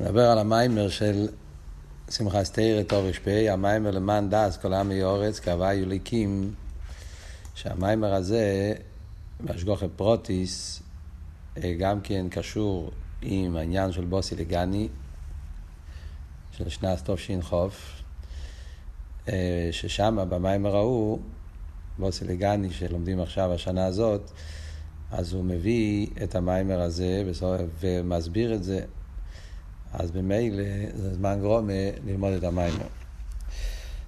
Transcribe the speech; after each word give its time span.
נדבר 0.00 0.30
על 0.30 0.38
המיימר 0.38 0.88
של 0.88 1.28
שמחה 2.10 2.44
סתירה 2.44 2.84
טוב 2.84 3.04
רשפי, 3.04 3.48
המיימר 3.48 3.90
למען 3.90 4.30
דס 4.30 4.56
כל 4.56 4.74
עמי 4.74 5.02
אורץ, 5.02 5.38
כאווה 5.38 5.74
יוליקים, 5.74 6.54
שהמיימר 7.54 8.14
הזה, 8.14 8.74
בהשגוחי 9.40 9.86
פרוטיס, 9.96 10.82
אה, 11.56 11.74
גם 11.78 12.00
כן 12.00 12.26
קשור 12.30 12.90
עם 13.22 13.56
העניין 13.56 13.92
של 13.92 14.04
בוסי 14.04 14.36
לגני, 14.36 14.88
של 16.52 16.68
שנת 16.68 17.10
תש"ח, 17.10 17.54
אה, 19.28 19.68
ששם 19.72 20.18
במיימר 20.28 20.76
ההוא, 20.76 21.18
בוסי 21.98 22.24
לגני 22.24 22.70
שלומדים 22.70 23.20
עכשיו 23.20 23.52
השנה 23.52 23.86
הזאת, 23.86 24.30
אז 25.10 25.32
הוא 25.32 25.44
מביא 25.44 26.06
את 26.22 26.34
המיימר 26.34 26.80
הזה 26.80 27.24
ומסביר 27.80 28.54
את 28.54 28.64
זה 28.64 28.84
אז 29.92 30.10
במילא 30.10 30.64
זה 30.94 31.14
זמן 31.14 31.38
גרומה 31.40 31.72
ללמוד 32.06 32.32
את 32.32 32.44
המיימר. 32.44 32.86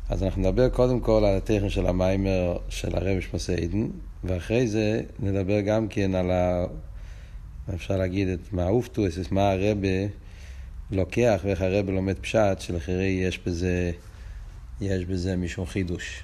אז 0.08 0.22
אנחנו 0.22 0.42
נדבר 0.42 0.68
קודם 0.68 1.00
כל 1.00 1.24
על 1.24 1.36
הטכן 1.36 1.68
של 1.68 1.86
המיימר 1.86 2.56
של 2.68 2.96
הרב 2.96 3.20
שמסיידן, 3.20 3.88
ואחרי 4.24 4.68
זה 4.68 5.00
נדבר 5.20 5.60
גם 5.60 5.88
כן 5.88 6.14
על 6.14 6.30
ה... 6.30 6.64
אפשר 7.74 7.96
להגיד 7.96 8.28
את 8.28 8.52
מה 8.52 8.68
אופטוס, 8.68 9.30
מה 9.30 9.50
הרבה 9.50 9.88
לוקח 10.90 11.40
ואיך 11.44 11.60
הרבה 11.60 11.92
לומד 11.92 12.18
פשט, 12.18 12.60
שלאחרי 12.60 13.06
יש 13.06 13.40
בזה, 13.46 13.90
יש 14.80 15.04
בזה 15.04 15.36
משום 15.36 15.66
חידוש. 15.66 16.22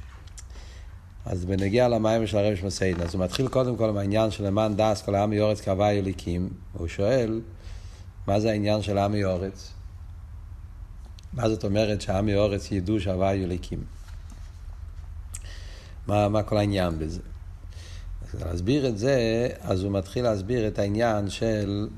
אז 1.27 1.45
בנגיע 1.45 1.88
למיימר 1.88 2.27
של 2.27 2.38
הרב 2.38 2.57
שמסיידן, 2.57 3.02
אז 3.02 3.15
הוא 3.15 3.24
מתחיל 3.24 3.49
קודם 3.49 3.77
כל 3.77 3.88
עם 3.88 3.97
העניין 3.97 4.30
של 4.30 4.47
למען 4.47 4.77
דס 4.77 5.02
כל 5.02 5.15
העם 5.15 5.33
יורץ 5.33 5.61
קרבה 5.61 5.93
יליקים, 5.93 6.49
והוא 6.74 6.88
שואל, 6.88 7.41
מה 8.27 8.41
זה 8.41 8.51
העניין 8.51 8.83
של 8.83 8.98
עמי 8.98 9.24
אורץ? 9.24 9.73
מה 11.33 11.48
זאת 11.48 11.65
אומרת 11.65 12.01
שעמי 12.01 12.34
אורץ 12.34 12.73
ידעו 12.73 13.01
שהוואי 13.01 13.35
יליקים? 13.35 13.85
מה, 16.07 16.29
מה 16.29 16.43
כל 16.43 16.57
העניין 16.57 16.99
בזה? 16.99 17.21
אז 18.23 18.43
להסביר 18.43 18.88
את 18.88 18.99
זה, 18.99 19.49
אז 19.60 19.82
הוא 19.82 19.93
מתחיל 19.93 20.24
להסביר 20.24 20.68
את 20.68 20.79
העניין 20.79 21.30
של 21.30 21.88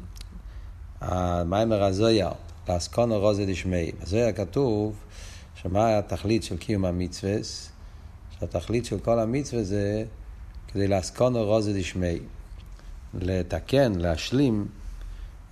המיימר 1.01 1.83
הזויר, 1.83 2.31
לאסקונו 2.69 3.19
רוזי 3.19 3.47
דשמי. 3.47 3.93
בזויר 4.03 4.33
כתוב 4.33 4.95
שמה 5.55 5.99
התכלית 5.99 6.43
של 6.43 6.57
קיום 6.57 6.85
המצווה? 6.85 7.35
שהתכלית 8.39 8.85
של 8.85 8.99
כל 8.99 9.19
המצווה 9.19 9.63
זה 9.63 10.05
כדי 10.69 10.89
לאסקונו 10.89 11.45
רוזי 11.45 11.81
דשמי. 11.81 12.19
לתקן, 13.15 13.95
להשלים 13.95 14.69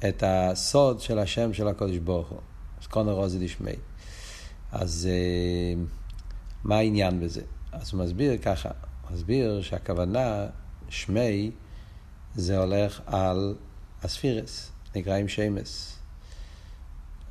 את 0.08 0.22
הסוד 0.26 1.00
של 1.00 1.18
השם 1.18 1.52
של 1.52 1.68
הקודש 1.68 1.96
ברוך 1.96 2.28
הוא. 2.28 2.38
אז 2.80 2.86
קונר 2.86 3.12
רוזי 3.12 3.44
דשמי. 3.44 3.72
אז 4.72 5.08
אה, 5.10 5.82
מה 6.64 6.76
העניין 6.76 7.20
בזה? 7.20 7.42
אז 7.72 7.92
הוא 7.92 8.04
מסביר 8.04 8.38
ככה, 8.38 8.68
מסביר 9.10 9.62
שהכוונה, 9.62 10.46
שמי, 10.88 11.50
זה 12.34 12.58
הולך 12.58 13.00
על 13.06 13.54
אספירס, 14.06 14.70
נקראים 14.96 15.28
שמס. 15.28 15.96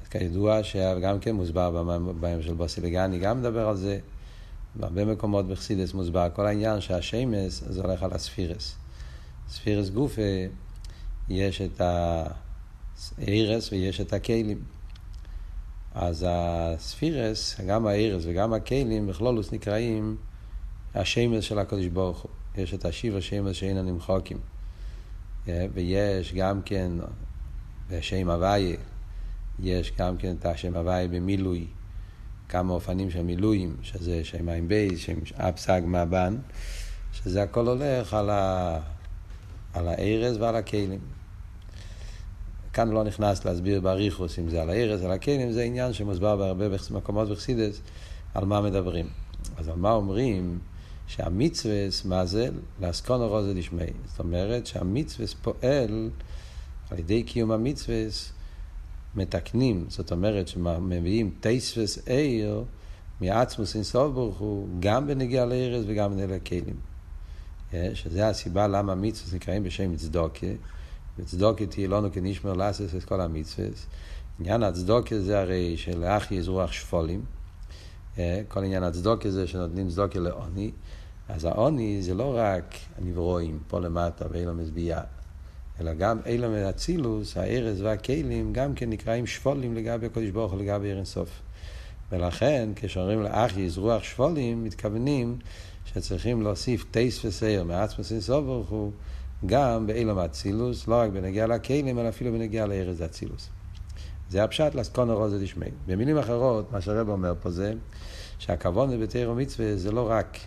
כידוע 0.09 0.63
שגם 0.63 1.19
כן 1.19 1.35
מוסבר 1.35 1.83
בימים 2.19 2.41
של 2.41 2.53
בוסילגני, 2.53 3.19
גם 3.19 3.39
מדבר 3.39 3.67
על 3.67 3.77
זה. 3.77 3.99
בהרבה 4.75 5.05
מקומות 5.05 5.47
בחסידס 5.47 5.93
מוסבר 5.93 6.27
כל 6.35 6.45
העניין 6.45 6.81
שהשמס 6.81 7.63
זה 7.67 7.81
הולך 7.81 8.03
על 8.03 8.13
הספירס. 8.13 8.75
ספירס 9.49 9.89
גופה, 9.89 10.21
יש 11.29 11.61
את 11.61 11.81
ה... 11.81 12.23
ארס 13.28 13.72
ויש 13.72 14.02
את 14.02 14.14
הכלים. 14.14 14.59
אז 15.94 16.25
הספירס, 16.28 17.61
גם 17.67 17.88
הארס 17.88 18.23
וגם 18.25 18.53
הכלים, 18.53 19.08
בכלולוס 19.08 19.52
נקראים 19.52 20.17
השמש 20.95 21.47
של 21.47 21.59
הקדוש 21.59 21.86
ברוך 21.86 22.20
הוא. 22.20 22.32
יש 22.58 22.73
את 22.73 22.86
השיב 22.86 23.15
השמש 23.15 23.59
שאין 23.59 23.77
הנמחוקים. 23.77 24.38
ויש 25.73 26.33
גם 26.33 26.61
כן, 26.61 26.92
בשם 27.89 28.30
הוויה, 28.30 28.77
יש 29.59 29.92
גם 29.98 30.17
כן 30.17 30.36
את 30.39 30.45
השם 30.45 30.76
הוויה 30.76 31.08
במילוי, 31.08 31.67
כמה 32.49 32.73
אופנים 32.73 33.11
של 33.11 33.21
מילואים, 33.21 33.77
שזה 33.82 34.23
שם 34.23 34.49
עין 34.49 34.67
בייס, 34.67 34.99
שם 34.99 35.20
אפסג 35.36 35.82
מהבן, 35.86 36.38
שזה 37.14 37.43
הכל 37.43 37.67
הולך 37.67 38.14
על, 38.14 38.30
ה... 38.30 38.80
על 39.73 39.88
הארז 39.88 40.38
ועל 40.38 40.55
הכלים. 40.55 41.18
כאן 42.79 42.89
לא 42.89 43.03
נכנס 43.03 43.45
להסביר 43.45 43.81
באריכוס 43.81 44.39
אם 44.39 44.49
זה 44.49 44.61
על 44.61 44.69
הארץ, 44.69 45.01
על 45.01 45.11
הכלים, 45.11 45.51
זה 45.51 45.63
עניין 45.63 45.93
שמוסבר 45.93 46.35
בהרבה 46.35 46.65
מקומות 46.91 47.29
בחסידס 47.29 47.81
על 48.33 48.45
מה 48.45 48.61
מדברים. 48.61 49.07
אז 49.57 49.67
על 49.67 49.75
מה 49.75 49.91
אומרים? 49.91 50.59
שהמצווה, 51.07 51.87
מה 52.05 52.25
זה? 52.25 52.49
לאסקונו 52.81 53.27
רוזה 53.27 53.53
דשמי. 53.53 53.85
זאת 54.05 54.19
אומרת 54.19 54.67
שהמצווה 54.67 55.27
פועל 55.41 56.09
על 56.91 56.99
ידי 56.99 57.23
קיום 57.23 57.51
המצווה 57.51 57.95
מתקנים, 59.15 59.85
זאת 59.89 60.11
אומרת 60.11 60.47
שמביאים 60.47 61.31
טייספס 61.39 62.07
עיר 62.07 62.63
מעצמוס 63.21 63.75
אינסוף 63.75 64.13
ברוך 64.13 64.37
הוא, 64.37 64.67
גם 64.79 65.07
בנגיע 65.07 65.45
לארץ 65.45 65.83
וגם 65.87 66.11
בנגיע 66.11 66.37
לכלים. 66.37 66.75
שזה 67.93 68.27
הסיבה 68.27 68.67
למה 68.67 68.95
מצווה 68.95 69.35
נקראים 69.35 69.63
בשם 69.63 69.95
צדוקה. 69.95 70.47
וצדוקה 71.19 71.65
תהיה 71.65 71.87
לנו 71.87 72.11
כנשמר 72.11 72.53
לעשות 72.53 72.95
את 72.95 73.03
כל 73.03 73.21
המצוות. 73.21 73.85
עניין 74.39 74.63
הצדוקה 74.63 75.19
זה 75.19 75.39
הרי 75.39 75.77
שלאחי 75.77 76.35
יש 76.35 76.47
רוח 76.47 76.71
שפולים. 76.71 77.21
אה, 78.17 78.41
כל 78.47 78.63
עניין 78.63 78.83
הצדוקה 78.83 79.31
זה 79.31 79.47
שנותנים 79.47 79.89
צדוקה 79.89 80.19
לעוני. 80.19 80.71
אז 81.29 81.45
העוני 81.45 82.02
זה 82.02 82.13
לא 82.13 82.33
רק 82.37 82.75
הנברואים 82.97 83.59
פה 83.67 83.79
למטה 83.79 84.25
ואילום 84.31 84.58
מזביעה, 84.58 85.02
אלא 85.81 85.93
גם 85.93 86.19
אילום 86.25 86.53
אצילוס, 86.53 87.37
הארז 87.37 87.81
והכלים, 87.81 88.53
גם 88.53 88.75
כן 88.75 88.89
נקראים 88.89 89.27
שפולים 89.27 89.75
לגבי 89.75 90.05
הקודש 90.05 90.29
ברוך 90.29 90.52
הוא 90.52 90.59
לגבי 90.61 90.91
ערן 90.91 91.05
סוף. 91.05 91.29
ולכן 92.11 92.69
כשאומרים 92.75 93.23
לאחי 93.23 93.61
יש 93.61 93.77
רוח 93.77 94.03
שפולים, 94.03 94.63
מתכוונים 94.63 95.37
שצריכים 95.85 96.41
להוסיף 96.41 96.85
טייס 96.91 97.25
וסייר 97.25 97.63
מעצמוס 97.63 98.11
אינסוף 98.11 98.45
ברוך 98.45 98.69
הוא. 98.69 98.91
גם 99.45 99.88
באילום 99.88 100.20
אצילוס, 100.20 100.88
לא 100.88 100.95
רק 100.95 101.10
בנגיע 101.10 101.48
לכלים, 101.48 102.00
אלא 102.00 102.10
אפילו 102.10 102.32
בנגיע 102.32 102.66
לארז 102.66 103.02
אצילוס. 103.02 103.50
זה 104.30 104.44
הפשט 104.44 104.76
לסקונו 104.76 105.17
רוזה 105.17 105.44
דשמי. 105.44 105.66
במילים 105.88 106.17
אחרות, 106.17 106.72
מה 106.72 106.82
שהרב 106.82 107.10
אומר 107.10 107.33
פה 107.42 107.52
זה 107.52 107.73
שהכוון 108.39 109.02
בתיירו 109.02 109.36
מצווה 109.36 109.76
זה 109.76 109.92
לא 109.92 110.10
רק 110.10 110.38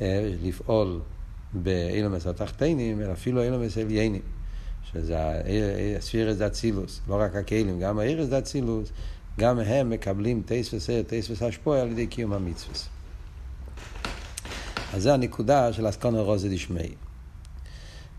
אה, 0.00 0.32
לפעול 0.42 1.00
באילומס 1.52 2.26
התחתינים, 2.26 3.00
אלא 3.00 3.12
אפילו 3.12 3.42
אילומס 3.42 3.78
עליינים, 3.78 4.22
שזה 4.92 5.18
הספירס 5.98 6.36
דאצילוס, 6.36 7.00
לא 7.08 7.20
רק 7.20 7.36
הכלים, 7.36 7.80
גם 7.80 7.98
הארז 7.98 8.28
דאצילוס, 8.28 8.88
גם 9.38 9.58
הם 9.58 9.90
מקבלים 9.90 10.42
טייס 10.46 10.74
וסר, 10.74 11.02
טייס 11.02 11.30
וסשפוי 11.30 11.80
על 11.80 11.88
ידי 11.88 12.06
קיום 12.06 12.32
המצווה. 12.32 12.74
אז 14.94 15.02
זה 15.02 15.14
הנקודה 15.14 15.72
של 15.72 15.88
אסקונו 15.88 16.24
רוזה 16.24 16.48
דשמי. 16.48 16.94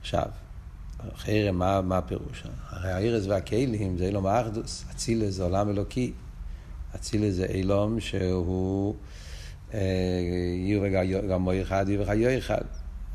עכשיו, 0.01 0.25
חרם, 1.17 1.59
מה, 1.59 1.81
מה 1.81 1.97
הפירוש? 1.97 2.43
הרי 2.69 2.91
האירס 2.91 3.25
והכלים 3.27 3.97
זה 3.97 4.05
אילום 4.05 4.25
האחדוס, 4.25 4.85
אצילס 4.91 5.33
זה 5.33 5.43
עולם 5.43 5.69
אלוקי. 5.69 6.13
אצילס 6.95 7.35
זה 7.35 7.45
אילום 7.45 7.99
שהוא 7.99 8.95
אה, 9.73 9.79
יהיו 10.55 10.81
וגם 11.23 11.41
מוי 11.41 11.61
אחד 11.61 11.85
יהיו 11.89 12.01
וחיו 12.01 12.37
אחד. 12.37 12.61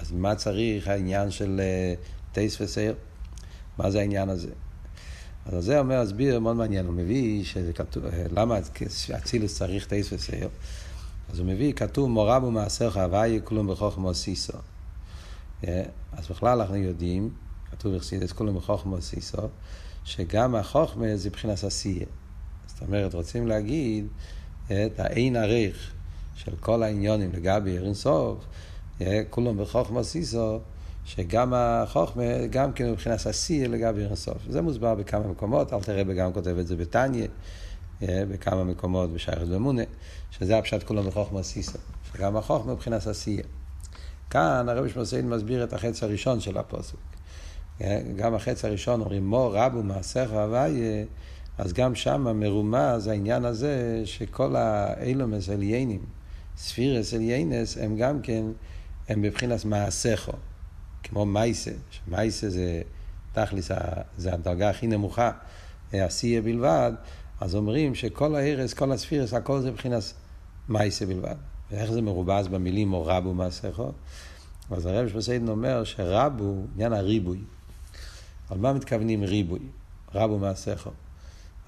אז 0.01 0.13
מה 0.13 0.35
צריך 0.35 0.89
העניין 0.89 1.31
של 1.31 1.61
אה, 1.61 1.95
טייס 2.33 2.61
וסייר? 2.61 2.95
מה 3.79 3.91
זה 3.91 4.01
העניין 4.01 4.29
הזה? 4.29 4.51
אז 5.47 5.65
זה 5.65 5.79
אומר, 5.79 5.95
הסביר 5.95 6.41
מאוד 6.41 6.57
מעניין, 6.57 6.87
הוא 6.87 6.95
מביא 6.95 7.45
שזה 7.45 7.73
כתוב, 7.73 8.07
אה, 8.07 8.27
למה 8.33 8.59
אצילס 9.17 9.59
צריך 9.59 9.87
טייס 9.87 10.13
וסייר? 10.13 10.49
אז 11.33 11.39
הוא 11.39 11.47
מביא, 11.47 11.73
כתוב 11.73 12.11
מורם 12.11 12.45
ומעשיך 12.45 12.97
הוואי 12.97 13.41
כלום 13.45 13.67
בחוכמו 13.67 14.15
סיסו. 14.15 14.59
אה, 15.69 15.83
אז 16.13 16.29
בכלל 16.29 16.61
אנחנו 16.61 16.77
יודעים, 16.77 17.31
כתוב 17.71 17.97
בחסידס 17.97 18.33
כולם 18.33 18.57
בחוכמה 18.57 19.01
סיסו, 19.01 19.49
שגם 20.05 20.55
החוכמה 20.55 21.17
זה 21.17 21.29
מבחינת 21.29 21.65
עשייה. 21.65 22.07
זאת 22.67 22.83
אומרת, 22.83 23.15
רוצים 23.15 23.47
להגיד 23.47 24.07
את 24.67 25.01
האין 25.01 25.37
עריך 25.37 25.93
של 26.35 26.57
כל 26.61 26.83
העניונים 26.83 27.33
לגבי 27.33 27.79
ערין 27.79 27.95
סוף, 27.95 28.45
אה, 29.01 29.23
כולם 29.31 29.57
בחוכמה 29.57 30.03
סיסו, 30.03 30.59
שגם 31.05 31.55
החוכמה, 31.55 32.47
גם 32.51 32.73
כן 32.73 32.91
מבחינת 32.91 33.27
עשייה 33.27 33.69
לגבי 33.69 34.05
ערין 34.05 34.17
סוף. 34.17 34.37
זה 34.49 34.63
מוסבר 34.63 34.95
בכמה 34.95 35.29
מקומות, 35.29 35.73
אל 35.73 35.81
תראה 35.81 36.03
וגם 36.07 36.33
כותב 36.33 36.57
את 36.59 36.67
זה 36.67 36.77
בתניא, 36.77 37.27
אה, 38.03 38.23
בכמה 38.29 38.65
מקומות 38.65 39.13
בשייכת 39.13 39.47
במונה, 39.47 39.83
שזה 40.31 40.59
הפשט 40.59 40.83
כולם 40.83 41.07
בחוכמה 41.07 41.43
סיסו, 41.43 41.79
שגם 42.13 42.37
החוכמה 42.37 42.73
מבחינת 42.73 43.07
עשייה. 43.07 43.45
כאן 44.35 44.69
הרב 44.69 44.89
שמוסיין 44.89 45.29
מסביר 45.29 45.65
את 45.65 45.73
החץ 45.73 46.03
הראשון 46.03 46.41
של 46.41 46.59
הפוסק. 46.59 46.97
גם 48.17 48.35
החץ 48.35 48.65
הראשון 48.65 49.01
אומרים 49.01 49.27
מור 49.27 49.57
רבו 49.57 49.83
מעשיך 49.83 50.31
הוויה, 50.31 51.05
אז 51.59 51.73
גם 51.73 51.95
שם 51.95 52.41
מרומז 52.41 53.07
העניין 53.07 53.45
הזה 53.45 54.03
שכל 54.05 54.57
האילומס 54.57 55.49
עליינים, 55.49 56.05
ספירס 56.57 57.15
עליינס, 57.15 57.79
הם 57.79 57.97
גם 57.97 58.21
כן, 58.23 58.45
הם 59.09 59.23
בבחינת 59.23 59.65
מעשיכו, 59.65 60.33
כמו 61.03 61.27
מייסה, 61.27 61.73
שמייסה 61.91 62.51
זה 62.51 62.83
תכלס, 63.33 63.71
זה 64.17 64.35
הדרגה 64.35 64.71
הכי 64.71 64.87
נמוכה, 64.87 65.31
עשייה 65.93 66.43
בלבד, 66.43 66.93
אז 67.41 67.55
אומרים 67.55 67.95
שכל 67.95 68.35
ההרס, 68.35 68.75
כל 68.75 68.93
הספירס, 68.93 69.35
הכל 69.35 69.61
זה 69.61 69.71
מבחינת 69.71 70.03
מייסה 70.69 71.07
בלבד. 71.07 71.54
ואיך 71.71 71.93
זה 71.93 72.03
מרובז 72.03 72.49
במילים 72.49 72.93
או 72.93 73.07
רבו 73.07 73.35
מעשיכו? 73.35 73.93
אז 74.71 74.87
הרב 74.87 75.09
שפסיידן 75.09 75.49
אומר 75.49 75.85
שרבו, 75.85 76.65
עניין 76.75 76.93
הריבוי. 76.93 77.39
על 78.51 78.59
מה 78.59 78.73
מתכוונים 78.73 79.23
ריבוי? 79.25 79.61
רבו 80.15 80.39
מעשיכו. 80.39 80.91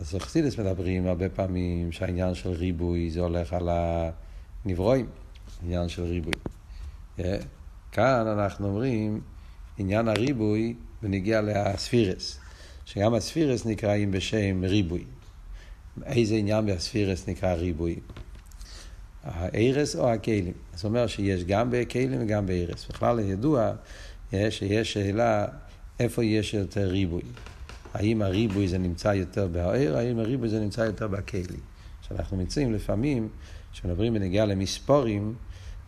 אז 0.01 0.17
חסידס 0.19 0.59
מדברים 0.59 1.07
הרבה 1.07 1.29
פעמים 1.29 1.93
שהעניין 1.93 2.35
של 2.35 2.51
ריבוי 2.51 3.11
זה 3.11 3.21
הולך 3.21 3.53
על 3.53 3.69
הנברואים, 4.65 5.07
עניין 5.63 5.89
של 5.89 6.03
ריבוי. 6.03 6.33
Yeah. 7.19 7.23
כאן 7.93 8.27
אנחנו 8.27 8.69
אומרים 8.69 9.21
עניין 9.79 10.09
הריבוי 10.09 10.75
ונגיע 11.03 11.41
לספירס, 11.43 12.41
שגם 12.85 13.15
הספירס 13.15 13.67
נקראים 13.67 14.11
בשם 14.11 14.65
ריבוי. 14.65 15.05
איזה 16.05 16.35
עניין 16.35 16.67
בספירס 16.67 17.29
נקרא 17.29 17.55
ריבוי? 17.55 17.97
הארס 19.27 19.97
או 19.97 20.13
הכלים. 20.13 20.53
זאת 20.75 20.85
אומרת 20.85 21.09
שיש 21.09 21.45
גם 21.45 21.69
בכלים 21.71 22.23
וגם 22.23 22.47
בארס. 22.47 22.87
בכלל 22.89 23.19
ידוע 23.19 23.73
שיש 24.31 24.93
שאלה 24.93 25.47
איפה 26.01 26.25
יש 26.25 26.55
יותר 26.55 26.89
ריבוי. 26.89 27.23
האם 27.95 28.23
הריבוי 28.23 28.69
זה 28.69 28.79
נמצא 28.79 29.09
יותר 29.09 29.47
בהער, 29.47 29.97
האם 29.97 30.19
הריבוי 30.19 30.49
זה 30.49 30.61
נמצא 30.61 30.81
יותר 30.81 31.09
בכלי. 31.09 31.59
כשאנחנו 32.03 32.37
מציעים 32.37 32.73
לפעמים, 32.73 33.29
כשמדברים 33.73 34.15
בנגיעה 34.15 34.47
למספורים, 34.47 35.35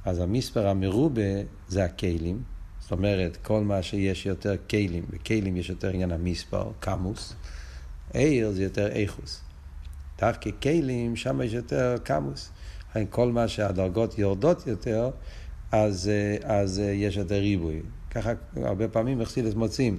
אז 0.05 0.21
המספר 0.21 0.69
המרובה 0.69 1.23
זה 1.69 1.85
הכלים. 1.85 2.43
זאת 2.81 2.93
אומרת, 2.93 3.37
כל 3.43 3.61
מה 3.61 3.83
שיש 3.83 4.27
יותר 4.27 4.55
כלים, 4.71 5.05
בכלים 5.11 5.57
יש 5.57 5.69
יותר 5.69 5.89
עניין 5.89 6.13
המספר, 6.13 6.71
קמוס. 6.81 7.35
עיר 8.15 8.51
זה 8.51 8.63
יותר 8.63 8.87
איכוס. 8.87 9.41
דווקא 10.21 10.51
כלים, 10.63 11.17
שם 11.17 11.41
יש 11.43 11.53
יותר 11.53 11.97
קמוס. 12.03 12.51
כל 13.11 13.33
מה 13.33 13.49
שהדרגות 13.49 14.19
יורדות 14.19 14.67
יותר, 14.67 15.11
אז, 15.73 16.11
אז 16.43 16.83
יש 16.95 17.17
יותר 17.17 17.35
ריבוי. 17.35 17.81
ככה 18.11 18.33
הרבה 18.57 18.89
פעמים 18.89 19.19
מחסידס 19.19 19.55
מוצאים. 19.55 19.99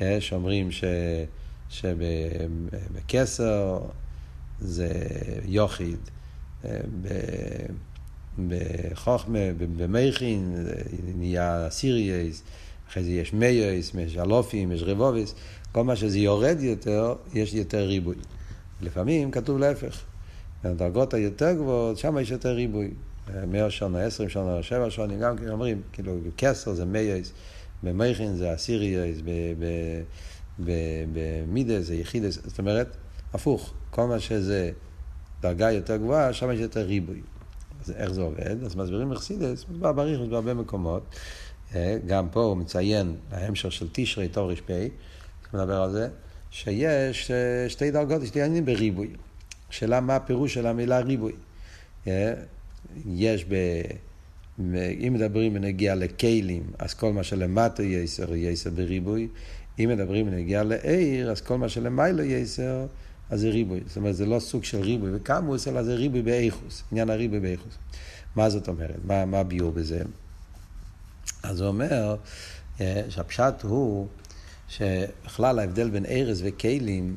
יש 0.00 0.32
אומרים 0.32 0.70
ש, 0.70 0.84
שבקסר 3.08 3.78
זה 4.60 4.88
יוחיד, 5.44 5.98
בחוכמה, 8.48 9.38
במייכין, 9.76 10.66
נהיה 11.16 11.66
סירייס, 11.70 12.42
אחרי 12.88 13.04
זה 13.04 13.10
יש 13.10 13.32
מייס, 13.32 13.92
יש 13.98 14.16
אלופים, 14.16 14.72
יש 14.72 14.82
רבוביס, 14.82 15.34
כל 15.72 15.84
מה 15.84 15.96
שזה 15.96 16.18
יורד 16.18 16.56
יותר, 16.60 17.14
יש 17.34 17.54
יותר 17.54 17.86
ריבוי. 17.86 18.16
לפעמים 18.80 19.30
כתוב 19.30 19.58
להפך. 19.58 20.04
בדרגות 20.64 21.14
היותר 21.14 21.52
גבוהות, 21.52 21.98
שם 21.98 22.18
יש 22.18 22.30
יותר 22.30 22.52
ריבוי. 22.52 22.90
מאה 23.46 23.70
שנה, 23.70 24.02
עשרים 24.02 24.28
שנה, 24.28 24.62
שבע 24.62 24.90
שנים, 24.90 25.20
גם 25.20 25.38
כן 25.38 25.48
אומרים, 25.48 25.82
כאילו, 25.92 26.16
קסר 26.36 26.74
זה 26.74 26.84
מייס, 26.84 27.32
במייכין 27.82 28.36
זה 28.36 28.54
אסירייס, 28.54 29.18
במידס 30.58 31.84
זה 31.84 31.94
יחידס, 31.94 32.38
זאת 32.44 32.58
אומרת, 32.58 32.96
הפוך, 33.32 33.72
כל 33.90 34.04
מה 34.04 34.20
שזה 34.20 34.70
דרגה 35.40 35.72
יותר 35.72 35.96
גבוהה, 35.96 36.32
שם 36.32 36.50
יש 36.50 36.60
יותר 36.60 36.80
ריבוי. 36.80 37.20
אז 37.84 37.90
איך 37.90 38.12
זה 38.12 38.20
עובד? 38.22 38.64
אז 38.64 38.76
מסבירים 38.76 39.10
מחסידס, 39.10 39.64
מסבר 39.70 39.92
בריך, 39.92 40.20
מסבר 40.20 40.40
בהרבה 40.40 40.54
מקומות. 40.54 41.02
אה, 41.74 41.98
גם 42.06 42.28
פה 42.28 42.40
הוא 42.40 42.56
מציין, 42.56 43.16
ההמשך 43.30 43.72
של 43.72 43.88
תשרי, 43.92 44.28
תור 44.28 44.52
ר"פ, 44.52 44.70
מדבר 45.54 45.82
על 45.82 45.92
זה, 45.92 46.08
שיש 46.50 47.30
אה, 47.30 47.68
שתי 47.68 47.90
דרגות, 47.90 48.26
שתי 48.26 48.42
עניינים 48.42 48.64
בריבוי. 48.64 49.10
השאלה 49.70 50.00
מה 50.00 50.16
הפירוש 50.16 50.54
של 50.54 50.66
המילה 50.66 51.00
ריבוי. 51.00 51.32
אה, 52.06 52.32
יש 53.06 53.44
ב... 53.44 53.54
אם 55.06 55.12
מדברים 55.14 55.54
בנגיע 55.54 55.94
לכלים, 55.94 56.62
אז 56.78 56.94
כל 56.94 57.12
מה 57.12 57.22
שלמטה 57.22 57.82
יסר, 57.82 58.34
יסר 58.34 58.70
בריבוי. 58.70 59.28
אם 59.78 59.88
מדברים 59.88 60.26
בנגיע 60.26 60.62
לעיר, 60.62 61.30
אז 61.30 61.40
כל 61.40 61.58
מה 61.58 61.68
שלמיילו 61.68 62.22
יסר, 62.22 62.86
אז 63.30 63.40
זה 63.40 63.48
ריבוי. 63.48 63.80
זאת 63.86 63.96
אומרת, 63.96 64.16
זה 64.16 64.26
לא 64.26 64.40
סוג 64.40 64.64
של 64.64 64.80
ריבוי 64.80 65.16
וקמוס, 65.16 65.68
אלא 65.68 65.82
זה 65.82 65.94
ריבוי 65.94 66.22
באיכוס, 66.22 66.82
עניין 66.92 67.10
הריבוי 67.10 67.40
באיכוס. 67.40 67.74
מה 68.36 68.50
זאת 68.50 68.68
אומרת? 68.68 68.96
מה, 69.04 69.24
מה 69.24 69.38
הביור 69.38 69.72
בזה? 69.72 70.02
אז 71.42 71.60
הוא 71.60 71.68
אומר 71.68 72.16
אה, 72.80 73.02
שהפשט 73.08 73.62
הוא 73.62 74.06
שבכלל 74.68 75.58
ההבדל 75.58 75.90
בין 75.90 76.06
ארז 76.06 76.42
וכלים 76.44 77.16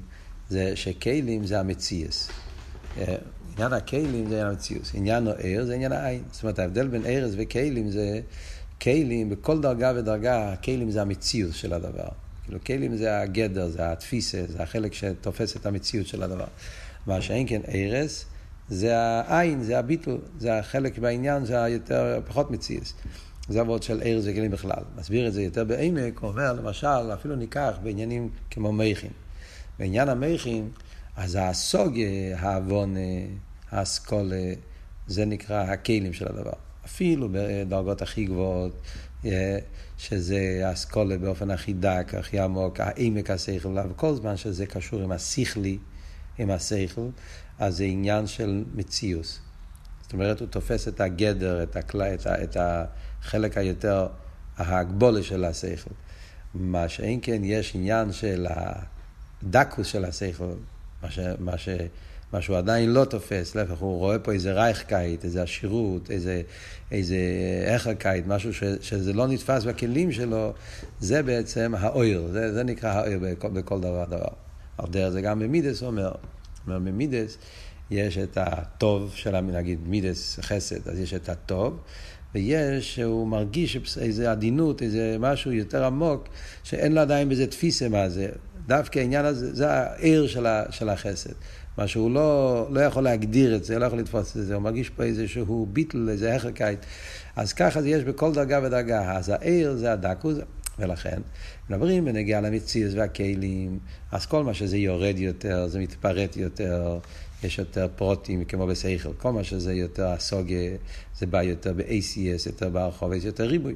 זה 0.49 0.75
שכלים 0.75 1.45
זה 1.45 1.59
המציאס. 1.59 2.29
אה, 2.97 3.15
עניין 3.53 3.73
הכלים 3.73 4.29
זה 4.29 4.35
עניין 4.35 4.47
המציאוס, 4.47 4.91
עניין 4.95 5.27
הער 5.27 5.65
זה 5.65 5.73
עניין 5.73 5.91
העין. 5.91 6.23
זאת 6.31 6.43
אומרת, 6.43 6.59
ההבדל 6.59 6.87
בין 6.87 7.05
ארז 7.05 7.35
וכלים 7.37 7.91
זה, 7.91 8.21
כלים, 8.83 9.29
בכל 9.29 9.61
דרגה 9.61 9.91
ודרגה, 9.95 10.53
הכלים 10.53 10.91
זה 10.91 11.01
המציאוס 11.01 11.55
של 11.55 11.73
הדבר. 11.73 12.07
כאילו, 12.43 12.59
כלים 12.65 12.97
זה 12.97 13.19
הגדר, 13.19 13.67
זה 13.67 13.91
התפיסה, 13.91 14.43
זה 14.47 14.63
החלק 14.63 14.93
שתופס 14.93 15.55
את 15.55 15.65
המציאות 15.65 16.07
של 16.07 16.23
הדבר. 16.23 16.45
מה 17.07 17.21
שאין 17.21 17.47
כן 17.47 17.61
ארז, 17.73 18.25
זה 18.69 18.97
העין, 18.97 19.63
זה 19.63 19.79
הביטול, 19.79 20.17
זה 20.39 20.59
החלק 20.59 20.97
בעניין, 20.97 21.45
זה 21.45 21.63
היותר, 21.63 22.21
פחות 22.27 22.51
מציאוס. 22.51 22.93
זה 23.49 23.61
עבוד 23.61 23.83
של 23.83 24.01
ארז 24.05 24.27
וכלים 24.27 24.51
בכלל. 24.51 24.83
מסביר 24.97 25.27
את 25.27 25.33
זה 25.33 25.43
יותר 25.43 25.63
בעמק, 25.63 26.19
הוא 26.19 26.29
אומר, 26.29 26.53
למשל, 26.53 27.13
אפילו 27.13 27.35
ניקח 27.35 27.73
בעניינים 27.83 28.29
כמו 28.51 28.71
מייכין. 28.71 29.11
בעניין 29.83 30.09
המייכין, 30.09 30.69
אז 31.15 31.37
הסוגיה, 31.41 32.39
העוון, 32.39 32.95
האסכולה, 33.71 34.53
זה 35.07 35.25
נקרא 35.25 35.63
הכלים 35.63 36.13
של 36.13 36.27
הדבר. 36.27 36.51
אפילו 36.85 37.29
בדרגות 37.31 38.01
הכי 38.01 38.25
גבוהות, 38.25 38.71
אה, 39.25 39.57
שזה 39.97 40.61
האסכולה 40.63 41.17
באופן 41.17 41.51
הכי 41.51 41.73
דק, 41.73 42.13
הכי 42.17 42.39
עמוק, 42.39 42.79
העמק 42.79 43.29
השכל, 43.29 43.77
וכל 43.89 44.15
זמן 44.15 44.37
שזה 44.37 44.65
קשור 44.65 45.01
עם 45.01 45.11
השכלי, 45.11 45.77
עם 46.37 46.51
השכל, 46.51 47.07
אז 47.59 47.77
זה 47.77 47.83
עניין 47.83 48.27
של 48.27 48.63
מציאוס. 48.75 49.39
זאת 50.01 50.13
אומרת, 50.13 50.39
הוא 50.39 50.47
תופס 50.47 50.87
את 50.87 51.01
הגדר, 51.01 51.63
את, 51.63 51.75
הכלה, 51.75 52.13
את, 52.13 52.25
ה, 52.25 52.43
את 52.43 52.57
החלק 52.59 53.57
היותר, 53.57 54.07
ההגבולה 54.57 55.23
של 55.23 55.45
השכל. 55.45 55.91
מה 56.53 56.89
שאין 56.89 57.19
כן, 57.21 57.41
יש 57.43 57.75
עניין 57.75 58.11
של 58.11 58.47
הדקוס 59.47 59.87
של 59.87 60.05
השכל, 60.05 60.53
מה, 61.03 61.11
ש, 61.11 61.19
מה, 61.39 61.57
ש, 61.57 61.69
מה 62.33 62.41
שהוא 62.41 62.57
עדיין 62.57 62.89
לא 62.89 63.05
תופס, 63.05 63.55
להפך, 63.55 63.77
הוא 63.79 63.97
רואה 63.97 64.19
פה 64.19 64.31
איזה 64.31 64.53
רייכקייט, 64.53 65.25
איזה 65.25 65.43
עשירות, 65.43 66.11
איזה, 66.11 66.41
איזה 66.91 67.17
איכרקייט, 67.65 68.27
משהו 68.27 68.53
ש, 68.53 68.63
שזה 68.81 69.13
לא 69.13 69.27
נתפס 69.27 69.63
בכלים 69.63 70.11
שלו, 70.11 70.53
זה 70.99 71.23
בעצם 71.23 71.73
האויר, 71.77 72.27
זה, 72.31 72.53
זה 72.53 72.63
נקרא 72.63 72.89
האויר 72.89 73.19
בכל, 73.21 73.49
בכל 73.49 73.79
דבר 73.79 74.05
דבר. 74.05 74.27
על 74.77 74.85
דרך 74.89 75.09
זה 75.09 75.21
גם 75.21 75.39
במידס 75.39 75.83
אומר, 75.83 76.11
אומר 76.67 76.79
במידס 76.79 77.37
יש 77.91 78.17
את 78.17 78.37
הטוב 78.41 79.11
של, 79.15 79.41
נגיד 79.41 79.79
מידס 79.87 80.39
חסד, 80.41 80.87
אז 80.87 80.99
יש 80.99 81.13
את 81.13 81.29
הטוב, 81.29 81.79
ויש, 82.35 82.99
הוא 82.99 83.27
מרגיש 83.27 83.97
איזה 84.01 84.31
עדינות, 84.31 84.81
איזה 84.81 85.15
משהו 85.19 85.51
יותר 85.51 85.85
עמוק, 85.85 86.27
שאין 86.63 86.91
לו 86.91 87.01
עדיין 87.01 87.29
בזה 87.29 87.47
תפיסה 87.47 87.89
מה 87.89 88.09
זה. 88.09 88.29
דווקא 88.67 88.99
העניין 88.99 89.25
הזה, 89.25 89.55
זה 89.55 89.71
העיר 89.71 90.27
של, 90.27 90.45
של 90.69 90.89
החסד. 90.89 91.33
מה 91.77 91.87
שהוא 91.87 92.11
לא, 92.11 92.67
לא 92.71 92.79
יכול 92.79 93.03
להגדיר 93.03 93.55
את 93.55 93.63
זה, 93.63 93.79
לא 93.79 93.85
יכול 93.85 93.99
לתפוס 93.99 94.37
את 94.37 94.45
זה, 94.45 94.55
הוא 94.55 94.63
מרגיש 94.63 94.89
פה 94.89 95.03
איזשהו 95.03 95.67
ביטל, 95.73 96.09
איזה 96.09 96.35
החרקייט. 96.35 96.79
אז 97.35 97.53
ככה 97.53 97.81
זה 97.81 97.89
יש 97.89 98.03
בכל 98.03 98.33
דרגה 98.33 98.59
ודרגה. 98.63 99.17
אז 99.17 99.29
העיר 99.29 99.75
זה 99.75 99.93
הדקוס, 99.93 100.37
ולכן, 100.79 101.21
מדברים 101.69 102.05
בנגיעה 102.05 102.41
למציאות 102.41 102.93
והכלים, 102.93 103.79
אז 104.11 104.25
כל 104.25 104.43
מה 104.43 104.53
שזה 104.53 104.77
יורד 104.77 105.15
יותר, 105.17 105.67
זה 105.67 105.79
מתפרט 105.79 106.37
יותר, 106.37 106.99
יש 107.43 107.59
יותר 107.59 107.87
פרוטים 107.95 108.45
כמו 108.45 108.67
בשכל, 108.67 109.13
כל 109.17 109.31
מה 109.31 109.43
שזה 109.43 109.73
יותר 109.73 110.07
הסוגה, 110.07 110.55
זה 111.17 111.25
בא 111.25 111.41
יותר 111.41 111.73
ב-ACS, 111.73 112.45
יותר 112.45 112.69
ברחוב, 112.69 113.13
יש 113.13 113.23
יותר 113.25 113.43
ריבוי. 113.43 113.75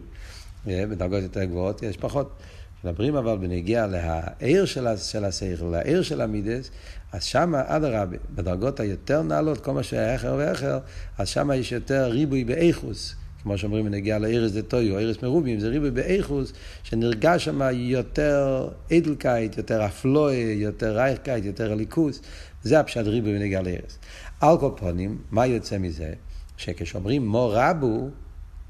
בדרגות 0.65 1.23
יותר 1.23 1.43
גבוהות 1.43 1.83
יש 1.83 1.97
פחות. 1.97 2.39
מדברים 2.83 3.15
אבל 3.15 3.37
בנגיע 3.37 3.87
לעיר 3.87 4.65
של 4.65 5.25
השכל, 5.25 5.65
לעיר 5.65 6.01
של 6.01 6.21
המידס, 6.21 6.71
אז 7.11 7.23
שם, 7.23 7.55
אדרבה, 7.55 8.17
בדרגות 8.35 8.79
היותר 8.79 9.21
נעלות, 9.21 9.61
כל 9.61 9.71
מה 9.71 9.83
שהיה 9.83 10.15
אחר 10.15 10.35
ואחר, 10.37 10.79
אז 11.17 11.27
שם 11.27 11.49
יש 11.55 11.71
יותר 11.71 12.09
ריבוי 12.11 12.43
באיכוס. 12.43 13.15
כמו 13.43 13.57
שאומרים 13.57 13.85
בנגיע 13.85 14.19
לארז 14.19 14.57
דתויו, 14.57 14.99
ארז 14.99 15.17
מרובים, 15.23 15.59
זה 15.59 15.67
ריבוי 15.67 15.91
באיכוס, 15.91 16.53
שנרגש 16.83 17.45
שם 17.45 17.61
יותר 17.73 18.69
אדלקייט, 18.93 19.57
יותר 19.57 19.85
אפלוי, 19.85 20.35
יותר 20.35 20.95
רייכקייט, 20.95 21.45
יותר 21.45 21.75
ליכוס, 21.75 22.21
זה 22.63 22.79
הפשט 22.79 23.07
ריבוי 23.07 23.33
בנגיע 23.33 23.61
לארז. 23.61 23.97
על 24.41 24.57
כל 24.59 24.71
פונים, 24.75 25.17
מה 25.31 25.45
יוצא 25.45 25.77
מזה? 25.77 26.13
שכשאומרים 26.57 27.27
מו 27.27 27.49
רבו, 27.53 28.09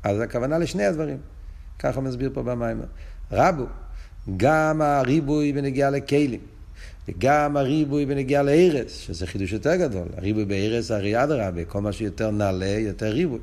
אז 0.04 0.20
הכוונה 0.20 0.58
לשני 0.58 0.86
הדברים. 0.86 1.18
ככה 1.80 2.02
מסביר 2.02 2.30
פה 2.34 2.44
במים. 2.44 2.82
רבו, 3.32 3.66
גם 4.38 4.82
הריבוי 4.82 5.54
בנגיע 5.54 5.90
לכלים. 5.90 6.40
וגם 7.10 7.58
הריבוי 7.58 8.06
בנגיעה 8.06 8.44
לארץ, 8.44 8.92
שזה 8.92 9.28
חידוש 9.28 9.52
יותר 9.52 9.76
גדול. 9.76 10.08
הריבוי 10.18 10.46
בארץ 10.46 10.92
הרי 10.92 11.24
אדרבה, 11.24 11.66
כל 11.66 11.82
מה 11.82 11.92
שיותר 11.92 12.32
נעלה, 12.32 12.66
יותר 12.66 13.06
ריבוי. 13.06 13.40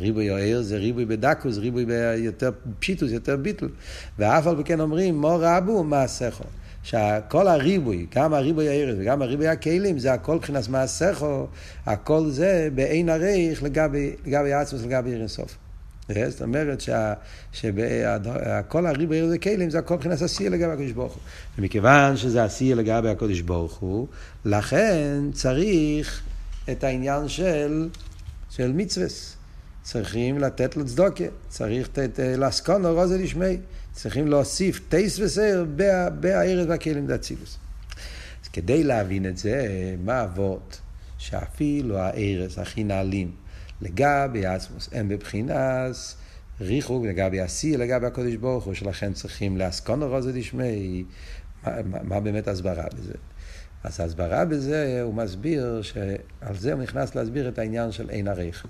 ריבוי 0.00 0.54
או 0.54 0.62
זה 0.62 0.76
ריבוי 0.76 1.04
בדקוס, 1.04 1.56
ריבוי 1.58 1.84
ביותר 1.84 2.50
פשיטוס, 2.78 3.10
יותר 3.10 3.36
ביטל. 3.36 3.68
ואף 4.18 4.46
על 4.46 4.62
כן 4.64 4.80
אומרים, 4.80 5.20
מו 5.20 5.36
רבו 5.40 5.84
מעשיכו. 5.84 6.44
שכל 6.82 7.48
הריבוי, 7.48 8.06
גם 8.14 8.34
הריבוי 8.34 8.68
הארץ 8.68 8.96
וגם 8.98 9.22
הריבוי 9.22 9.48
הכלים, 9.48 9.98
זה 9.98 10.12
הכל 10.12 10.34
מבחינת 10.34 10.68
מעשיכו, 10.68 11.46
הכל 11.86 12.30
זה 12.30 12.68
בעין 12.74 13.08
הריך 13.08 13.62
לגבי, 13.62 14.12
לגבי 14.26 14.52
עצמוס, 14.52 14.82
לגבי 14.82 15.10
עיר 15.10 15.18
אינסוף. 15.18 15.58
זאת 16.28 16.42
אומרת 16.42 16.82
שכל 17.52 18.86
הריבוי 18.86 19.20
הזה 19.20 19.38
כלים 19.38 19.70
זה 19.70 19.78
הכל 19.78 19.94
מבחינת 19.94 20.22
עשייה 20.22 20.50
לגבי 20.50 20.72
הקדוש 20.72 20.92
ברוך 20.92 21.12
הוא. 21.12 21.22
ומכיוון 21.58 22.16
שזה 22.16 22.44
עשייה 22.44 22.76
לגבי 22.76 23.08
הקדוש 23.08 23.40
ברוך 23.40 23.76
הוא, 23.76 24.06
לכן 24.44 25.22
צריך 25.32 26.22
את 26.70 26.84
העניין 26.84 27.28
של, 27.28 27.88
של 28.50 28.72
מצווה. 28.72 29.06
צריכים 29.82 30.38
לתת 30.38 30.76
לו 30.76 30.86
צדוקה, 30.86 31.24
צריך 31.48 31.88
לאסקונו 32.38 32.94
רוזה 32.94 33.18
לשמי, 33.18 33.58
צריכים 33.92 34.28
להוסיף 34.28 34.80
טייס 34.88 35.18
וסייר 35.18 35.66
בערב 36.20 36.68
והכלים 36.68 37.06
דאצילוס. 37.06 37.58
אז 38.42 38.48
כדי 38.48 38.84
להבין 38.84 39.26
את 39.26 39.38
זה, 39.38 39.66
מה 40.04 40.24
אבות? 40.24 40.80
שאפילו 41.18 41.98
הארץ 41.98 42.58
הכי 42.58 42.84
נעלים, 42.84 43.30
לגבי 43.80 44.46
עצמוס, 44.46 44.88
הם 44.92 45.08
בבחינס 45.08 46.16
ריחוק 46.60 47.04
לגבי 47.06 47.40
השיא, 47.40 47.78
לגבי 47.78 48.06
הקודש 48.06 48.34
ברוך 48.34 48.64
הוא, 48.64 48.74
שלכן 48.74 49.12
צריכים 49.12 49.56
לאסקונו 49.56 50.08
רוזי 50.08 50.40
דשמי, 50.40 51.04
מה, 51.62 52.02
מה, 52.02 52.20
באמת 52.20 52.48
הסברה 52.48 52.84
בזה? 52.96 53.12
אז 53.84 54.00
ההסברה 54.00 54.44
בזה, 54.44 55.00
הוא 55.02 55.14
מסביר 55.14 55.82
שעל 55.82 56.56
זה 56.56 56.72
הוא 56.72 56.82
נכנס 56.82 57.14
להסביר 57.14 57.48
את 57.48 57.58
העניין 57.58 57.92
של 57.92 58.10
אין 58.10 58.28
עריך. 58.28 58.66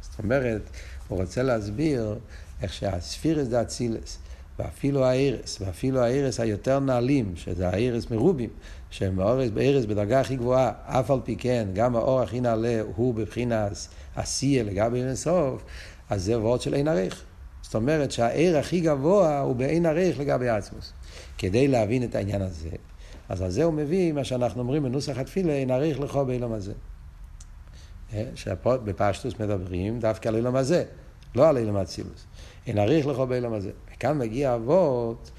זאת 0.00 0.18
אומרת, 0.18 0.70
הוא 1.08 1.20
רוצה 1.20 1.42
להסביר 1.42 2.18
איך 2.62 2.72
שהספירס 2.72 3.48
זה 3.48 3.62
אצילס, 3.62 4.18
ואפילו 4.58 5.04
הארס, 5.04 5.58
ואפילו 5.60 6.00
הארס 6.00 6.40
היותר 6.40 6.80
נעלים, 6.80 7.32
שזה 7.36 7.68
הארס 7.68 8.10
מרובים, 8.10 8.50
שהם 8.90 9.20
הארס 9.20 9.84
בדרגה 9.84 10.20
הכי 10.20 10.36
גבוהה, 10.36 10.72
אף 10.86 11.10
על 11.10 11.20
פי 11.24 11.36
כן, 11.36 11.68
גם 11.72 11.96
האור 11.96 12.20
הכי 12.20 12.40
נעלה 12.40 12.80
הוא 12.96 13.14
בבחינת 13.14 13.72
עשייה 14.16 14.62
לגבי 14.62 15.02
אינסוף, 15.02 15.62
אז 16.10 16.24
זה 16.24 16.38
וורד 16.38 16.60
של 16.60 16.74
אין 16.74 16.88
ערך. 16.88 17.22
זאת 17.62 17.74
אומרת 17.74 18.10
שהעיר 18.10 18.58
הכי 18.58 18.80
גבוה 18.80 19.40
הוא 19.40 19.56
באין 19.56 19.86
ערך 19.86 20.18
לגבי 20.18 20.48
עצמוס. 20.48 20.92
כדי 21.38 21.68
להבין 21.68 22.02
את 22.04 22.14
העניין 22.14 22.42
הזה, 22.42 22.70
אז 23.28 23.42
על 23.42 23.50
זה 23.50 23.64
הוא 23.64 23.72
מביא 23.72 24.12
מה 24.12 24.24
שאנחנו 24.24 24.60
אומרים 24.60 24.82
בנוסח 24.82 25.18
התפילה, 25.18 25.52
אין 25.52 25.70
ערך 25.70 26.00
לכו 26.00 26.24
באילום 26.24 26.52
הזה. 26.52 26.72
אה, 28.12 28.24
שבפשטוס 28.34 29.34
מדברים 29.40 30.00
דווקא 30.00 30.28
על 30.28 30.36
אילום 30.36 30.56
הזה, 30.56 30.84
לא 31.34 31.48
על 31.48 31.56
אילום 31.56 31.76
אצילוס. 31.76 32.24
אין 32.66 32.78
ערך 32.78 33.06
לכו 33.06 33.26
באילום 33.26 33.52
הזה. 33.52 33.70
וכאן 34.04 34.18
מגיע 34.18 34.54
אבות, 34.54 35.30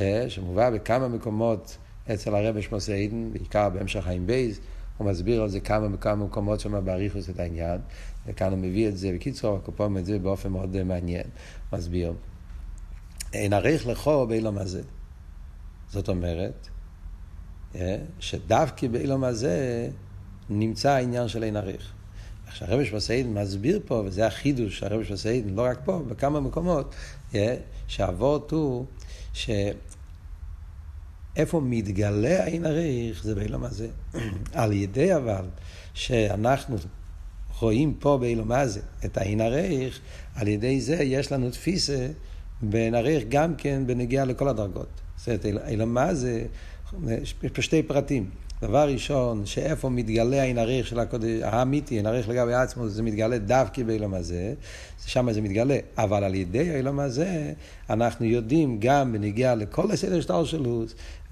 אה, 0.00 0.24
שמובא 0.28 0.70
בכמה 0.70 1.08
מקומות 1.08 1.76
אצל 2.12 2.34
הרבי 2.34 2.62
שמוסיידן, 2.62 3.32
בעיקר 3.32 3.68
בהמשך 3.68 4.00
חיים 4.04 4.26
בייז, 4.26 4.60
הוא 4.98 5.06
מסביר 5.06 5.42
על 5.42 5.48
זה 5.48 5.60
כמה 5.60 5.86
וכמה 5.94 6.24
מקומות 6.24 6.60
שם 6.60 6.84
באריכוס 6.84 7.30
את 7.30 7.40
העניין, 7.40 7.80
וכאן 8.26 8.52
הוא 8.52 8.58
מביא 8.58 8.88
את 8.88 8.98
זה, 8.98 9.12
בקיצור, 9.14 9.56
הקופום 9.56 9.98
את 9.98 10.04
זה 10.04 10.18
באופן 10.18 10.48
מאוד 10.48 10.82
מעניין, 10.82 11.26
מסביר. 11.72 12.12
אין 13.32 13.52
עריך 13.52 13.86
לכו 13.86 14.26
באילום 14.26 14.58
הזה. 14.58 14.82
זאת 15.90 16.08
אומרת, 16.08 16.68
אה, 17.74 17.96
שדווקא 18.20 18.88
באילום 18.88 19.24
הזה 19.24 19.88
נמצא 20.50 20.90
העניין 20.90 21.28
של 21.28 21.42
אין 21.44 21.56
עריך. 21.56 21.92
עכשיו 22.46 22.68
הרבי 22.68 22.84
שבסעידן 22.84 23.34
מסביר 23.34 23.80
פה, 23.86 24.02
וזה 24.06 24.26
החידוש 24.26 24.78
של 24.78 24.86
הרבי 24.86 25.04
שבסעידן, 25.04 25.54
לא 25.54 25.62
רק 25.62 25.78
פה, 25.84 26.02
בכמה 26.08 26.40
מקומות, 26.40 26.94
אה, 26.94 27.21
שהאבות 27.86 28.50
הוא, 28.50 28.86
ש... 29.32 29.50
איפה 31.36 31.60
מתגלה 31.60 32.42
העין 32.42 32.66
הריך 32.66 33.24
זה 33.24 33.34
באילום 33.34 33.64
הזה. 33.64 33.88
על 34.52 34.72
ידי 34.72 35.16
אבל 35.16 35.44
שאנחנו 35.94 36.76
רואים 37.60 37.94
פה 37.94 38.18
באילום 38.20 38.52
הזה 38.52 38.80
את 39.04 39.16
העין 39.18 39.40
הריך, 39.40 40.00
על 40.34 40.48
ידי 40.48 40.80
זה 40.80 40.94
יש 40.94 41.32
לנו 41.32 41.50
תפיסה 41.50 42.08
בין 42.62 42.94
הריך 42.94 43.24
גם 43.28 43.54
כן 43.54 43.82
בנגיעה 43.86 44.24
לכל 44.24 44.48
הדרגות. 44.48 45.00
זאת 45.16 45.28
אומרת, 45.28 45.68
אילום 45.68 45.98
הזה, 45.98 46.46
יש 47.22 47.32
פה 47.32 47.62
שתי 47.62 47.82
פרטים. 47.82 48.30
דבר 48.62 48.88
ראשון, 48.88 49.46
שאיפה 49.46 49.88
מתגלה 49.88 50.42
העין 50.42 50.58
הריך 50.58 50.86
של 50.86 50.98
הקודש, 50.98 51.42
האמיתי, 51.42 51.94
העין 51.94 52.06
הריך 52.06 52.28
לגבי 52.28 52.54
עצמו, 52.54 52.88
זה 52.88 53.02
מתגלה 53.02 53.38
דווקא 53.38 53.82
באילום 53.82 54.14
הזה, 54.14 54.54
שם 55.06 55.32
זה 55.32 55.40
מתגלה. 55.40 55.76
אבל 55.98 56.24
על 56.24 56.34
ידי 56.34 56.70
האילום 56.70 57.00
הזה, 57.00 57.52
אנחנו 57.90 58.26
יודעים 58.26 58.76
גם 58.80 59.12
בנגיעה 59.12 59.54
לכל 59.54 59.90
הסדר 59.90 60.20
שטר 60.20 60.44
שלו, 60.44 60.84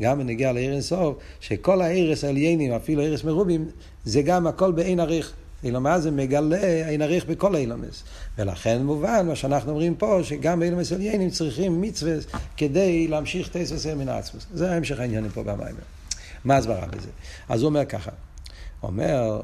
גם 0.03 0.19
בנגיעה 0.19 0.53
לעיר 0.53 0.73
אינסוף, 0.73 1.17
שכל 1.41 1.83
הערס 1.83 2.25
העליינים, 2.25 2.73
אפילו 2.73 3.03
ערס 3.03 3.25
מרובים, 3.25 3.69
זה 4.05 4.23
גם 4.23 4.47
הכל 4.47 4.73
בעין 4.73 5.01
עריך. 5.01 5.33
אילום 5.65 5.87
הזה 5.87 6.11
מגלה 6.11 6.87
עין 6.87 7.03
עריך 7.03 7.27
בכל 7.27 7.57
אילומס. 7.57 8.03
ולכן 8.39 8.83
מובן 8.83 9.27
מה 9.29 9.37
שאנחנו 9.37 9.71
אומרים 9.71 9.95
פה, 9.95 10.21
שגם 10.23 10.61
באילומס 10.61 10.93
עליינים 10.93 11.31
צריכים 11.31 11.81
מצווה 11.81 12.15
כדי 12.57 13.09
להמשיך 13.09 13.49
תסס 13.53 13.87
מן 13.87 14.09
העצמוס. 14.09 14.47
זה 14.55 14.73
המשך 14.73 15.01
העניינים 15.01 15.31
פה 15.31 15.43
במים. 15.43 16.00
מה 16.45 16.57
הסברה 16.57 16.87
בזה? 16.87 17.11
אז 17.49 17.61
הוא 17.63 17.69
אומר 17.69 17.85
ככה, 17.85 18.11
אומר, 18.83 19.41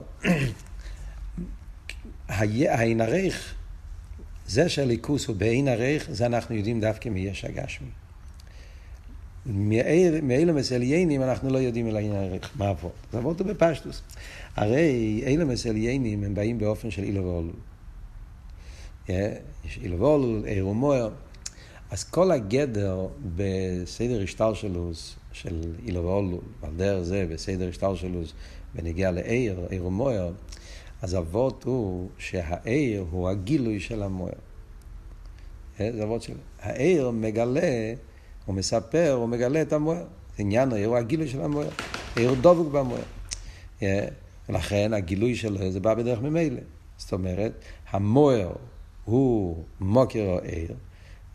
העין 2.28 3.00
עריך, 3.00 3.54
זה 4.46 4.68
שהליכוס 4.68 5.26
הוא 5.26 5.36
בעין 5.36 5.68
עריך, 5.68 6.06
זה 6.10 6.26
אנחנו 6.26 6.54
יודעים 6.54 6.80
דווקא 6.80 7.08
מיש 7.08 7.44
הגשמי. 7.44 7.88
מאילומס 10.22 10.72
עליינים 10.72 11.22
אנחנו 11.22 11.50
לא 11.50 11.58
יודעים 11.58 11.86
על 11.86 11.96
העין 11.96 12.12
הערך, 12.12 12.50
מה 12.56 12.68
עבוד. 12.68 12.90
זה 13.12 13.18
עבוד 13.18 13.42
בפשטוס. 13.42 14.02
הרי 14.56 15.22
אילומס 15.26 15.66
עליינים 15.66 16.24
הם 16.24 16.34
באים 16.34 16.58
באופן 16.58 16.90
של 16.90 17.02
אילו 17.02 17.24
ואולול. 17.24 17.52
יש 19.64 19.78
אילו 19.82 19.98
ואולול, 19.98 20.44
עיר 20.44 20.68
ומוער. 20.68 21.10
אז 21.90 22.04
כל 22.04 22.30
הגדר 22.30 23.06
בסדר 23.36 24.22
השטלשלוס 24.22 25.16
של 25.40 25.74
אילו 25.86 26.04
ואולול, 26.04 26.40
על 26.62 26.70
דרך 26.76 27.02
זה 27.02 27.26
בסדר 27.30 27.68
השטלשלוס 27.68 28.32
בנגיע 28.74 29.10
לעיר, 29.10 29.66
עיר 29.70 29.86
ומוער, 29.86 30.32
אז 31.02 31.16
אבות 31.16 31.64
הוא 31.64 32.08
שהעיר 32.18 33.04
הוא 33.10 33.28
הגילוי 33.28 33.80
של 33.80 34.02
המוער. 34.02 34.32
זה 35.78 36.02
אבות 36.02 36.22
של... 36.22 36.34
העיר 36.60 37.10
מגלה 37.10 37.94
הוא 38.46 38.54
מספר, 38.54 39.12
הוא 39.12 39.28
מגלה 39.28 39.62
את 39.62 39.72
המוער. 39.72 40.04
עניין 40.38 40.72
העיר 40.72 40.88
הוא 40.88 40.96
הגילוי 40.96 41.28
של 41.28 41.40
המוער. 41.42 41.68
העיר 42.16 42.34
דבוק 42.40 42.72
במוער. 42.72 43.02
ולכן 44.48 44.92
הגילוי 44.92 45.34
שלו 45.34 45.70
זה 45.70 45.80
בא 45.80 45.94
בדרך 45.94 46.20
ממילא. 46.20 46.60
זאת 46.96 47.12
אומרת, 47.12 47.52
המוער 47.90 48.52
הוא 49.04 49.64
מוקר 49.80 50.26
או 50.26 50.38
עיר, 50.38 50.74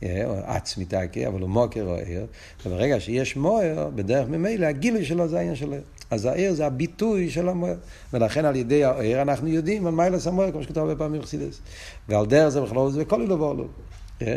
או 0.03 0.33
עצמי 0.45 0.85
תקי, 0.85 1.27
אבל 1.27 1.41
הוא 1.41 1.49
מוקר 1.49 1.83
או 1.87 1.95
עיר, 1.95 2.25
וברגע 2.65 2.99
שיש 2.99 3.37
מוער, 3.37 3.89
בדרך 3.95 4.29
ממילא, 4.29 4.65
הגילוי 4.65 5.05
שלו 5.05 5.27
זה 5.27 5.37
העניין 5.37 5.55
שלו. 5.55 5.75
אז 6.11 6.25
העיר 6.25 6.53
זה 6.53 6.65
הביטוי 6.65 7.29
של 7.29 7.49
המוער. 7.49 7.75
ולכן 8.13 8.45
על 8.45 8.55
ידי 8.55 8.83
העיר 8.83 9.21
אנחנו 9.21 9.47
יודעים 9.47 9.87
על 9.87 9.93
מיילס 9.93 10.27
המוער, 10.27 10.51
כמו 10.51 10.63
שכתוב 10.63 10.77
הרבה 10.77 10.95
פעמים 10.95 11.21
בחסידס. 11.21 11.61
ועל 12.09 12.25
דרך 12.25 12.49
זה 12.49 12.61
בכלל 12.61 12.91
זה 12.91 13.05
כל 13.05 13.21
אילו 13.21 13.39
ואולול. 13.39 13.67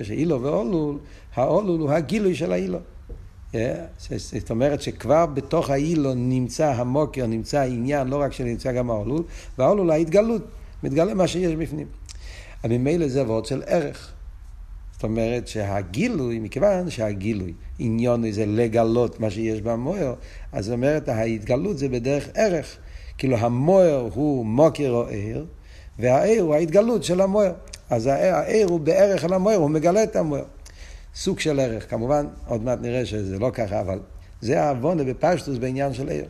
שאילו 0.03 0.43
ואולול, 0.43 0.99
האולול 1.35 1.81
הוא 1.81 1.91
הגילוי 1.91 2.35
של 2.35 2.53
האילו. 2.53 2.79
זאת 4.09 4.51
אומרת 4.51 4.83
שכבר 4.83 5.27
בתוך 5.27 5.71
האילו 5.71 6.15
נמצא 6.15 6.67
המוקר, 6.67 7.27
נמצא 7.27 7.59
העניין, 7.59 8.09
לא 8.09 8.17
רק 8.17 8.33
שנמצא 8.33 8.73
גם 8.73 8.91
האולול, 8.91 9.23
והאולול 9.59 9.91
ההתגלות, 9.91 10.43
מתגלה 10.83 11.15
מה 11.15 11.27
שיש 11.27 11.55
בפנים. 11.55 11.87
ממילא 12.65 13.09
זה 13.09 13.21
עבוד 13.21 13.47
של 13.47 13.63
ערך. 13.67 14.13
אומרת 15.05 15.49
שהגילוי, 15.49 16.39
מכיוון 16.39 16.91
שהגילוי, 16.91 17.53
עניון 17.79 18.31
זה 18.31 18.47
לגלות 18.47 19.21
מה 19.21 19.31
שיש 19.31 19.61
במוער, 19.61 20.15
אז 20.53 20.65
זאת 20.65 20.73
אומרת 20.73 21.09
ההתגלות 21.09 21.79
זה 21.79 21.89
בדרך 21.89 22.29
ערך. 22.35 22.77
כאילו 23.19 23.37
המוער 23.37 24.11
הוא 24.15 24.47
מוקר 24.47 24.91
או 24.91 25.07
ער, 25.11 25.45
והער 25.99 26.41
הוא 26.41 26.55
ההתגלות 26.55 27.05
של 27.05 27.21
המוער. 27.21 27.53
אז 27.91 28.07
העיר 28.07 28.67
הוא 28.69 28.81
בערך 28.81 29.25
על 29.25 29.33
המוער, 29.33 29.57
הוא 29.57 29.71
מגלה 29.71 30.03
את 30.03 30.17
המוער. 30.17 30.45
סוג 31.15 31.41
של 31.41 31.61
ערך, 31.61 31.91
כמובן, 31.91 32.27
עוד 32.47 32.63
מעט 32.63 32.79
נראה 32.81 33.07
שזה 33.07 33.39
לא 33.39 33.51
ככה, 33.55 33.81
אבל 33.81 34.01
זה 34.41 34.63
העוונה 34.63 35.05
בפשטוס 35.05 35.59
בעניין 35.59 35.95
של 35.95 36.09
עיר. 36.09 36.27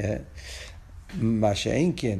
אה, 0.00 0.16
מה 1.14 1.54
שאין 1.54 1.92
כן, 1.96 2.18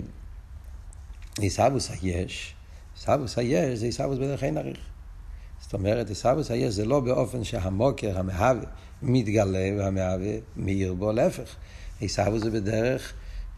עיסאוווס 1.38 1.90
היש, 1.90 2.54
עיסאוווס 2.96 3.38
היש 3.38 3.78
זה 3.78 3.86
עיסאוווס 3.86 4.18
בדרך 4.18 4.44
אין 4.44 4.58
עריך. 4.58 4.89
זאת 5.70 5.74
אומרת, 5.74 6.08
עיסאוווס 6.08 6.50
היש 6.50 6.74
זה 6.74 6.84
לא 6.84 7.00
באופן 7.00 7.44
שהמוקר, 7.44 8.18
המהווה, 8.18 8.64
מתגלה 9.02 9.68
והמהווה 9.78 10.32
מאיר 10.56 10.94
בו, 10.94 11.12
להפך. 11.12 11.56
עיסאוווס 12.00 12.42
זה 12.42 12.50
בדרך 12.50 13.12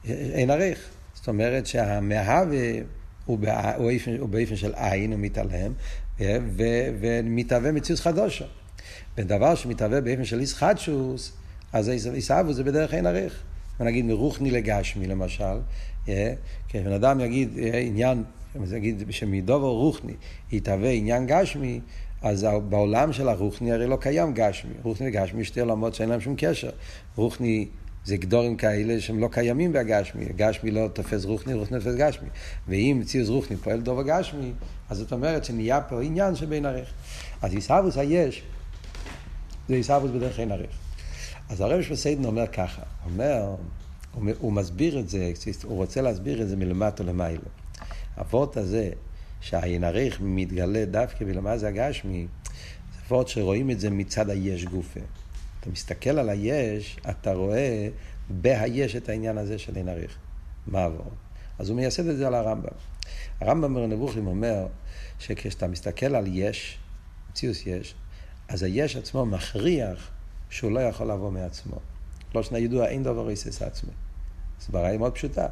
אין 0.04 0.50
עריך. 0.50 0.78
זאת 1.14 1.28
אומרת 1.28 1.66
שהמהווה 1.66 2.70
הוא, 3.24 3.38
בא, 3.38 3.76
הוא, 3.76 4.28
באופן, 4.28 4.56
של 4.56 4.72
עין, 4.74 5.12
הוא 5.12 5.20
מתעלם, 5.20 5.72
ומתהווה 7.00 7.72
מציאות 7.72 8.00
חדושה. 8.00 8.44
ודבר 9.18 9.54
שמתהווה 9.54 10.00
באופן 10.00 10.24
של 10.24 10.40
איסחטשוס, 10.40 11.32
אז 11.72 11.88
עיסאוווס 11.88 12.56
זה 12.56 12.64
בדרך 12.64 12.94
אין 12.94 13.06
עריך. 13.06 13.42
נגיד 13.80 14.04
מרוחני 14.04 14.50
לגשמי 14.50 15.06
למשל, 15.06 15.58
כשבן 16.68 16.92
אדם 16.92 17.20
יגיד 17.20 17.58
עניין, 17.80 18.24
יגיד 18.76 19.04
שמדובר 19.10 19.68
רוחני 19.68 20.12
יתהווה 20.52 20.90
עניין 20.90 21.26
גשמי, 21.26 21.80
אז 22.22 22.46
בעולם 22.68 23.12
של 23.12 23.28
הרוחני 23.28 23.72
הרי 23.72 23.86
לא 23.86 23.96
קיים 23.96 24.34
גשמי. 24.34 24.72
רוחני 24.82 25.08
וגשמי 25.08 25.44
שתי 25.44 25.60
עולמות 25.60 25.94
שאין 25.94 26.08
להם 26.08 26.20
שום 26.20 26.34
קשר. 26.38 26.70
רוחני 27.16 27.68
זה 28.04 28.16
גדורים 28.16 28.56
כאלה 28.56 29.00
שהם 29.00 29.20
לא 29.20 29.28
קיימים 29.32 29.72
בגשמי. 29.72 30.24
גשמי 30.36 30.70
לא 30.70 30.88
תופס 30.88 31.24
רוחני, 31.24 31.54
רוחני 31.54 31.78
תופס 31.78 31.94
גשמי. 31.94 32.28
ואם 32.68 32.96
מציאוס 33.00 33.28
רוחני 33.28 33.56
פועל 33.56 33.80
דובר 33.80 34.02
גשמי, 34.02 34.52
אז 34.90 34.98
זאת 34.98 35.12
אומרת 35.12 35.44
שנהיה 35.44 35.80
פה 35.80 36.02
עניין 36.02 36.34
שבין 36.34 36.66
ערך. 36.66 36.92
אז 37.42 37.54
עיסאוווס 37.54 37.96
היש, 37.96 38.42
זה 39.68 39.74
עיסאוווס 39.74 40.10
בדרך 40.10 40.40
אין 40.40 40.52
ערך. 40.52 40.70
אז 41.48 41.60
הרב 41.60 41.82
שפסיידן 41.82 42.24
אומר 42.24 42.46
ככה, 42.46 42.82
אומר, 43.04 43.54
הוא, 44.14 44.30
הוא 44.38 44.52
מסביר 44.52 44.98
את 44.98 45.08
זה, 45.08 45.32
הוא 45.64 45.76
רוצה 45.76 46.00
להסביר 46.00 46.42
את 46.42 46.48
זה 46.48 46.56
מלמטה 46.56 47.04
למעלה. 47.04 47.38
הוורט 48.16 48.56
הזה, 48.56 48.90
שהעין 49.40 49.84
ערך 49.84 50.18
מתגלה 50.20 50.84
דווקא 50.84 51.24
בלמה 51.24 51.58
זה 51.58 51.68
הגשמי, 51.68 52.26
זה 52.94 53.00
וורט 53.08 53.28
שרואים 53.28 53.70
את 53.70 53.80
זה 53.80 53.90
מצד 53.90 54.30
היש 54.30 54.64
גופה. 54.64 55.00
אתה 55.60 55.70
מסתכל 55.70 56.18
על 56.18 56.28
היש, 56.28 56.98
אתה 57.10 57.32
רואה 57.32 57.88
בהיש 58.30 58.96
את 58.96 59.08
העניין 59.08 59.38
הזה 59.38 59.58
של 59.58 59.76
עין 59.76 59.88
ערך. 59.88 60.16
מה 60.66 60.84
עבור? 60.84 61.10
אז 61.58 61.68
הוא 61.68 61.76
מייסד 61.76 62.06
את 62.06 62.16
זה 62.16 62.26
על 62.26 62.34
הרמב"ם. 62.34 62.76
הרמב"ם 63.40 63.74
ברנבוכים 63.74 64.26
אומר 64.26 64.66
שכשאתה 65.18 65.66
מסתכל 65.66 66.14
על 66.14 66.24
יש, 66.28 66.78
מציאוס 67.30 67.66
יש, 67.66 67.94
אז 68.48 68.62
היש 68.62 68.96
עצמו 68.96 69.26
מכריח 69.26 70.10
שהוא 70.50 70.72
לא 70.72 70.80
יכול 70.80 71.10
לבוא 71.10 71.30
מעצמו. 71.30 71.76
לא 72.34 72.42
שנה 72.42 72.58
ידוע, 72.58 72.86
אין 72.86 73.02
דבר 73.02 73.30
איסס 73.30 73.62
עצמי. 73.62 73.90
הסברה 74.58 74.88
היא 74.88 74.98
מאוד 74.98 75.14
פשוטה. 75.14 75.46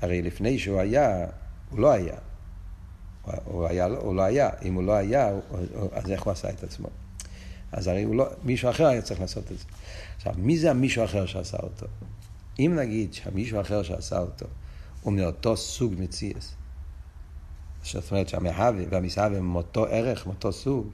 הרי 0.00 0.22
לפני 0.22 0.58
שהוא 0.58 0.80
היה, 0.80 1.26
הוא 1.74 1.80
לא 1.80 1.92
היה. 1.92 2.16
הוא, 3.44 3.66
היה, 3.66 3.86
הוא 3.86 4.14
לא 4.14 4.22
היה. 4.22 4.50
אם 4.64 4.74
הוא 4.74 4.82
לא 4.82 4.92
היה, 4.92 5.30
אז 5.92 6.10
איך 6.10 6.22
הוא 6.22 6.32
עשה 6.32 6.50
את 6.50 6.62
עצמו? 6.62 6.88
אז 7.72 7.86
הרי 7.86 8.02
הוא 8.02 8.14
לא, 8.14 8.26
מישהו 8.44 8.70
אחר 8.70 8.86
היה 8.86 9.02
צריך 9.02 9.20
לעשות 9.20 9.52
את 9.52 9.58
זה. 9.58 9.64
עכשיו, 10.16 10.34
מי 10.36 10.58
זה 10.58 10.70
המישהו 10.70 11.04
אחר 11.04 11.26
שעשה 11.26 11.56
אותו? 11.62 11.86
אם 12.58 12.76
נגיד 12.78 13.14
שהמישהו 13.14 13.60
אחר 13.60 13.82
שעשה 13.82 14.18
אותו 14.18 14.46
הוא 15.02 15.12
מאותו 15.12 15.56
סוג 15.56 15.94
מציאס, 15.98 16.54
זאת 17.84 18.10
אומרת 18.10 18.28
שהמהווה 18.28 18.84
והמסהווה 18.90 19.38
הם 19.38 19.52
מאותו 19.52 19.86
ערך, 19.86 20.26
מאותו 20.26 20.52
סוג, 20.52 20.90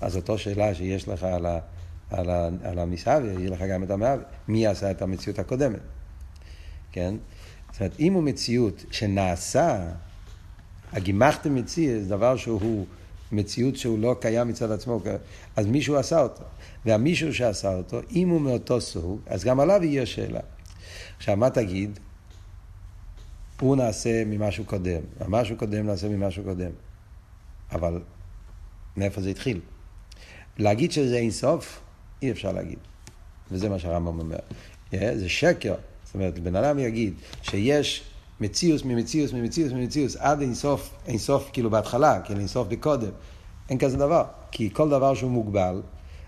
אז 0.00 0.16
אותו 0.16 0.38
שאלה 0.38 0.74
שיש 0.74 1.08
לך 1.08 1.22
על, 1.22 1.46
ה, 1.46 1.58
על, 2.10 2.30
ה, 2.30 2.48
על 2.64 2.78
המסהווה, 2.78 3.32
יהיה 3.32 3.50
לך 3.50 3.62
גם 3.62 3.82
את 3.82 3.90
המהווה. 3.90 4.24
מי 4.48 4.66
עשה 4.66 4.90
את 4.90 5.02
המציאות 5.02 5.38
הקודמת? 5.38 5.80
כן? 6.92 7.14
זאת 7.72 7.80
אומרת, 7.80 8.00
אם 8.00 8.12
הוא 8.12 8.22
מציאות 8.22 8.84
שנעשה, 8.90 9.92
הגימחתם 10.92 11.54
מציאס, 11.54 12.06
דבר 12.06 12.36
שהוא 12.36 12.86
מציאות 13.32 13.76
שהוא 13.76 13.98
לא 13.98 14.16
קיים 14.20 14.48
מצד 14.48 14.70
עצמו, 14.70 15.00
אז 15.56 15.66
מישהו 15.66 15.96
עשה 15.96 16.20
אותו. 16.20 16.42
והמישהו 16.84 17.34
שעשה 17.34 17.74
אותו, 17.74 18.00
אם 18.10 18.28
הוא 18.28 18.40
מאותו 18.40 18.80
סוג, 18.80 19.20
אז 19.26 19.44
גם 19.44 19.60
עליו 19.60 19.84
יהיה 19.84 20.06
שאלה. 20.06 20.40
עכשיו, 21.16 21.36
מה 21.36 21.50
תגיד? 21.50 21.98
הוא 23.60 23.76
נעשה 23.76 24.24
ממשהו 24.24 24.64
קודם, 24.64 25.00
המשהו 25.20 25.56
קודם 25.56 25.86
נעשה 25.86 26.08
ממשהו 26.08 26.44
קודם. 26.44 26.70
אבל 27.72 28.00
מאיפה 28.96 29.20
זה 29.20 29.30
התחיל? 29.30 29.60
להגיד 30.58 30.92
שזה 30.92 31.16
אין 31.16 31.30
סוף, 31.30 31.80
אי 32.22 32.30
אפשר 32.30 32.52
להגיד. 32.52 32.78
וזה 33.50 33.68
מה 33.68 33.78
שהרמב"ם 33.78 34.18
אומר. 34.18 34.38
זה 34.92 35.28
שקר. 35.28 35.74
זאת 36.04 36.14
אומרת, 36.14 36.38
בן 36.38 36.56
אדם 36.56 36.78
יגיד 36.78 37.14
שיש 37.42 38.02
מציאוס 38.40 38.84
ממציאוס 38.84 39.32
ממציאוס 39.32 39.72
ממציאוס 39.72 40.16
עד 40.16 40.40
אינסוף, 40.40 40.90
אינסוף 41.06 41.50
כאילו 41.52 41.70
בהתחלה, 41.70 42.20
כאילו 42.20 42.40
אינסוף 42.40 42.68
בקודם. 42.68 43.10
אין 43.70 43.78
כזה 43.78 43.96
דבר. 43.96 44.24
כי 44.50 44.70
כל 44.72 44.88
דבר 44.88 45.14
שהוא 45.14 45.30
מוגבל, 45.30 45.82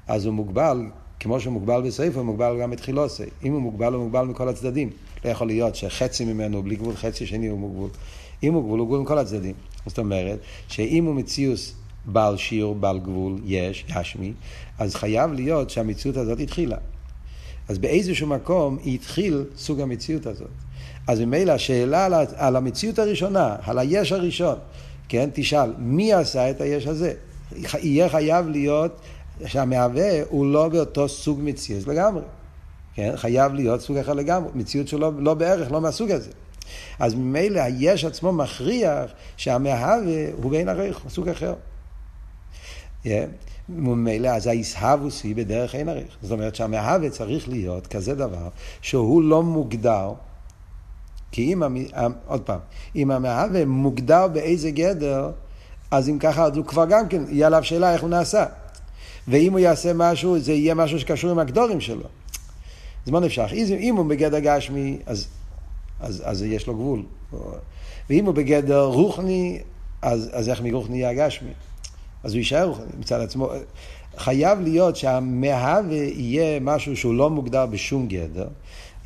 אז 0.07 0.25
הוא 0.25 0.35
מוגבל, 0.35 0.83
כמו 1.21 1.41
שהוא 1.41 1.53
מוגבל 1.53 1.83
בסעיף, 1.83 2.17
הוא 2.17 2.25
מוגבל 2.25 2.59
גם 2.63 2.71
בתחילוסי. 2.71 3.23
אם 3.45 3.53
הוא 3.53 3.63
מוגבל, 3.63 3.93
הוא 3.93 4.05
מוגבל 4.05 4.25
מכל 4.25 4.49
הצדדים. 4.49 4.91
לא 5.25 5.31
יכול 5.31 5.47
להיות 5.47 5.75
שחצי 5.75 6.25
ממנו 6.25 6.63
בלי 6.63 6.77
גבול, 6.77 6.97
חצי 6.97 7.27
שני 7.27 7.47
הוא 7.47 7.59
מוגבל. 7.59 7.95
אם 8.43 8.55
הוא 8.55 8.63
גבול, 8.63 8.79
הוא 8.79 8.87
גבול 8.87 9.01
מכל 9.01 9.19
הצדדים. 9.19 9.55
זאת 9.87 9.99
אומרת, 9.99 10.39
שאם 10.69 11.05
הוא 11.05 11.15
מציאוס 11.15 11.75
בעל 12.07 12.37
שיעור, 12.37 12.75
בעל 12.75 12.99
גבול, 12.99 13.41
יש, 13.45 13.85
ישמי, 14.01 14.33
אז 14.79 14.95
חייב 14.95 15.33
להיות 15.33 15.71
שהמציאות 15.71 16.17
הזאת 16.17 16.41
התחילה. 16.41 16.77
אז 17.69 17.79
באיזשהו 17.79 18.27
מקום 18.27 18.79
היא 18.83 18.95
התחיל 18.95 19.45
סוג 19.57 19.81
המציאות 19.81 20.27
הזאת. 20.27 20.51
אז 21.09 21.21
ממילא 21.21 21.53
השאלה 21.53 22.05
על, 22.05 22.15
על 22.37 22.57
המציאות 22.57 22.99
הראשונה, 22.99 23.57
על 23.67 23.79
היש 23.79 24.13
הראשון, 24.13 24.59
כן, 25.09 25.31
תשאל, 25.33 25.73
מי 25.79 26.13
עשה 26.13 26.51
את 26.51 26.61
היש 26.61 26.87
הזה? 26.87 27.13
יהיה 27.83 28.09
חייב 28.09 28.49
להיות 28.49 29.01
שהמהווה 29.47 30.23
הוא 30.29 30.53
לא 30.53 30.69
באותו 30.69 31.09
סוג 31.09 31.41
מציאות 31.43 31.87
לגמרי. 31.87 32.23
כן, 32.95 33.13
חייב 33.17 33.55
להיות 33.55 33.81
סוג 33.81 33.97
אחר 33.97 34.13
לגמרי, 34.13 34.51
מציאות 34.55 34.89
שלא 34.89 35.13
לא 35.19 35.35
בערך, 35.35 35.73
לא 35.73 35.81
מהסוג 35.81 36.11
הזה. 36.11 36.31
אז 36.99 37.15
ממילא 37.15 37.61
היש 37.61 38.05
עצמו 38.05 38.33
מכריח 38.33 39.11
שהמהווה 39.37 40.27
הוא 40.43 40.51
בין 40.51 40.69
ערך, 40.69 41.01
סוג 41.09 41.29
אחר. 41.29 41.55
Yeah. 43.05 43.09
ממילא 43.69 44.29
אז 44.29 44.47
ההסהבוס 44.47 45.25
היא 45.25 45.37
בדרך 45.37 45.75
אין 45.75 45.89
ערך. 45.89 46.17
זאת 46.23 46.33
אומרת 46.33 46.55
שהמהווה 46.55 47.11
צריך 47.11 47.49
להיות 47.49 47.87
כזה 47.87 48.15
דבר 48.15 48.49
שהוא 48.81 49.23
לא 49.23 49.43
מוגדר, 49.43 50.13
כי 51.33 51.53
אם, 51.53 51.63
עוד 52.27 52.41
פעם, 52.41 52.59
אם 52.97 53.11
המהווה 53.11 53.65
מוגדר 53.65 54.27
באיזה 54.29 54.71
גדר, 54.71 55.31
אז 55.91 56.09
אם 56.09 56.19
ככה, 56.19 56.45
אז 56.45 56.57
הוא 56.57 56.65
כבר 56.65 56.85
גם 56.89 57.09
כן, 57.09 57.23
יהיה 57.29 57.47
עליו 57.47 57.65
שאלה 57.65 57.93
איך 57.93 58.03
הוא 58.03 58.11
נעשה. 58.11 58.45
ואם 59.29 59.53
הוא 59.53 59.61
יעשה 59.61 59.93
משהו, 59.95 60.39
זה 60.39 60.53
יהיה 60.53 60.75
משהו 60.75 61.01
שקשור 61.01 61.31
עם 61.31 61.39
הגדורים 61.39 61.81
שלו. 61.81 62.05
אז 63.07 63.13
מה 63.13 63.21
נפשך? 63.21 63.53
אם 63.53 63.97
הוא 63.97 64.07
בגדר 64.07 64.39
גשמי, 64.39 64.99
אז, 65.07 65.27
אז, 66.01 66.23
אז 66.25 66.43
יש 66.43 66.67
לו 66.67 66.75
גבול. 66.75 67.03
ואם 68.11 68.25
הוא 68.25 68.35
בגדר 68.35 68.83
רוחני, 68.85 69.61
אז, 70.03 70.31
אז 70.33 70.49
איך 70.49 70.63
מרוחני 70.63 70.97
יהיה 70.97 71.11
הגשמי? 71.11 71.51
אז 72.25 72.33
הוא 72.33 72.39
יישאר 72.39 72.73
מצד 72.99 73.21
עצמו. 73.21 73.49
חייב 74.17 74.61
להיות 74.61 74.97
שהמהווה 74.97 75.97
יהיה 75.97 76.61
משהו 76.61 76.97
שהוא 76.97 77.15
לא 77.15 77.31
מוגדר 77.31 77.67
בשום 77.67 78.09
גדר, 78.09 78.49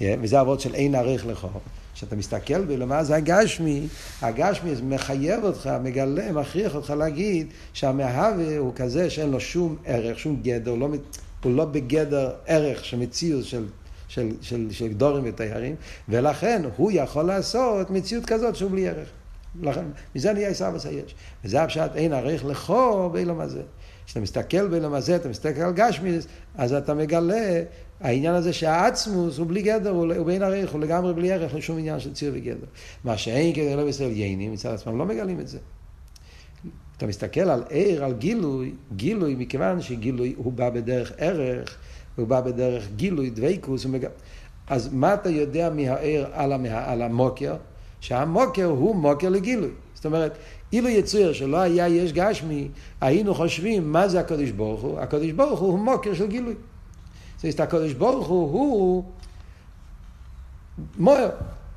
וזה 0.00 0.40
אבות 0.40 0.60
של 0.60 0.74
אין 0.74 0.94
ערך 0.94 1.26
לכו. 1.26 1.48
כשאתה 1.94 2.16
מסתכל 2.16 2.64
בלמה 2.64 3.04
זה 3.04 3.16
הגשמי, 3.16 3.86
הגשמי 4.22 4.70
מחייב 4.82 5.44
אותך, 5.44 5.70
מגלה, 5.82 6.32
מכריח 6.32 6.74
אותך 6.74 6.90
להגיד 6.90 7.46
שהמהווה 7.72 8.58
הוא 8.58 8.72
כזה 8.76 9.10
שאין 9.10 9.30
לו 9.30 9.40
שום 9.40 9.76
ערך, 9.84 10.18
שום 10.18 10.40
גדר, 10.42 10.74
לא, 10.74 10.88
הוא 11.44 11.56
לא 11.56 11.64
בגדר 11.64 12.30
ערך 12.46 12.84
של 12.84 12.96
מציאות 12.96 13.44
של, 13.44 13.64
של, 14.08 14.30
של, 14.40 14.66
של 14.70 14.88
גדורים 14.88 15.24
ותיירים, 15.26 15.74
ולכן 16.08 16.62
הוא 16.76 16.90
יכול 16.94 17.24
לעשות 17.24 17.90
מציאות 17.90 18.26
כזאת 18.26 18.56
שהוא 18.56 18.70
בלי 18.70 18.88
ערך. 18.88 19.08
מזה 20.14 20.32
נהיה 20.32 20.48
עיסאוויס 20.48 20.86
היש. 20.86 21.14
וזה 21.44 21.62
הפשט 21.62 21.90
אין 21.94 22.12
ערך 22.12 22.44
לכו 22.44 23.10
באילום 23.12 23.40
הזה. 23.40 23.62
כשאתה 24.06 24.20
מסתכל 24.20 24.68
באילום 24.68 24.94
הזה, 24.94 25.16
אתה 25.16 25.28
מסתכל 25.28 25.60
על 25.60 25.72
גשמיס, 25.72 26.26
אז 26.54 26.72
אתה 26.72 26.94
מגלה 26.94 27.62
העניין 28.00 28.34
הזה 28.34 28.52
שהעצמוס 28.52 29.38
הוא 29.38 29.46
בלי 29.46 29.62
גדר, 29.62 29.90
הוא, 29.90 30.14
הוא 30.14 30.26
בין 30.26 30.42
ערך, 30.42 30.72
הוא 30.72 30.80
לגמרי 30.80 31.14
בלי 31.14 31.32
ערך 31.32 31.54
לשום 31.54 31.78
עניין 31.78 32.00
של 32.00 32.14
ציר 32.14 32.32
וגדר. 32.34 32.66
מה 33.04 33.16
שאין 33.16 33.54
כדי 33.54 33.76
לא 33.76 33.84
בישראל 33.84 34.10
יינים, 34.10 34.52
מצד 34.52 34.74
עצמם 34.74 34.98
לא 34.98 35.06
מגלים 35.06 35.40
את 35.40 35.48
זה. 35.48 35.58
אתה 36.96 37.06
מסתכל 37.06 37.40
על 37.40 37.64
ער, 37.70 38.04
על 38.04 38.12
גילוי, 38.12 38.72
גילוי 38.96 39.34
מכיוון 39.38 39.80
שגילוי 39.80 40.34
הוא 40.36 40.52
בא 40.52 40.70
בדרך 40.70 41.12
ערך, 41.18 41.76
הוא 42.16 42.26
בא 42.26 42.40
בדרך 42.40 42.88
גילוי, 42.96 43.30
דבייקוס, 43.30 43.86
מג... 43.86 44.06
אז 44.66 44.88
מה 44.92 45.14
אתה 45.14 45.30
יודע 45.30 45.70
מהער 45.70 46.26
על 46.90 47.02
המוקר? 47.02 47.56
שהמוקר 48.02 48.64
הוא 48.64 48.96
מוקר 48.96 49.28
לגילוי. 49.28 49.70
זאת 49.94 50.06
אומרת, 50.06 50.38
אילו 50.72 50.88
יצויר 50.88 51.32
שלא 51.32 51.56
היה 51.56 51.88
יש 51.88 52.12
גשמי, 52.12 52.68
היינו 53.00 53.34
חושבים 53.34 53.92
מה 53.92 54.08
זה 54.08 54.20
הקדוש 54.20 54.50
ברוך 54.50 54.80
הוא. 54.80 55.00
הקדוש 55.00 55.30
ברוך 55.30 55.60
הוא 55.60 55.78
מוקר 55.78 56.14
של 56.14 56.26
גילוי. 56.26 56.54
זאת 57.36 57.44
אומרת, 57.44 57.60
הקדוש 57.60 57.92
ברוך 57.92 58.26
הוא 58.26 58.52
הוא 58.52 59.04
מויר, 60.98 61.28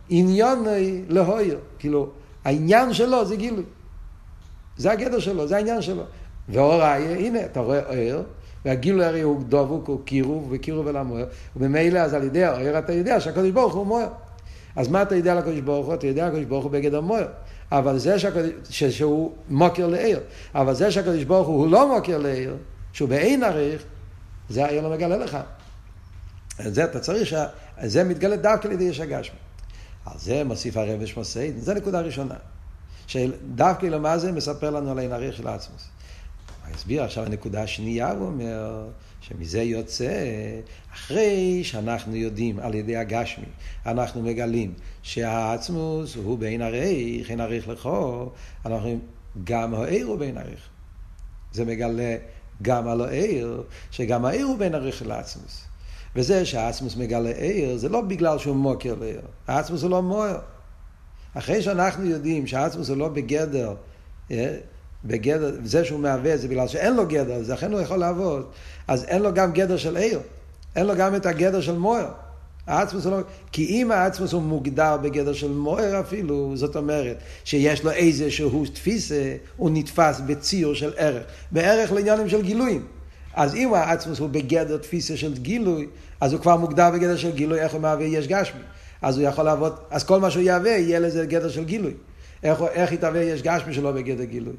עניון 0.09 0.65
להויר. 1.09 1.57
כאילו, 1.79 2.09
העניין 2.45 2.93
שלו 2.93 3.25
זה 3.25 3.35
גילוי. 3.35 3.63
זה 4.77 4.91
הגדר 4.91 5.19
שלו, 5.19 5.47
זה 5.47 5.55
העניין 5.55 5.81
שלו. 5.81 6.03
ואור 6.49 6.81
האיה, 6.81 7.17
הנה, 7.17 7.45
אתה 7.45 7.59
רואה 7.59 8.13
אור, 8.13 8.23
והגילוי 8.65 9.05
הרי 9.05 9.21
הוא 9.21 9.43
דבוק, 9.49 9.87
הוא 9.87 9.99
קירוב, 10.05 10.47
וקירוב 10.51 10.87
אל 10.87 10.97
המוער, 10.97 11.25
וממילא 11.55 11.99
אז 11.99 12.13
על 12.13 12.23
ידי 12.23 12.43
האור 12.43 12.79
אתה 12.79 12.93
יודע 12.93 13.19
שהקדוש 13.19 13.51
ברוך 13.51 13.73
הוא 13.73 13.85
מוער. 13.85 14.07
אז 14.75 14.87
מה 14.87 15.01
אתה 15.01 15.15
יודע 15.15 15.31
על 15.31 15.37
הקדוש 15.37 15.59
ברוך 15.59 15.85
הוא? 15.85 15.93
אתה 15.93 16.07
יודע 16.07 16.23
על 16.23 16.29
הקדוש 16.29 16.45
ברוך 16.45 16.63
הוא 16.63 16.71
בגדר 16.71 17.01
מוער. 17.01 17.27
אבל 17.71 17.97
זה 17.97 18.19
שהקדוש, 18.19 18.83
שהוא 18.83 19.31
מוקר 19.49 19.87
לעיר, 19.87 20.19
אבל 20.55 20.73
זה 20.73 20.91
שהקדוש 20.91 21.23
ברוך 21.23 21.47
הוא 21.47 21.71
לא 21.71 21.95
מוקר 21.95 22.17
לעיר, 22.17 22.55
שהוא 22.93 23.09
באין 23.09 23.43
עריך, 23.43 23.83
זה 24.49 24.65
העיר 24.65 24.81
לא 24.81 24.89
מגלה 24.89 25.17
לך. 25.17 25.37
זה 26.59 26.83
אתה 26.83 26.99
צריך, 26.99 27.35
זה 27.83 28.03
מתגלה 28.03 28.35
דווקא 28.35 28.67
לידי 28.67 28.83
יש 28.83 28.99
הגשמי. 28.99 29.37
על 30.05 30.19
זה 30.19 30.43
מוסיף 30.43 30.77
הרב 30.77 30.99
ושמוסיין, 30.99 31.59
זה 31.59 31.73
נקודה 31.73 32.01
ראשונה. 32.01 32.35
שדווקא 33.07 33.85
למה 33.85 34.17
זה 34.17 34.31
מספר 34.31 34.69
לנו 34.69 34.91
על 34.91 34.97
העין 34.97 35.11
עריך 35.11 35.35
של 35.35 35.47
עצמוס. 35.47 35.87
הוא 36.65 36.75
הסביר 36.75 37.03
עכשיו 37.03 37.25
הנקודה 37.25 37.63
השנייה, 37.63 38.11
הוא 38.11 38.27
אומר, 38.27 38.87
שמזה 39.27 39.61
יוצא, 39.61 40.23
אחרי 40.93 41.63
שאנחנו 41.63 42.15
יודעים 42.15 42.59
על 42.59 42.75
ידי 42.75 42.95
הגשמי, 42.95 43.45
אנחנו 43.85 44.21
מגלים 44.21 44.73
שהעצמוס 45.03 46.15
הוא 46.15 46.39
בין 46.39 46.61
עריך, 46.61 47.31
אין 47.31 47.39
עריך 47.39 47.67
לכו, 47.67 48.29
אנחנו 48.65 48.77
אומרים, 48.77 48.99
גם 49.43 49.73
העיר 49.73 50.05
הוא 50.05 50.19
בין 50.19 50.37
עריך. 50.37 50.69
זה 51.51 51.65
מגלה 51.65 52.15
גם 52.61 52.87
על 52.87 53.01
העיר, 53.01 53.63
שגם 53.91 54.25
העיר 54.25 54.45
הוא 54.45 54.57
בין 54.57 54.75
עריך 54.75 55.07
לעצמוס. 55.07 55.65
וזה 56.15 56.45
שהעצמוס 56.45 56.95
מגלה 56.95 57.31
עיר, 57.31 57.77
זה 57.77 57.89
לא 57.89 58.01
בגלל 58.01 58.37
שהוא 58.37 58.55
מוקר 58.55 58.95
לעיר, 58.99 59.21
העצמוס 59.47 59.81
הוא 59.81 59.91
לא 59.91 60.01
מוער. 60.01 60.39
אחרי 61.33 61.61
שאנחנו 61.61 62.05
יודעים 62.05 62.47
שהעצמוס 62.47 62.89
הוא 62.89 62.97
לא 62.97 63.07
בגדר, 63.07 63.75
אה, 64.31 64.57
בגדר, 65.05 65.51
זה 65.63 65.85
שהוא 65.85 65.99
מהווה 65.99 66.37
זה 66.37 66.47
בגלל 66.47 66.67
שאין 66.67 66.95
לו 66.95 67.07
גדר, 67.07 67.43
זה 67.43 67.53
אכן 67.53 67.71
לא 67.71 67.77
יכול 67.77 67.97
לעבוד, 67.97 68.45
אז 68.87 69.03
אין 69.03 69.21
לו 69.21 69.33
גם 69.33 69.51
גדר 69.51 69.77
של 69.77 69.97
עיר, 69.97 70.19
אין 70.75 70.85
לו 70.85 70.95
גם 70.95 71.15
את 71.15 71.25
הגדר 71.25 71.61
של 71.61 71.77
מוער. 71.77 72.07
העצמוס 72.67 73.05
לא... 73.05 73.17
כי 73.51 73.65
אם 73.65 73.91
העצמוס 73.91 74.33
הוא 74.33 74.41
מוגדר 74.41 74.97
בגדר 74.97 75.33
של 75.33 75.51
מוער 75.51 75.99
אפילו, 75.99 76.51
זאת 76.55 76.75
אומרת 76.75 77.17
שיש 77.43 77.83
לו 77.83 77.91
איזשהו 77.91 78.65
תפיסה, 78.65 79.35
הוא 79.57 79.69
נתפס 79.73 80.21
בציור 80.25 80.73
של 80.73 80.93
ערך, 80.97 81.23
בערך 81.51 81.91
לעניינים 81.91 82.29
של 82.29 82.41
גילויים. 82.41 82.85
אז 83.33 83.55
אם 83.55 83.73
העצמוס 83.73 84.19
הוא 84.19 84.29
בגדר 84.29 84.77
תפיסה 84.77 85.17
של 85.17 85.33
גילוי, 85.33 85.87
אז 86.21 86.33
הוא 86.33 86.41
כבר 86.41 86.57
מוגדר 86.57 86.91
בגדר 86.91 87.15
של 87.15 87.31
גילוי, 87.31 87.59
איך 87.59 87.73
הוא 87.73 87.81
מהווה 87.81 88.05
יש 88.05 88.27
גשמי. 88.27 88.61
אז 89.01 89.17
הוא 89.17 89.27
יכול 89.27 89.43
לעבוד, 89.45 89.75
אז 89.89 90.03
כל 90.03 90.19
מה 90.19 90.31
שהוא 90.31 90.43
יהווה 90.43 90.71
יהיה 90.71 90.99
לזה 90.99 91.25
גדר 91.25 91.49
של 91.49 91.63
גילוי. 91.63 91.93
איך, 92.43 92.61
איך 92.71 92.91
יתהווה 92.91 93.21
יש 93.21 93.41
גשמי 93.41 93.73
שלו 93.73 93.93
בגדר 93.93 94.23
גילוי. 94.23 94.53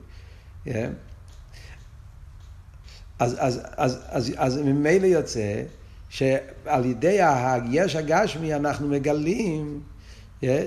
אז, 3.19 3.37
אז, 3.39 3.61
אז, 3.77 3.99
אז, 4.09 4.33
אז 4.37 4.57
ממילא 4.57 5.07
יוצא 5.07 5.63
שעל 6.09 6.85
ידי 6.85 7.19
היש 7.23 7.97
הגשמי 7.97 8.55
אנחנו 8.55 8.89
מגלים 8.89 9.81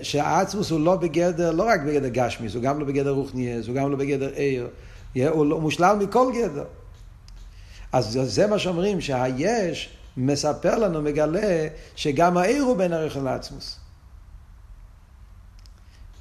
שהעצמוס 0.01 0.71
הוא 0.71 0.79
לא 0.79 0.95
בגדר, 0.95 1.51
לא 1.51 1.63
רק 1.63 1.81
בגדר 1.81 2.07
גשמי, 2.07 2.47
הוא 2.53 2.61
גם 2.61 2.79
לא 2.79 2.85
בגדר 2.85 3.11
רוחניאס, 3.11 3.67
הוא 3.67 3.75
גם 3.75 3.91
לא 3.91 3.97
בגדר 3.97 4.29
עיר, 4.35 4.69
הוא 5.29 5.45
לא, 5.45 5.61
מושלל 5.61 5.95
מכל 5.95 6.31
גדר. 6.35 6.65
אז 7.91 8.19
זה 8.23 8.47
מה 8.47 8.59
שאומרים, 8.59 9.01
שהיש 9.01 9.89
מספר 10.17 10.77
לנו, 10.77 11.01
מגלה, 11.01 11.67
שגם 11.95 12.37
העיר 12.37 12.63
הוא 12.63 12.77
בין 12.77 12.93
ערך 12.93 13.17
לעצמוס. 13.17 13.79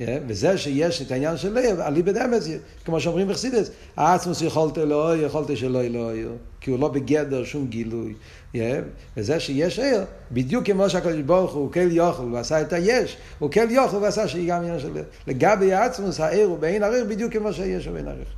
Yeah, 0.01 0.05
וזה 0.27 0.59
שיש 0.59 1.03
את 1.03 1.11
העניין 1.11 1.37
של 1.37 1.59
לב, 1.59 1.81
אליבא 1.81 2.13
דאמץ, 2.13 2.49
כמו 2.85 3.01
שאומרים 3.01 3.29
בחסידס, 3.29 3.71
העצמוס 3.97 4.43
יכולת 4.43 4.79
לא, 4.79 5.17
יכולת 5.17 5.57
שלא 5.57 5.83
לא 5.83 6.15
יהיה, 6.15 6.29
כי 6.61 6.71
הוא 6.71 6.79
לא 6.79 6.89
בגדר 6.89 7.45
שום 7.45 7.67
גילוי. 7.67 8.15
Yeah, 8.55 8.59
וזה 9.17 9.41
שיש 9.41 9.79
עיר, 9.79 10.05
בדיוק 10.33 10.67
כמו 10.67 10.91
שהקדוש 10.91 11.23
ברוך 11.23 11.55
הוא 11.55 11.73
כל 11.73 11.93
יוכל 11.93 12.33
ועשה 12.33 12.61
את 12.61 12.73
היש, 12.73 13.17
הוא 13.39 13.51
כל 13.51 13.71
יוכל 13.71 13.97
ועשה 13.97 14.29
שיהיה 14.29 14.57
גם 14.57 14.63
עניין 14.63 14.81
של 14.81 14.93
לב. 14.95 15.05
לגבי 15.27 15.73
העצמוס, 15.73 16.21
העיר 16.21 16.47
הוא 16.47 16.59
בעין 16.59 16.83
עריך 16.83 17.07
בדיוק 17.07 17.33
כמו 17.33 17.53
שיש 17.53 17.87
הוא 17.87 17.95
בעין 17.95 18.09
עריך. 18.09 18.29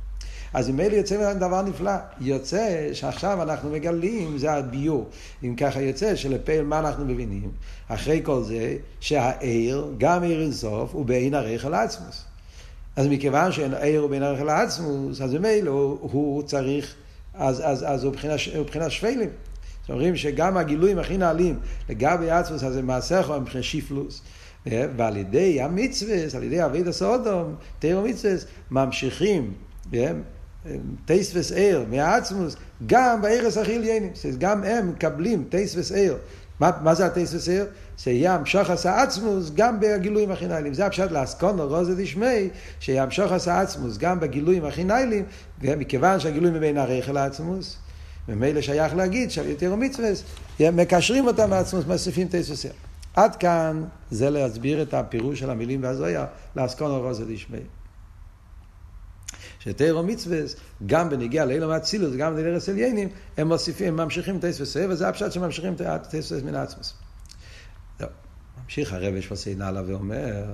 אז 0.53 0.69
ממילא 0.69 0.95
יוצא 0.95 1.17
ממנו 1.17 1.39
דבר 1.39 1.61
נפלא. 1.61 1.91
יוצא 2.21 2.89
שעכשיו 2.93 3.41
אנחנו 3.41 3.69
מגלים, 3.69 4.37
זה 4.37 4.51
הביור. 4.51 5.09
אם 5.43 5.55
ככה 5.55 5.81
יוצא 5.81 6.15
שלפעיל 6.15 6.61
מה 6.61 6.79
אנחנו 6.79 7.05
מבינים? 7.05 7.51
אחרי 7.87 8.21
כל 8.23 8.43
זה, 8.43 8.75
שהעיר, 8.99 9.93
גם 9.97 10.23
עיר 10.23 10.41
אינסוף, 10.41 10.93
הוא 10.93 11.05
בעין 11.05 11.33
ערך 11.33 11.65
על 11.65 11.73
עצמוס. 11.73 12.25
אז 12.95 13.07
מכיוון 13.07 13.51
שאין 13.51 13.73
עיר 13.73 14.01
הוא 14.01 14.09
בעין 14.09 14.23
ערך 14.23 14.39
על 14.41 14.49
עצמוס, 14.49 15.21
אז 15.21 15.33
ממילא 15.33 15.71
הוא, 15.71 15.97
הוא 16.01 16.43
צריך, 16.43 16.95
אז, 17.33 17.61
אז, 17.65 17.85
אז 17.87 18.03
הוא 18.03 18.13
מבחינת 18.59 18.91
שפלים. 18.91 19.29
אומרים 19.89 20.15
שגם 20.15 20.57
הגילויים 20.57 20.99
הכי 20.99 21.17
נעלים 21.17 21.59
לגבי 21.89 22.29
עצמוס, 22.29 22.63
אז 22.63 22.73
זה 22.73 22.81
מעשיך 22.81 23.29
מבחינת 23.29 23.63
שיפלוס. 23.63 24.21
ועל 24.65 25.17
ידי 25.17 25.61
המצווה, 25.61 26.17
על 26.35 26.43
ידי 26.43 26.65
אביד 26.65 26.87
הסודום, 26.87 27.55
תירו 27.79 28.01
מצווה, 28.01 28.33
ממשיכים 28.71 29.53
טייס 31.05 31.31
וסער 31.35 31.83
מהעצמוס, 31.89 32.55
גם 32.85 33.21
בערס 33.21 33.57
החיליינים, 33.57 34.11
גם 34.37 34.63
הם 34.63 34.89
מקבלים 34.89 35.43
טייס 35.49 35.75
וסער. 35.75 36.15
מה, 36.59 36.71
מה 36.81 36.95
זה 36.95 37.05
הטייס 37.05 37.33
וסער? 37.33 37.65
שימשוך 37.97 38.69
עשה 38.69 39.01
עצמוס 39.01 39.51
גם 39.55 39.79
בגילויים 39.79 40.31
החינאליים. 40.31 40.73
זה 40.73 40.85
הפשט 40.85 41.11
לאסקונו 41.11 41.67
רוזת 41.67 41.99
ישמי, 41.99 42.49
שימשוך 42.79 43.31
עשה 43.31 43.61
עצמוס 43.61 43.97
גם 43.97 44.19
בגילויים 44.19 44.65
החינאליים, 44.65 45.25
ומכיוון 45.61 46.19
שהגילויים 46.19 46.55
מבין 46.55 46.77
הרייכל 46.77 47.17
העצמוס, 47.17 47.77
ממילא 48.27 48.61
שייך 48.61 48.95
להגיד 48.95 49.31
שעל 49.31 49.47
יותר 49.47 49.75
מצווה, 49.75 50.09
מקשרים 50.59 51.27
אותם 51.27 51.49
מעצמוס, 51.49 51.85
מוסיפים 51.85 52.27
טייס 52.27 52.49
וסער. 52.49 52.71
עד 53.13 53.35
כאן 53.35 53.83
זה 54.11 54.29
להסביר 54.29 54.81
את 54.81 54.93
הפירוש 54.93 55.39
של 55.39 55.49
המילים 55.49 55.83
והזויה 55.83 56.25
לאסקונו 56.55 57.01
רוזת 57.01 57.29
ישמי. 57.29 57.59
שתירו 59.63 60.03
מצווה, 60.03 60.39
גם 60.85 61.09
בנגיעה 61.09 61.45
לאילום 61.45 61.71
האצילוס, 61.71 62.15
גם 62.15 62.35
בנרס 62.35 62.69
עליינים, 62.69 63.09
הם 63.37 63.47
מוסיפים, 63.47 63.87
הם 63.87 63.95
ממשיכים 63.95 64.37
את 64.37 64.43
וסב, 64.43 64.87
וזה 64.89 65.09
הפשט 65.09 65.31
שממשיכים 65.31 65.73
את 65.73 66.07
וסב 66.13 66.45
מן 66.45 66.55
עצמוס. 66.55 66.93
ממשיך 68.63 68.93
הרב 68.93 69.21
שפוסי 69.21 69.55
נעלה 69.55 69.81
ואומר, 69.87 70.45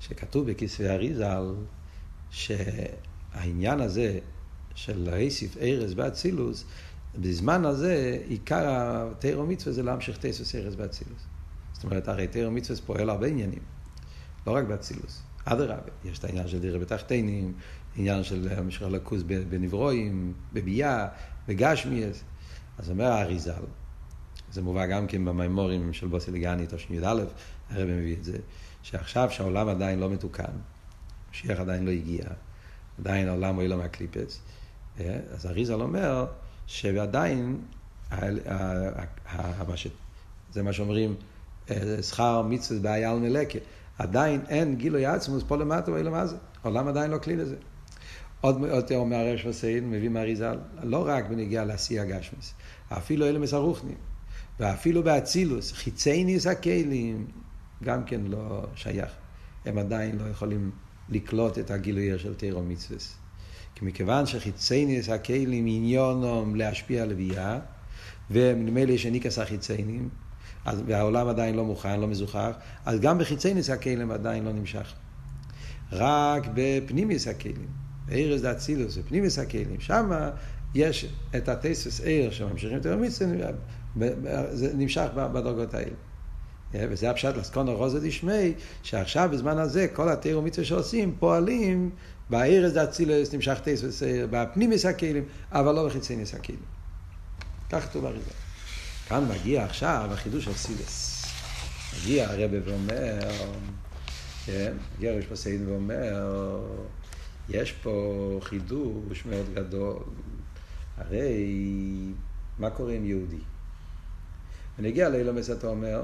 שכתוב 0.00 0.50
בכספי 0.50 0.88
אריזל, 0.88 1.54
שהעניין 2.30 3.80
הזה 3.80 4.18
של 4.74 5.10
להוסיף 5.10 5.56
ארז 5.56 5.94
באצילוס, 5.94 6.64
בזמן 7.18 7.64
הזה 7.64 8.18
עיקר 8.26 8.64
התירו 8.66 9.46
מצווה 9.46 9.72
זה 9.72 9.82
להמשיך 9.82 10.18
תסוס 10.20 10.54
ארז 10.54 10.74
באצילוס. 10.74 11.22
זאת 11.72 11.84
אומרת, 11.84 12.08
הרי 12.08 12.26
תירו 12.26 12.50
מצווה 12.50 12.80
פועל 12.86 13.10
הרבה 13.10 13.26
עניינים, 13.26 13.62
לא 14.46 14.52
רק 14.52 14.64
באצילוס. 14.64 15.22
אדרבה, 15.44 15.92
יש 16.04 16.18
את 16.18 16.24
העניין 16.24 16.48
של 16.48 16.58
דירה 16.58 16.78
בתחתינים, 16.78 17.52
עניין 17.96 18.22
של 18.22 18.48
המשך 18.56 18.82
לקוס 18.82 19.22
בנברואים, 19.22 20.32
בביאה, 20.52 21.06
בגשמיאס. 21.48 22.22
אז 22.78 22.90
אומר 22.90 23.04
האריזל, 23.04 23.62
זה 24.52 24.62
מובא 24.62 24.86
גם 24.86 25.06
כן 25.06 25.24
במימורים 25.24 25.92
של 25.92 26.06
בוסי 26.06 26.30
לגני, 26.30 26.66
תש"י 26.66 26.94
י"א, 26.94 27.24
הרב 27.70 27.88
מביא 27.88 28.16
את 28.16 28.24
זה, 28.24 28.38
שעכשיו 28.82 29.30
שהעולם 29.30 29.68
עדיין 29.68 29.98
לא 29.98 30.10
מתוקן, 30.10 30.52
משיח 31.30 31.60
עדיין 31.60 31.84
לא 31.84 31.90
הגיע, 31.90 32.24
עדיין 32.98 33.28
העולם 33.28 33.54
הוא 33.54 33.64
לא 33.64 33.76
מהקליפס, 33.76 34.40
אה, 35.00 35.18
אז 35.30 35.46
אריזל 35.46 35.82
אומר 35.82 36.26
שעדיין, 36.66 37.60
זה 40.52 40.62
מה 40.62 40.72
שאומרים, 40.72 41.14
אה, 41.70 42.02
שכר 42.02 42.42
מצווה 42.42 42.80
בעיה 42.80 43.10
על 43.10 43.18
מלקה, 43.18 43.58
עדיין 43.98 44.40
אין 44.48 44.76
גילוי 44.76 45.06
עצמוס 45.06 45.42
פה 45.48 45.56
למטה 45.56 45.92
ואילו 45.92 46.10
מה 46.10 46.26
זה, 46.26 46.36
העולם 46.64 46.88
עדיין 46.88 47.10
לא 47.10 47.18
כלי 47.18 47.36
לזה. 47.36 47.56
עוד 48.42 48.60
יותר 48.68 48.96
אומר 48.96 49.16
הרש 49.16 49.46
וסיין, 49.46 49.90
מביא 49.90 50.08
מהאריזל, 50.08 50.58
לא 50.82 51.04
רק 51.06 51.24
בנגיעה 51.28 51.64
לעשי 51.64 51.98
הגשמס, 51.98 52.54
אפילו 52.88 53.26
אלה 53.26 53.38
מסרוכנים, 53.38 53.96
ואפילו 54.60 55.02
באצילוס, 55.02 55.72
חיצי 55.72 56.24
ניס 56.24 56.46
הכלים, 56.46 57.26
גם 57.84 58.04
כן 58.04 58.20
לא 58.24 58.66
שייך. 58.74 59.10
הם 59.64 59.78
עדיין 59.78 60.18
לא 60.18 60.28
יכולים 60.28 60.70
לקלוט 61.08 61.58
את 61.58 61.70
הגילוי 61.70 62.18
של 62.18 62.34
תירו 62.34 62.62
מצווה. 62.62 62.98
כי 63.74 63.84
מכיוון 63.84 64.26
שחיצי 64.26 64.84
ניס 64.86 65.08
הכלים 65.08 65.64
עניונם 65.68 66.56
להשפיע 66.56 67.02
על 67.02 67.08
לביאה, 67.08 67.58
וממילא 68.30 68.92
יש 68.92 69.06
הניקס 69.06 69.38
החיציינים, 69.38 70.08
והעולם 70.86 71.28
עדיין 71.28 71.54
לא 71.54 71.64
מוכן, 71.64 72.00
לא 72.00 72.08
מזוכח, 72.08 72.50
אז 72.84 73.00
גם 73.00 73.18
בחיצי 73.18 73.54
ניס 73.54 73.70
הכלים 73.70 74.10
עדיין 74.10 74.44
לא 74.44 74.52
נמשך. 74.52 74.94
רק 75.92 76.48
בפנימיס 76.54 77.28
הכלים. 77.28 77.81
ארז 78.10 78.42
דאצילוס 78.42 78.98
ופנימיס 78.98 79.38
הכלים. 79.38 79.80
שם 79.80 80.10
יש 80.74 81.06
את 81.36 81.48
הטייסוס 81.48 82.00
עיר 82.00 82.30
שממשיכים 82.30 82.78
את 82.78 82.86
המצווה, 82.86 83.48
זה 84.52 84.72
נמשך 84.74 85.08
בדרגות 85.14 85.74
האלה. 85.74 85.94
וזה 86.74 87.10
הפשט 87.10 87.36
לסקונו 87.36 87.76
רוזה 87.76 88.00
דשמי, 88.00 88.52
שעכשיו 88.82 89.28
בזמן 89.32 89.58
הזה 89.58 89.86
כל 89.92 90.08
התיר 90.08 90.38
ומצווה 90.38 90.64
שעושים 90.64 91.16
פועלים 91.18 91.90
בארז 92.30 92.72
דאצילוס 92.72 93.34
נמשך 93.34 93.60
טייסוס 93.64 94.02
עיר, 94.02 94.28
בפנימיס 94.30 94.86
הכלים, 94.86 95.24
אבל 95.52 95.74
לא 95.74 95.86
בחיצייניס 95.86 96.34
הכלים. 96.34 96.58
כך 97.70 97.84
כתוב 97.84 98.06
הריבה. 98.06 98.30
כאן 99.08 99.28
מגיע 99.28 99.64
עכשיו 99.64 100.08
החידוש 100.12 100.44
של 100.44 100.54
סילס. 100.54 101.24
מגיע 102.00 102.30
הרבה 102.30 102.56
ואומר, 102.64 103.30
כן, 104.46 104.72
מגיע 104.96 105.12
ראש 105.12 105.24
פסיין 105.24 105.68
ואומר, 105.68 106.60
יש 107.48 107.72
פה 107.72 108.38
חידוש 108.42 109.26
מאוד 109.26 109.46
גדול. 109.54 110.02
הרי 110.96 112.12
מה 112.58 112.70
קורה 112.70 112.92
עם 112.92 113.04
יהודי? 113.04 113.40
ונגיע 114.78 115.08
לאילומס 115.08 115.50
אתה 115.50 115.66
אומר, 115.66 116.02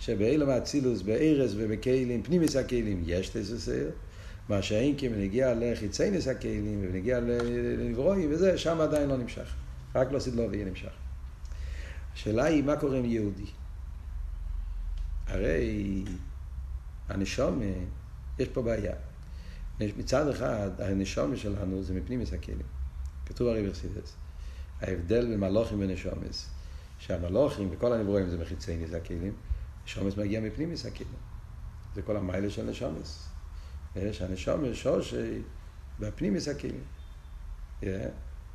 שבאילום 0.00 0.50
האצילוס, 0.50 1.02
בארז 1.02 1.54
ובכלים, 1.58 2.22
פנימיס 2.22 2.56
הכלים, 2.56 3.02
יש 3.06 3.28
תססר, 3.28 3.88
מה 4.48 4.62
שאין 4.62 4.96
כי 4.96 5.08
ונגיע 5.08 5.54
לחיצייניס 5.56 6.28
הכלים, 6.28 6.86
ונגיע 6.88 7.20
לנברואי, 7.20 8.26
וזה, 8.26 8.58
שם 8.58 8.80
עדיין 8.80 9.08
לא 9.08 9.16
נמשך. 9.16 9.54
רק 9.94 10.12
לא 10.12 10.18
סדלו 10.18 10.50
ויהיה 10.50 10.64
נמשך. 10.64 10.92
השאלה 12.14 12.44
היא, 12.44 12.64
מה 12.64 12.76
קורה 12.76 12.98
עם 12.98 13.04
יהודי? 13.04 13.46
הרי 15.26 16.04
הנשום, 17.08 17.62
יש 18.38 18.48
פה 18.48 18.62
בעיה. 18.62 19.09
מצד 19.80 20.28
אחד, 20.28 20.70
הנשום 20.78 21.36
שלנו 21.36 21.82
זה 21.82 21.94
מפנימיס 21.94 22.32
הכלים. 22.32 22.66
כתוב 23.26 23.48
הרי 23.48 23.62
ברסידס. 23.62 24.16
ההבדל 24.80 25.26
בין 25.26 25.40
מלוכים 25.40 25.80
ונשומס, 25.80 26.48
שהמלוכים 26.98 27.68
וכל 27.72 27.92
הנברואים 27.92 28.28
זה 28.28 28.38
מחיצי 28.38 28.76
נז 28.76 28.94
הכלים, 28.94 29.32
נשומס 29.84 30.16
מגיע 30.16 30.40
מפנימיס 30.40 30.86
הכלים. 30.86 31.12
זה 31.94 32.02
כל 32.02 32.16
המיילה 32.16 32.50
של 32.50 32.62
נשומס. 32.70 33.28
שהנשומס 34.12 34.76
שורשי 34.76 35.42
בפנימיס 36.00 36.48
הכלים. 36.48 36.84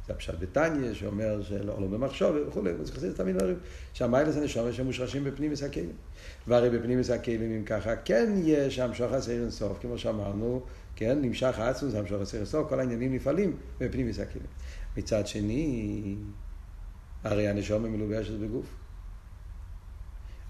זה 0.07 0.13
הפשט 0.13 0.33
בתניא, 0.39 0.93
שאומר 0.93 1.41
שלא 1.43 1.81
לא 1.81 1.87
במחשוב 1.87 2.35
וכולי, 2.47 2.71
זה 2.83 2.93
חסיד 2.93 3.11
תמיד 3.11 3.35
אומרים 3.35 3.57
שהמיילס 3.93 4.37
הנשומר 4.37 4.71
שמושרשים 4.71 5.23
בפנימיס 5.23 5.63
הכלים. 5.63 5.91
והרי 6.47 6.69
בפנימיס 6.69 7.09
הכלים, 7.09 7.51
אם 7.51 7.63
ככה, 7.65 7.95
כן 7.95 8.33
יש 8.43 8.79
המשוך 8.79 9.11
הסיר 9.11 9.41
אינסוף, 9.41 9.77
כמו 9.81 9.97
שאמרנו, 9.97 10.61
כן, 10.95 11.21
נמשך 11.21 11.59
העצמוס, 11.59 11.93
המשוך 11.95 12.21
הסיר 12.21 12.39
אינסוף, 12.39 12.69
כל 12.69 12.79
העניינים 12.79 13.13
נפעלים 13.13 13.57
בפנימיס 13.79 14.19
הכלים. 14.19 14.47
מצד 14.97 15.27
שני, 15.27 16.15
הרי 17.23 17.47
הנשומר 17.47 17.89
מלובשת 17.89 18.33
בגוף. 18.33 18.65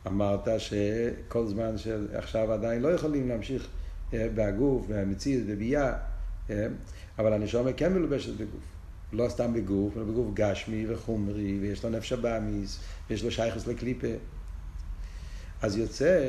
אמרת 0.07 0.47
שכל 0.57 1.47
זמן 1.47 1.77
שעכשיו 1.77 2.51
עדיין 2.51 2.81
לא 2.81 2.87
יכולים 2.87 3.29
להמשיך 3.29 3.67
אה, 4.13 4.27
בהגוף, 4.35 4.85
במציאות, 4.89 5.47
בביאה, 5.47 5.93
אה, 6.49 6.67
אבל 7.19 7.33
הנשומר 7.33 7.71
כן 7.77 7.93
מלובשת 7.93 8.33
בגוף. 8.33 8.74
לא 9.15 9.29
סתם 9.29 9.53
בגוף, 9.53 9.97
אלא 9.97 10.05
בגוף 10.05 10.27
גשמי 10.33 10.85
וחומרי, 10.89 11.59
ויש 11.61 11.83
לו 11.83 11.89
נפש 11.89 12.13
הבאמיס, 12.13 12.79
ויש 13.09 13.23
לו 13.23 13.31
שייכוס 13.31 13.67
לקליפה. 13.67 14.07
אז 15.61 15.77
יוצא 15.77 16.19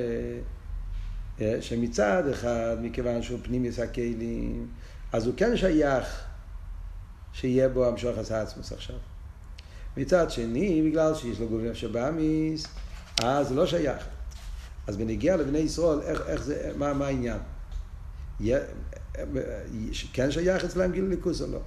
אה, 1.41 1.57
שמצד 1.61 2.29
אחד, 2.31 2.77
מכיוון 2.83 3.23
שהוא 3.23 3.39
פנימיס 3.43 3.79
הכלים, 3.79 4.67
אז 5.13 5.27
הוא 5.27 5.35
כן 5.37 5.57
שייך 5.57 6.25
שיהיה 7.33 7.69
בו 7.69 7.87
המשוך 7.87 8.19
עשה 8.19 8.43
עצמוס 8.43 8.73
עכשיו. 8.73 8.97
מצד 9.97 10.31
שני, 10.31 10.91
בגלל 10.91 11.15
שיש 11.15 11.41
לו 11.41 11.49
גוף 11.49 11.61
נפש 11.63 11.85
הבאמיס, 11.85 12.67
אז 13.23 13.49
זה 13.49 13.55
לא 13.55 13.67
שייך. 13.67 14.07
אז 14.87 14.97
בנגיע 14.97 15.37
לבני 15.37 15.59
ישראל, 15.59 16.01
איך, 16.01 16.23
איך 16.27 16.43
זה, 16.43 16.73
מה, 16.77 16.93
מה 16.93 17.07
העניין? 17.07 17.39
כן 20.13 20.31
שייך 20.31 20.65
אצלם 20.65 20.93
גיל 20.93 21.05
ליכוס 21.05 21.43
או 21.43 21.47
לא? 21.47 21.61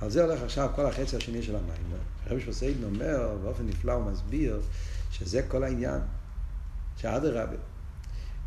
על 0.00 0.10
זה 0.10 0.24
הולך 0.24 0.42
עכשיו 0.42 0.70
כל 0.74 0.86
החצי 0.86 1.16
השני 1.16 1.42
של 1.42 1.56
המים. 1.56 2.00
הרב 2.26 2.40
שפוסיידן 2.40 2.84
אומר, 2.84 3.36
באופן 3.42 3.66
נפלא 3.66 3.92
הוא 3.92 4.12
מסביר, 4.12 4.60
שזה 5.10 5.42
כל 5.48 5.64
העניין. 5.64 6.00
שאדרבה, 6.96 7.56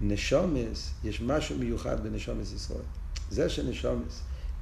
נשומס, 0.02 0.94
יש 1.04 1.22
משהו 1.22 1.58
מיוחד 1.58 2.04
בנשומס 2.04 2.54
ישראל. 2.54 2.86
זה 3.32 3.50
שנשומס, 3.50 4.22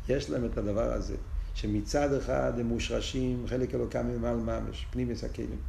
יש 0.10 0.30
להם 0.30 0.46
את 0.46 0.58
הדבר 0.58 0.94
הזה, 0.94 1.16
שמצד 1.54 2.14
אחד 2.14 2.54
הם 2.60 2.66
מושרשים, 2.66 3.46
חלק 3.48 3.76
אלוקם 3.76 4.08
ממעל 4.08 4.36
ממש, 4.36 4.86
פנים 4.92 5.10
מסכנים. 5.10 5.60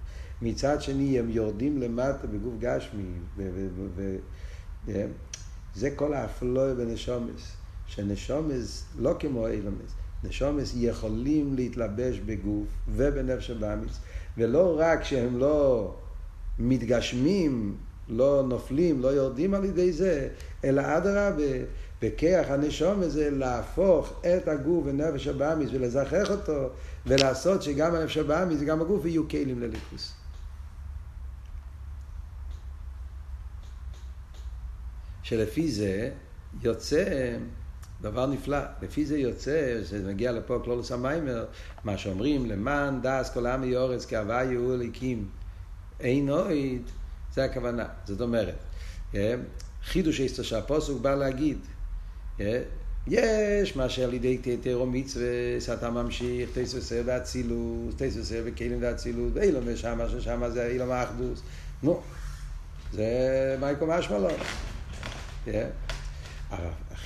מצד 0.42 0.83
שני 0.83 1.18
הם 1.18 1.31
יורדים 1.31 1.81
למטה 1.81 2.26
בגוף 2.26 2.55
גשמי, 2.61 3.12
זה 5.74 5.90
כל 5.96 6.14
האפלוי 6.14 6.74
בנשומס, 6.74 7.57
שנשומס 7.87 8.85
לא 8.98 9.16
כמו 9.18 9.46
אילומס, 9.48 9.90
נשומס 10.29 10.73
יכולים 10.77 11.55
להתלבש 11.55 12.19
בגוף 12.19 12.67
ובנפש 12.89 13.51
הבאמיס, 13.51 13.99
ולא 14.39 14.77
רק 14.79 15.05
שהם 15.05 15.39
לא 15.39 15.95
מתגשמים, 16.59 17.77
לא 18.09 18.45
נופלים, 18.49 19.03
לא 19.03 19.09
יורדים 19.09 19.55
על 19.55 19.65
ידי 19.65 19.93
זה, 19.93 20.29
אלא 20.65 20.83
אדרבה, 20.97 21.65
בכיח 22.03 22.51
הנשום 22.51 23.03
הזה 23.03 23.31
להפוך 23.31 24.21
את 24.21 24.49
הגוף 24.49 24.85
ונפש 24.87 25.27
הבאמיס 25.27 25.71
ולזכח 25.73 26.31
אותו, 26.31 26.69
ולעשות 27.07 27.62
שגם 27.62 27.95
הנפש 27.95 28.17
הבאמיס 28.17 28.59
וגם 28.61 28.81
הגוף 28.81 29.05
יהיו 29.05 29.29
כלים 29.29 29.61
לליכוס. 29.61 30.12
שלפי 35.23 35.71
זה 35.71 36.11
יוצא 36.62 37.37
דבר 38.01 38.27
נפלא. 38.27 38.59
לפי 38.83 39.07
זה 39.07 39.19
יוצא, 39.19 39.81
שזה 39.85 40.09
מגיע 40.09 40.33
לפה 40.33 40.61
קלולוס 40.65 40.93
המיימר, 40.93 41.45
מה 41.85 41.99
שאומרים, 41.99 42.47
למען 42.47 43.01
דס 43.03 43.31
כל 43.35 43.47
העם 43.47 43.65
יורץ 43.65 44.05
כאהבה 44.05 44.45
יהיו 44.45 44.75
אליקים. 44.75 45.29
אין 46.01 46.31
אוהד, 46.31 46.83
זה 47.35 47.45
הכוונה. 47.45 47.87
זאת 48.05 48.21
אומרת, 48.21 48.55
אה, 49.15 49.35
חידוש 49.85 50.21
איסטר 50.21 50.43
שהפוסוק 50.43 51.01
בא 51.01 51.15
להגיד, 51.15 51.59
אה, 52.41 52.63
יש 53.07 53.77
מה 53.77 53.89
שעל 53.89 54.15
ידי 54.15 54.39
תיאטרו 54.39 54.87
מצווה, 54.87 55.61
שאתה 55.61 55.91
ממשיך, 55.91 56.51
תסוסר 56.55 57.03
ואצילוס, 57.05 57.95
תסוסר 57.97 58.43
וכלים 58.45 58.79
ואצילוס, 58.81 59.33
ואילום 59.35 59.65
ושמה, 59.67 60.09
ששמה 60.09 60.51
זה 60.51 60.67
אילום 60.67 60.91
האחדוס. 60.91 61.43
נו, 61.83 62.01
זה 62.93 63.57
מייקו 63.61 63.87
משמע 63.87 64.19
לו. 64.19 64.29
אה, 65.49 65.69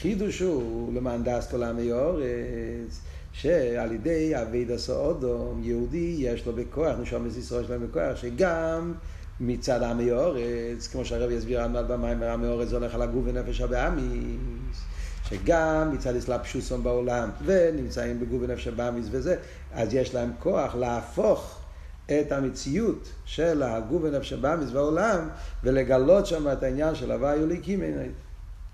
החידוש 0.00 0.40
הוא 0.40 0.94
למען 0.94 1.24
דס 1.24 1.50
כל 1.50 1.62
עמי 1.62 1.92
אורץ, 1.92 3.00
שעל 3.32 3.92
ידי 3.92 4.42
אביד 4.42 4.70
הסעודום, 4.70 5.60
יהודי, 5.62 6.16
יש 6.18 6.46
לו 6.46 6.52
בכוח, 6.52 6.96
נשום 7.00 7.26
את 7.26 7.36
ישראל 7.36 7.66
שלהם 7.66 7.86
בכוח, 7.86 8.16
שגם 8.16 8.94
מצד 9.40 9.82
עמי 9.82 10.12
אורץ, 10.12 10.88
כמו 10.92 11.04
שהרב 11.04 11.30
יסביר 11.30 11.62
עמד 11.62 11.84
במים, 11.88 12.22
עמי 12.22 12.46
אורץ 12.46 12.72
הולך 12.72 12.94
על 12.94 13.02
הגוף 13.02 13.24
ונפש 13.26 13.60
הבאמיס, 13.60 14.84
שגם 15.28 15.90
מצד 15.92 16.16
אסלאפשוסון 16.16 16.82
בעולם, 16.82 17.30
ונמצאים 17.44 18.20
בגוף 18.20 18.42
ונפש 18.42 18.68
הבאמיס 18.68 19.06
וזה, 19.10 19.36
אז 19.72 19.94
יש 19.94 20.14
להם 20.14 20.30
כוח 20.38 20.74
להפוך 20.74 21.58
את 22.06 22.32
המציאות 22.32 23.08
של 23.24 23.62
הגוף 23.62 24.02
ונפש 24.04 24.32
הבאמיס 24.32 24.70
בעולם, 24.70 25.28
ולגלות 25.64 26.26
שם 26.26 26.52
את 26.52 26.62
העניין 26.62 26.94
של 26.94 27.12
הוואי 27.12 27.42
וליקים 27.42 27.80
עינית. 27.80 28.29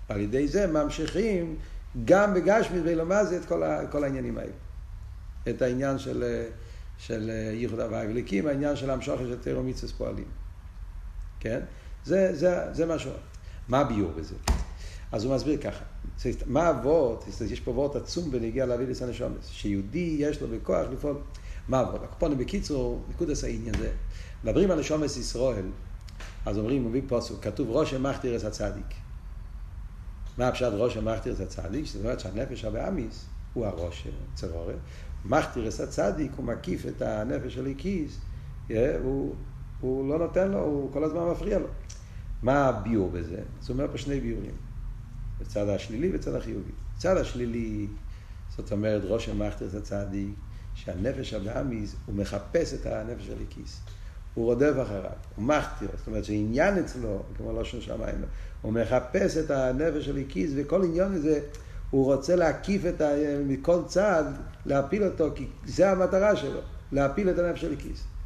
על 0.09 0.19
ידי 0.19 0.47
זה 0.47 0.67
ממשיכים 0.67 1.55
גם 2.05 2.33
בגשמית 2.33 2.81
ולומד 2.85 3.25
את 3.37 3.45
כל, 3.45 3.63
ה, 3.63 3.87
כל 3.87 4.03
העניינים 4.03 4.37
האלה. 4.37 4.51
את 5.49 5.61
העניין 5.61 5.99
של, 5.99 6.45
של 6.97 7.29
ייחוד 7.53 7.79
הוואי 7.79 8.07
וליקים, 8.07 8.47
העניין 8.47 8.75
של 8.75 8.89
המשוכר 8.89 9.17
של 9.17 9.37
תירו 9.41 9.63
מיצוס 9.63 9.91
פועלים. 9.91 10.27
כן? 11.39 11.59
זה, 12.05 12.35
זה, 12.35 12.73
זה 12.73 12.85
משהו. 12.85 13.11
מה 13.67 13.79
הביור 13.79 14.11
בזה? 14.11 14.35
אז 15.11 15.23
הוא 15.23 15.35
מסביר 15.35 15.61
ככה, 15.61 15.83
מה 16.45 16.69
אבות, 16.69 17.25
יש 17.51 17.59
פה 17.59 17.71
וורט 17.71 17.95
עצום 17.95 18.31
בנגיע 18.31 18.65
לסן 18.65 19.09
השומס, 19.09 19.47
שיהודי 19.49 20.15
יש 20.19 20.41
לו 20.41 20.47
בכוח 20.47 20.87
לפעול, 20.91 21.17
מה 21.67 21.81
אבות? 21.81 22.03
הקופונים 22.03 22.37
בקיצור, 22.37 23.03
נקודס 23.09 23.43
העניין 23.43 23.77
זה, 23.77 23.91
מדברים 24.43 24.71
על 24.71 24.79
השומס 24.79 25.17
ישראל, 25.17 25.65
אז 26.45 26.57
אומרים, 26.57 26.85
מביא 26.85 27.01
פוסוק, 27.07 27.43
כתוב 27.43 27.71
ראש 27.71 27.93
המכתיר 27.93 28.35
את 28.35 28.43
הצדיק. 28.43 29.06
מה 30.37 30.47
הפשט 30.47 30.71
ראש 30.73 30.97
המכתיר 30.97 31.33
את 31.33 31.39
הצדיק? 31.39 31.85
זאת 31.85 32.01
אומרת 32.03 32.19
שהנפש 32.19 32.65
הבאמיס 32.65 33.25
הוא 33.53 33.65
הראש 33.65 34.07
צרורת. 34.33 34.75
מכתיר 35.25 35.67
את 35.67 35.79
הצדיק, 35.79 36.31
הוא 36.35 36.45
מקיף 36.45 36.85
את 36.85 37.01
הנפש 37.01 37.53
של 37.53 37.65
איקיס, 37.65 38.19
הוא, 39.03 39.35
הוא 39.81 40.09
לא 40.09 40.19
נותן 40.19 40.51
לו, 40.51 40.59
הוא 40.59 40.93
כל 40.93 41.03
הזמן 41.03 41.21
מפריע 41.31 41.59
לו. 41.59 41.67
מה 42.41 42.65
הביור 42.65 43.09
בזה? 43.09 43.41
זאת 43.59 43.69
אומרת 43.69 43.91
פה 43.91 43.97
שני 43.97 44.19
ביורים. 44.19 44.55
בצד 45.39 45.69
השלילי 45.69 46.09
ובצד 46.09 46.35
החיובי. 46.35 46.71
בצד 46.95 47.17
השלילי, 47.17 47.87
זאת 48.55 48.71
אומרת, 48.71 49.01
ראש 49.05 49.29
המכתר 49.29 49.67
זה 49.67 49.77
הצדיק, 49.77 50.35
שהנפש 50.73 51.33
הבאמיס, 51.33 51.95
הוא 52.05 52.15
מחפש 52.15 52.73
את 52.73 52.85
הנפש 52.85 53.25
של 53.25 53.33
הליקיס. 53.33 53.81
הוא 54.33 54.45
רודף 54.45 54.73
אחריו, 54.81 55.11
הוא 55.35 55.45
מכתיר, 55.45 55.89
זאת 55.97 56.07
אומרת 56.07 56.25
שעניין 56.25 56.77
אצלו, 56.77 57.23
כמו 57.37 57.65
שם 57.65 57.81
שמיים, 57.81 58.21
הוא 58.61 58.73
מחפש 58.73 59.37
את 59.37 59.51
הנפש 59.51 60.05
של 60.05 60.11
הליקיס, 60.11 60.51
וכל 60.55 60.83
עניין 60.83 61.13
הזה, 61.13 61.39
הוא 61.89 62.05
רוצה 62.05 62.35
להקיף 62.35 62.85
את 62.85 63.01
ה... 63.01 63.09
מכל 63.45 63.79
צד, 63.87 64.23
להפיל 64.65 65.03
אותו, 65.03 65.29
כי 65.35 65.47
זה 65.65 65.91
המטרה 65.91 66.35
שלו, 66.35 66.59
להפיל 66.91 67.29
את 67.29 67.39
הנפש 67.39 67.61
של. 67.61 67.75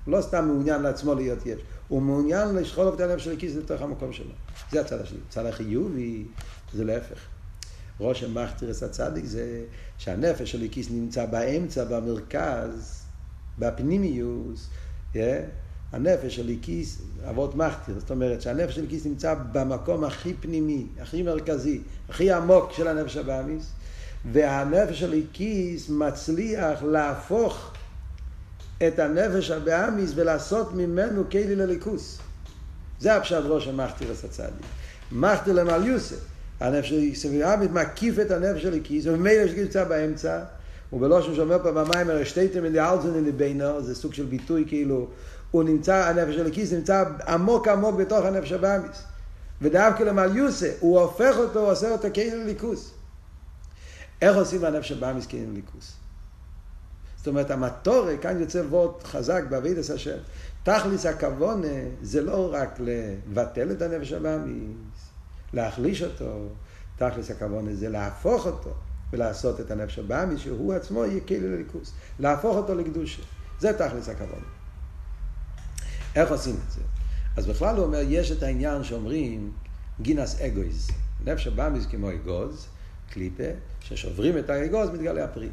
הוא 0.06 0.12
לא 0.12 0.22
סתם 0.22 0.46
מעוניין 0.46 0.82
לעצמו 0.82 1.16
להיות 1.16 1.46
יש, 1.46 1.62
הוא 1.88 2.02
מעוניין 2.02 2.56
לשחול 2.56 2.94
את 2.96 3.00
הנפש 3.00 3.24
של 3.24 3.30
הליקיס 3.30 3.56
לתוך 3.56 3.82
המקום 3.82 4.14
שלו. 4.14 4.32
זה 4.72 4.82
הצד 4.82 5.02
השני. 5.02 5.18
הצד 5.30 5.46
החיובי 5.46 6.26
זה 6.74 6.84
להפך. 6.84 7.20
ראש 8.00 8.24
המכתירס 8.24 8.84
הצדיק 8.84 9.26
זה 9.26 9.64
שהנפש 9.98 10.52
של 10.52 10.58
הליקיס 10.58 10.92
נמצא 10.92 11.26
באמצע, 11.26 11.84
במרכז, 11.84 13.04
בפנימיוס, 13.60 14.70
yeah? 15.14 15.18
הנפש 15.92 16.36
של 16.36 16.42
הליקיס, 16.42 17.02
אבות 17.30 17.56
מכתיר, 17.56 17.96
זאת 18.00 18.12
אומרת 18.12 18.42
שהנפש 18.42 18.76
של 18.76 18.82
הליקיס 18.82 19.06
נמצא 19.06 19.36
במקום 19.52 20.04
הכי 20.04 20.34
פנימי, 20.34 20.86
הכי 21.02 21.24
מרכזי, 21.24 21.82
הכי 22.10 22.32
עמוק 22.32 22.72
של 22.72 22.88
הנפש 22.88 23.18
הבאמיס, 23.18 23.72
והנפש 24.32 25.00
של 25.00 25.06
הליקיס 25.06 25.90
מצליח 25.90 26.84
להפוך 26.84 27.74
את 28.88 29.00
הנפש 29.00 29.52
הבאמיס 29.52 30.12
ולעשות 30.16 30.74
ממנו 30.74 31.30
כלי 31.30 31.56
לליכוס. 31.56 32.20
זה 33.00 33.16
הפשט 33.16 33.44
ראש 33.46 33.68
הצדיק. 34.24 34.66
מכתיר 35.12 35.54
למעליוסף. 35.54 36.20
הנפש 36.60 36.90
של 36.90 37.16
סביבה 37.16 37.56
מקיף 37.74 38.20
את 38.20 38.32
הנפש 38.32 38.62
של 38.62 38.68
הליקיס, 38.68 39.06
וממילא 39.06 39.44
נמצא 39.58 39.84
באמצע, 39.84 40.40
ובלושן 40.94 41.36
שאומר 41.36 41.58
פה 41.64 41.72
במים 41.72 42.10
הרשתיתם 42.10 42.66
אלי 42.66 42.80
אלזון 42.80 43.16
אלי 43.16 43.32
בינו, 43.32 43.84
זה 43.84 43.96
סוג 43.96 44.14
של 44.14 44.26
ביטוי 44.26 44.66
כאילו, 44.68 45.08
הוא 45.52 45.64
נמצא, 45.64 45.96
הנפש 45.96 46.36
של 46.36 46.42
הליקיס 46.42 46.74
נמצא 46.74 47.04
עמוק 47.28 47.68
עמוק 47.68 47.96
בתוך 47.96 48.26
הנפש 48.26 48.52
הבאמיס. 48.52 49.04
ודווקא 49.62 50.04
למעל 50.04 50.38
יוסה, 50.38 50.72
הוא 50.80 51.00
הופך 51.00 51.36
אותו, 51.38 51.60
הוא 51.60 51.72
עושה 51.72 51.92
אותו 51.92 52.08
כאילו 52.14 52.46
ליכוס. 52.46 52.92
איך 54.22 54.38
עושים 54.38 54.62
מהנפש 54.62 54.92
הבאמיס 54.92 55.26
כאילו 55.28 55.54
ליכוס? 55.54 55.94
זאת 57.18 57.28
אומרת, 57.28 57.52
המטורי, 57.52 58.18
כאן 58.22 58.40
יוצא 58.40 58.58
וורט 58.70 59.04
חזק 59.04 59.44
בעבידת 59.50 59.90
השם. 59.90 60.18
תכליס 60.64 61.06
הכוונה 61.06 61.68
זה 62.02 62.22
לא 62.22 62.50
רק 62.54 62.80
לבטל 62.80 63.72
את 63.72 63.82
הנפש 63.82 64.14
הבאמיס, 64.14 65.12
להחליש 65.54 66.04
אותו, 66.04 66.48
תכלס 66.98 67.32
הכוונה 67.32 67.76
זה 67.76 67.90
להפוך 67.90 68.46
אותו 68.46 68.74
ולעשות 69.14 69.60
את 69.60 69.72
הנפש 69.72 70.00
הבאמי, 70.00 70.38
שהוא 70.38 70.74
עצמו 70.74 71.06
יהיה 71.06 71.20
כלי 71.28 71.40
לליכוס. 71.40 71.94
להפוך 72.20 72.58
אותו 72.58 72.76
לקדושה. 72.76 73.22
זה 73.60 73.74
תכלס 73.74 74.10
הכוונה. 74.10 74.61
איך 76.16 76.32
עושים 76.32 76.56
את 76.66 76.72
זה? 76.72 76.82
אז 77.38 77.48
בכלל 77.48 77.76
הוא 77.76 77.86
אומר, 77.86 78.00
יש 78.08 78.32
את 78.32 78.44
העניין 78.44 78.84
שאומרים 78.84 79.52
גינס 80.02 80.42
אגויז. 80.42 80.90
נפש 81.26 81.48
הבאמיס 81.48 81.86
כמו 81.86 82.12
אגוז, 82.12 82.68
קליפה, 83.10 83.44
ששוברים 83.82 84.38
את 84.38 84.50
האגוז 84.50 84.90
מתגלה 84.90 85.24
הפרי. 85.24 85.50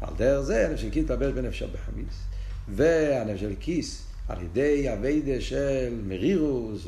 על 0.00 0.14
דרך 0.16 0.40
זה 0.40 0.68
הנפש 0.68 0.80
של 0.82 0.90
כיס 0.90 1.04
מתלבש 1.04 1.32
בנפש 1.32 1.62
הבאמיס, 1.62 2.14
והנפש 2.68 3.40
של 3.40 3.54
כיס 3.60 4.02
על 4.28 4.42
ידי 4.42 4.92
אביידה 4.92 5.40
של 5.40 6.00
מרירוס 6.06 6.86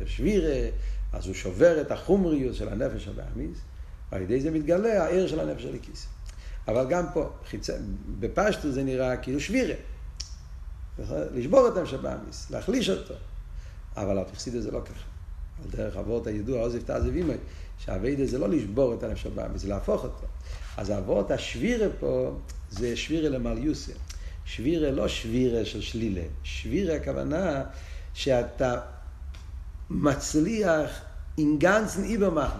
ושבירה 0.00 0.68
אז 1.12 1.26
הוא 1.26 1.34
שובר 1.34 1.80
את 1.80 1.90
החומריות 1.90 2.54
של 2.54 2.68
הנפש 2.68 3.08
הבאמיס, 3.08 3.58
ועל 4.12 4.22
ידי 4.22 4.40
זה 4.40 4.50
מתגלה 4.50 5.04
העיר 5.04 5.26
של 5.26 5.40
הנפש 5.40 5.64
הליקיס. 5.64 6.06
אבל 6.68 6.86
גם 6.90 7.04
פה, 7.14 7.30
חיצ... 7.50 7.70
בפשטו 8.20 8.72
זה 8.72 8.82
נראה 8.82 9.16
כאילו 9.16 9.40
שבירה. 9.40 9.74
לשבור 11.34 11.68
את 11.68 11.76
הנפש 11.76 11.94
הבאמיס, 11.94 12.50
להחליש 12.50 12.90
אותו. 12.90 13.14
אבל 13.96 14.18
הפכסידה 14.18 14.60
זה 14.60 14.70
לא 14.70 14.80
ככה. 14.80 15.04
על 15.64 15.70
דרך 15.70 15.96
אבות 15.96 16.26
הידוע, 16.26 16.60
עוזב 16.60 16.82
תעזב 16.82 17.14
אימי, 17.14 17.34
שהאביידה 17.78 18.26
זה 18.26 18.38
לא 18.38 18.48
לשבור 18.48 18.94
את 18.94 19.02
הנפש 19.02 19.26
הבאמיס, 19.26 19.62
זה 19.62 19.68
להפוך 19.68 20.04
אותו. 20.04 20.26
אז 20.76 20.90
אבות 20.90 21.30
השבירה 21.30 21.86
פה 22.00 22.38
זה 22.70 22.96
שבירה 22.96 23.28
למליוסה. 23.28 23.92
שבירה 24.44 24.90
לא 24.90 25.08
שבירה 25.08 25.64
של 25.64 25.80
שלילה. 25.80 26.22
שבירה 26.42 26.96
הכוונה 26.96 27.62
שאתה 28.14 28.80
מצליח 29.90 31.00
עם 31.36 31.58
גאנצן 31.58 32.04
איבערמאכן. 32.04 32.58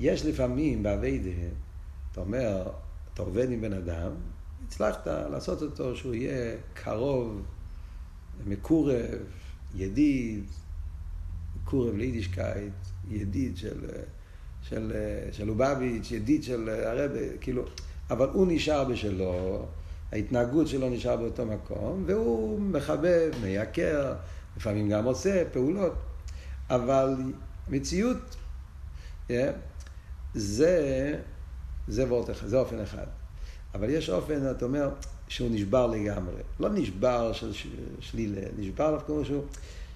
יש 0.00 0.24
לפעמים 0.24 0.82
בעבודה, 0.82 1.30
אתה 2.12 2.20
אומר, 2.20 2.62
אתה 3.14 3.22
עובד 3.22 3.50
עם 3.50 3.60
בן 3.60 3.72
אדם, 3.72 4.10
הצלחת 4.66 5.06
לעשות 5.06 5.62
אותו 5.62 5.96
שהוא 5.96 6.14
יהיה 6.14 6.56
קרוב, 6.74 7.42
מקורב, 8.46 9.18
ידיד, 9.74 10.44
מקורב 11.62 11.96
ליידישקייט, 11.96 12.72
ידיד 13.10 13.56
של, 13.56 13.80
של, 14.62 14.92
של 15.32 15.44
לובביץ', 15.44 16.10
ידיד 16.10 16.42
של 16.42 16.68
הרבי, 16.68 17.28
כאילו, 17.40 17.64
אבל 18.10 18.28
הוא 18.32 18.46
נשאר 18.50 18.84
בשלו, 18.84 19.66
ההתנהגות 20.12 20.68
שלו 20.68 20.90
נשאר 20.90 21.16
באותו 21.16 21.46
מקום, 21.46 22.04
והוא 22.06 22.60
מחבב, 22.60 23.30
מייקר, 23.42 24.14
לפעמים 24.56 24.88
גם 24.88 25.04
עושה 25.04 25.42
פעולות. 25.52 25.94
אבל 26.70 27.14
מציאות, 27.68 28.36
yeah, 29.28 29.32
זה, 30.34 31.20
זה 31.88 32.06
וורט 32.06 32.30
זה 32.46 32.58
אופן 32.58 32.80
אחד. 32.80 33.06
אבל 33.74 33.90
יש 33.90 34.10
אופן, 34.10 34.50
אתה 34.50 34.64
אומר, 34.64 34.90
שהוא 35.34 35.48
נשבר 35.52 35.86
לגמרי. 35.86 36.34
לא 36.60 36.68
נשבר 36.68 37.32
של 37.32 37.52
שלילה, 38.00 38.40
נשבר 38.58 38.90
דווקא 38.90 39.12
משהו 39.12 39.42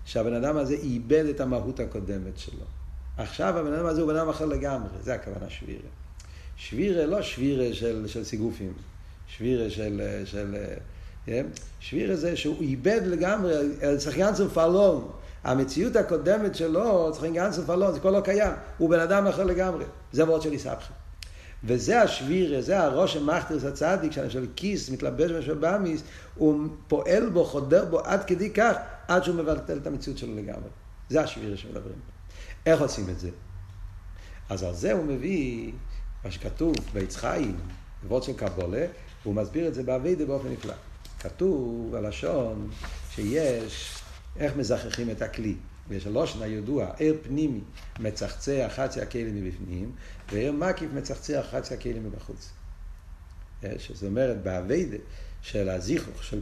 שהבן 0.04 0.34
אדם 0.34 0.56
הזה 0.56 0.74
איבד 0.74 1.24
את 1.24 1.40
המהות 1.40 1.80
הקודמת 1.80 2.38
שלו. 2.38 2.64
עכשיו 3.16 3.58
הבן 3.58 3.72
אדם 3.72 3.86
הזה 3.86 4.00
הוא 4.00 4.12
בן 4.12 4.16
אדם 4.16 4.28
אחר 4.28 4.46
לגמרי, 4.46 4.88
זה 5.02 5.14
הכוונה 5.14 5.50
שבירה. 5.50 5.88
שבירה 6.56 7.06
לא 7.06 7.22
שבירה 7.22 7.74
של, 7.74 8.04
של 8.06 8.24
סיגופים, 8.24 8.72
שבירה 9.26 9.70
של... 9.70 10.20
של 10.24 10.56
שבירה 11.80 12.16
זה 12.16 12.36
שהוא 12.36 12.62
איבד 12.62 13.00
לגמרי, 13.04 13.54
צריך 13.98 14.16
יאנסון 14.18 14.48
פלון, 14.48 15.10
המציאות 15.44 15.96
הקודמת 15.96 16.54
שלו, 16.54 17.12
גם 17.34 17.52
סוף 17.52 17.70
אלון, 17.70 17.92
זה 17.92 18.00
כבר 18.00 18.10
לא 18.10 18.20
קיים, 18.20 18.52
הוא 18.78 18.90
בן 18.90 19.00
אדם 19.00 19.26
אחר 19.26 19.44
לגמרי, 19.44 19.84
זה 20.12 20.24
וורד 20.24 20.42
של 20.42 20.52
איסבכי. 20.52 20.92
וזה 21.64 22.02
השביר, 22.02 22.60
זה 22.60 22.80
הראש 22.80 23.16
המכתרס 23.16 23.64
הצדיק, 23.64 24.12
של 24.12 24.46
כיס 24.56 24.90
מתלבש 24.90 25.30
בשבאמיס, 25.30 26.02
הוא 26.34 26.68
פועל 26.88 27.28
בו, 27.28 27.44
חודר 27.44 27.84
בו 27.84 28.00
עד 28.00 28.24
כדי 28.24 28.50
כך, 28.50 28.74
עד 29.08 29.24
שהוא 29.24 29.36
מבטל 29.36 29.78
את 29.78 29.86
המציאות 29.86 30.18
שלו 30.18 30.36
לגמרי. 30.36 30.68
זה 31.10 31.20
השביר 31.20 31.56
שמדברים. 31.56 31.98
איך 32.66 32.80
עושים 32.80 33.10
את 33.10 33.18
זה? 33.18 33.30
אז 34.48 34.62
על 34.62 34.74
זה 34.74 34.92
הוא 34.92 35.04
מביא 35.04 35.72
מה 36.24 36.30
שכתוב 36.30 36.74
בעץ 36.92 37.16
חיים, 37.16 37.56
של 38.22 38.32
קבולה, 38.32 38.86
הוא 39.24 39.34
מסביר 39.34 39.68
את 39.68 39.74
זה 39.74 39.82
באביידה 39.82 40.24
באופן 40.24 40.48
נפלא. 40.48 40.74
כתוב 41.20 41.94
הלשון 41.94 42.70
שיש 43.10 43.94
איך 44.36 44.56
מזכחים 44.56 45.10
את 45.10 45.22
הכלי. 45.22 45.54
ויש 45.88 46.06
הלושן 46.06 46.42
הידוע, 46.42 46.86
ער 46.98 47.14
פנימי 47.22 47.60
מצחצח 48.00 48.72
חצי 48.76 49.00
הכלים 49.00 49.44
מבפנים, 49.44 49.92
וער 50.32 50.52
מקיף 50.52 50.92
מצחצח 50.92 51.46
חצי 51.50 51.74
הכלים 51.74 52.04
מבחוץ. 52.04 52.52
שזה 53.78 54.06
אומרת, 54.06 54.42
באביידה 54.42 54.96
של 55.42 55.68
הזיכוך, 55.68 56.24
של, 56.24 56.40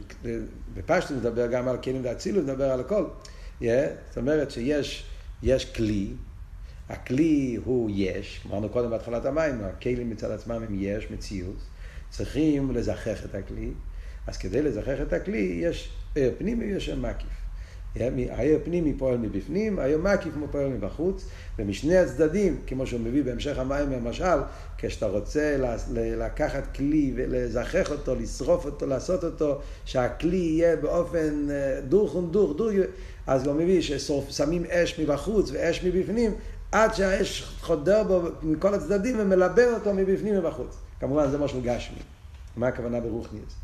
בפשטו 0.73 1.13
נדבר 1.13 1.47
גם 1.47 1.67
על 1.67 1.77
כלים 1.77 2.01
ואצילו, 2.03 2.41
נדבר 2.41 2.71
על 2.71 2.79
הכל. 2.79 3.05
Yeah, 3.61 3.65
זאת 4.09 4.17
אומרת 4.17 4.51
שיש 4.51 5.05
יש 5.43 5.65
כלי, 5.65 6.13
הכלי 6.89 7.57
הוא 7.65 7.89
יש, 7.93 8.45
אמרנו 8.47 8.69
קודם 8.69 8.89
בהתחלת 8.89 9.25
המים, 9.25 9.63
הכלים 9.63 10.09
מצד 10.09 10.31
עצמם 10.31 10.63
הם 10.63 10.75
יש, 10.79 11.11
מציאות, 11.11 11.57
צריכים 12.09 12.71
לזכח 12.71 13.25
את 13.25 13.35
הכלי, 13.35 13.71
אז 14.27 14.37
כדי 14.37 14.61
לזכח 14.61 15.01
את 15.01 15.13
הכלי 15.13 15.59
יש 15.61 15.89
ער 16.15 16.29
פנימי 16.37 16.73
ויש 16.73 16.89
ער 16.89 16.95
מקיף. 16.95 17.46
העיר 18.29 18.59
פנימי 18.63 18.93
פועל 18.93 19.17
מבפנים, 19.17 19.79
העיר 19.79 19.97
מקיף 19.97 20.33
פועל 20.51 20.67
מבחוץ, 20.67 21.25
ומשני 21.59 21.97
הצדדים, 21.97 22.57
כמו 22.67 22.87
שהוא 22.87 23.01
מביא 23.01 23.23
בהמשך 23.23 23.59
המים 23.59 23.91
למשל, 23.91 24.39
כשאתה 24.77 25.07
רוצה 25.07 25.57
לקחת 25.95 26.75
כלי 26.75 27.13
ולזכח 27.15 27.91
אותו, 27.91 28.15
לשרוף 28.15 28.65
אותו, 28.65 28.85
לעשות 28.85 29.23
אותו, 29.23 29.59
שהכלי 29.85 30.37
יהיה 30.37 30.75
באופן 30.75 31.47
אה, 31.49 31.81
דורכון 31.81 32.31
דור, 32.31 32.53
דור, 32.53 32.71
אז 33.27 33.47
הוא 33.47 33.55
מביא 33.55 33.81
ששמים 33.81 34.65
אש 34.65 34.99
מבחוץ 34.99 35.49
ואש 35.53 35.83
מבפנים, 35.83 36.31
עד 36.71 36.93
שהאש 36.93 37.57
חודר 37.61 38.03
בו 38.03 38.21
מכל 38.43 38.73
הצדדים 38.73 39.15
ומלבן 39.19 39.73
אותו 39.73 39.93
מבפנים 39.93 40.37
ובחוץ. 40.37 40.77
כמובן 40.99 41.31
זה 41.31 41.37
משהו 41.37 41.61
גשמי. 41.63 41.97
מה 42.57 42.67
הכוונה 42.67 42.99
ברוכניאס? 42.99 43.55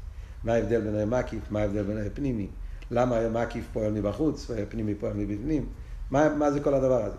מה 0.43 0.53
ההבדל 0.53 0.81
בין 0.81 0.95
המקיף, 0.95 1.43
מה 1.49 1.59
ההבדל 1.59 1.83
בין 1.83 1.97
הפנימי? 2.07 2.47
למה 2.91 3.29
מקיף 3.29 3.65
פועל 3.73 3.91
מבחוץ 3.91 4.47
ופנימי 4.49 4.95
פועל 4.95 5.13
מבפנים? 5.13 5.69
מה, 6.11 6.35
מה 6.35 6.51
זה 6.51 6.59
כל 6.59 6.73
הדבר 6.73 7.03
הזה? 7.03 7.17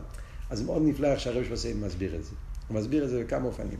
אז 0.50 0.62
מאוד 0.62 0.82
נפלא 0.84 1.06
איך 1.06 1.20
שהרב 1.20 1.44
שמסעין 1.44 1.80
מסביר 1.80 2.16
את 2.16 2.24
זה. 2.24 2.34
הוא 2.68 2.76
מסביר 2.76 3.04
את 3.04 3.10
זה 3.10 3.24
בכמה 3.24 3.46
אופנים. 3.46 3.78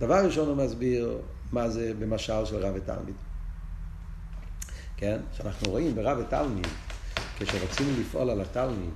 דבר 0.00 0.24
ראשון 0.26 0.48
הוא 0.48 0.56
מסביר 0.56 1.18
מה 1.52 1.68
זה 1.68 1.92
במשל 1.98 2.44
של 2.44 2.56
רב 2.56 2.72
ותלמיד. 2.76 3.14
כן? 4.96 5.20
שאנחנו 5.32 5.70
רואים 5.70 5.94
ברב 5.94 6.18
ותלמיד, 6.18 6.66
כשרוצים 7.38 7.86
לפעול 8.00 8.30
על 8.30 8.40
התלמיד, 8.40 8.94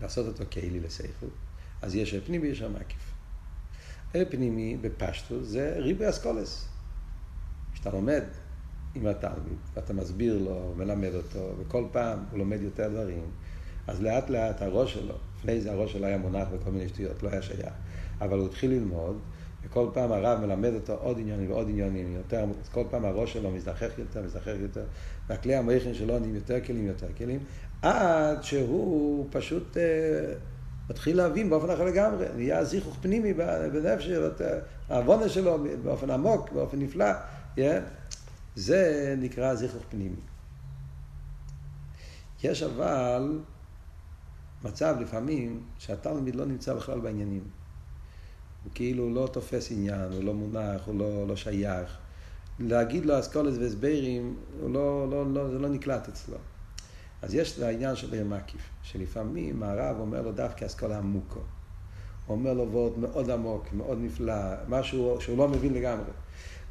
לעשות 0.00 0.26
אותו 0.26 0.44
כלי 0.52 0.80
לסייכות, 0.80 1.30
אז 1.82 1.94
יש 1.94 2.14
פנימי 2.14 2.48
ויש 2.48 2.62
מקיף. 2.62 3.12
פנימי 4.30 4.76
בפשטוס 4.80 5.48
זה 5.48 5.74
ריבוי 5.78 6.08
אסכולס. 6.08 6.68
כשאתה 7.72 7.90
לומד 7.90 8.22
עם 8.94 9.06
התלמיד, 9.06 9.58
ואתה 9.74 9.92
מסביר 9.92 10.38
לו, 10.38 10.74
מלמד 10.76 11.14
אותו, 11.14 11.52
וכל 11.58 11.84
פעם 11.92 12.18
הוא 12.30 12.38
לומד 12.38 12.62
יותר 12.62 12.88
דברים, 12.88 13.22
אז 13.86 14.02
לאט 14.02 14.30
לאט 14.30 14.62
הראש 14.62 14.94
שלו, 14.94 15.14
לפני 15.38 15.60
זה 15.60 15.72
הראש 15.72 15.92
שלו 15.92 16.06
היה 16.06 16.18
מונח 16.18 16.48
בכל 16.48 16.70
מיני 16.70 16.88
שטויות, 16.88 17.22
לא 17.22 17.28
היה 17.28 17.42
שייך, 17.42 17.72
אבל 18.20 18.38
הוא 18.38 18.46
התחיל 18.46 18.70
ללמוד, 18.70 19.18
וכל 19.64 19.86
פעם 19.92 20.12
הרב 20.12 20.40
מלמד 20.40 20.74
אותו 20.74 20.92
עוד 20.92 21.18
עניינים 21.18 21.50
ועוד 21.50 21.68
עניינים, 21.68 22.14
יותר, 22.16 22.44
אז 22.62 22.68
כל 22.68 22.84
פעם 22.90 23.04
הראש 23.04 23.32
שלו 23.32 23.50
מזדחך 23.50 23.98
יותר, 23.98 24.22
מזדחך 24.22 24.52
יותר, 24.60 24.84
והכלי 25.28 25.54
המכין 25.54 25.94
שלו 25.94 26.18
נהיים 26.18 26.34
יותר 26.34 26.60
כלים, 26.66 26.86
יותר 26.86 27.06
כלים, 27.18 27.40
עד 27.82 28.42
שהוא 28.42 29.26
פשוט 29.30 29.76
אה, 29.76 29.82
מתחיל 30.90 31.16
להבין 31.16 31.50
באופן 31.50 31.70
אחר 31.70 31.84
לגמרי, 31.84 32.26
נהיה 32.36 32.64
זיכוך 32.64 32.96
פנימי 33.00 33.34
בנפש, 33.72 34.10
העוונה 34.88 35.28
שלו 35.28 35.58
באופן 35.82 36.10
עמוק, 36.10 36.52
באופן 36.52 36.78
נפלא, 36.78 37.12
yeah. 37.56 37.60
זה 38.56 39.14
נקרא 39.18 39.54
זיכוך 39.54 39.82
פנימי. 39.88 40.20
יש 42.42 42.62
אבל 42.62 43.40
מצב 44.64 44.96
לפעמים 45.00 45.62
שהתלמיד 45.78 46.34
לא 46.34 46.44
נמצא 46.46 46.74
בכלל 46.74 47.00
בעניינים. 47.00 47.44
הוא 48.64 48.72
כאילו 48.74 49.14
לא 49.14 49.28
תופס 49.32 49.72
עניין, 49.72 50.12
הוא 50.12 50.24
לא 50.24 50.34
מונח, 50.34 50.80
הוא 50.86 50.98
לא, 50.98 51.28
לא 51.28 51.36
שייך. 51.36 51.96
להגיד 52.58 53.06
לו 53.06 53.18
אסכולת 53.18 53.58
והסברים, 53.58 54.36
לא, 54.60 55.10
לא, 55.10 55.32
לא, 55.32 55.50
זה 55.50 55.58
לא 55.58 55.68
נקלט 55.68 56.08
אצלו. 56.08 56.36
אז 57.22 57.34
יש 57.34 57.58
את 57.58 57.62
העניין 57.62 57.96
של 57.96 58.12
עיר 58.12 58.24
מקיף, 58.24 58.60
שלפעמים 58.82 59.62
הרב 59.62 59.96
אומר 60.00 60.22
לו 60.22 60.32
דווקא 60.32 60.64
אסכולה 60.64 60.98
עמוקו. 60.98 61.40
הוא 62.26 62.36
אומר 62.36 62.52
לו 62.52 62.68
וורד 62.70 62.98
מאוד 62.98 63.30
עמוק, 63.30 63.72
מאוד 63.72 63.98
נפלא, 64.00 64.34
משהו 64.68 65.16
שהוא 65.20 65.38
לא 65.38 65.48
מבין 65.48 65.74
לגמרי. 65.74 66.10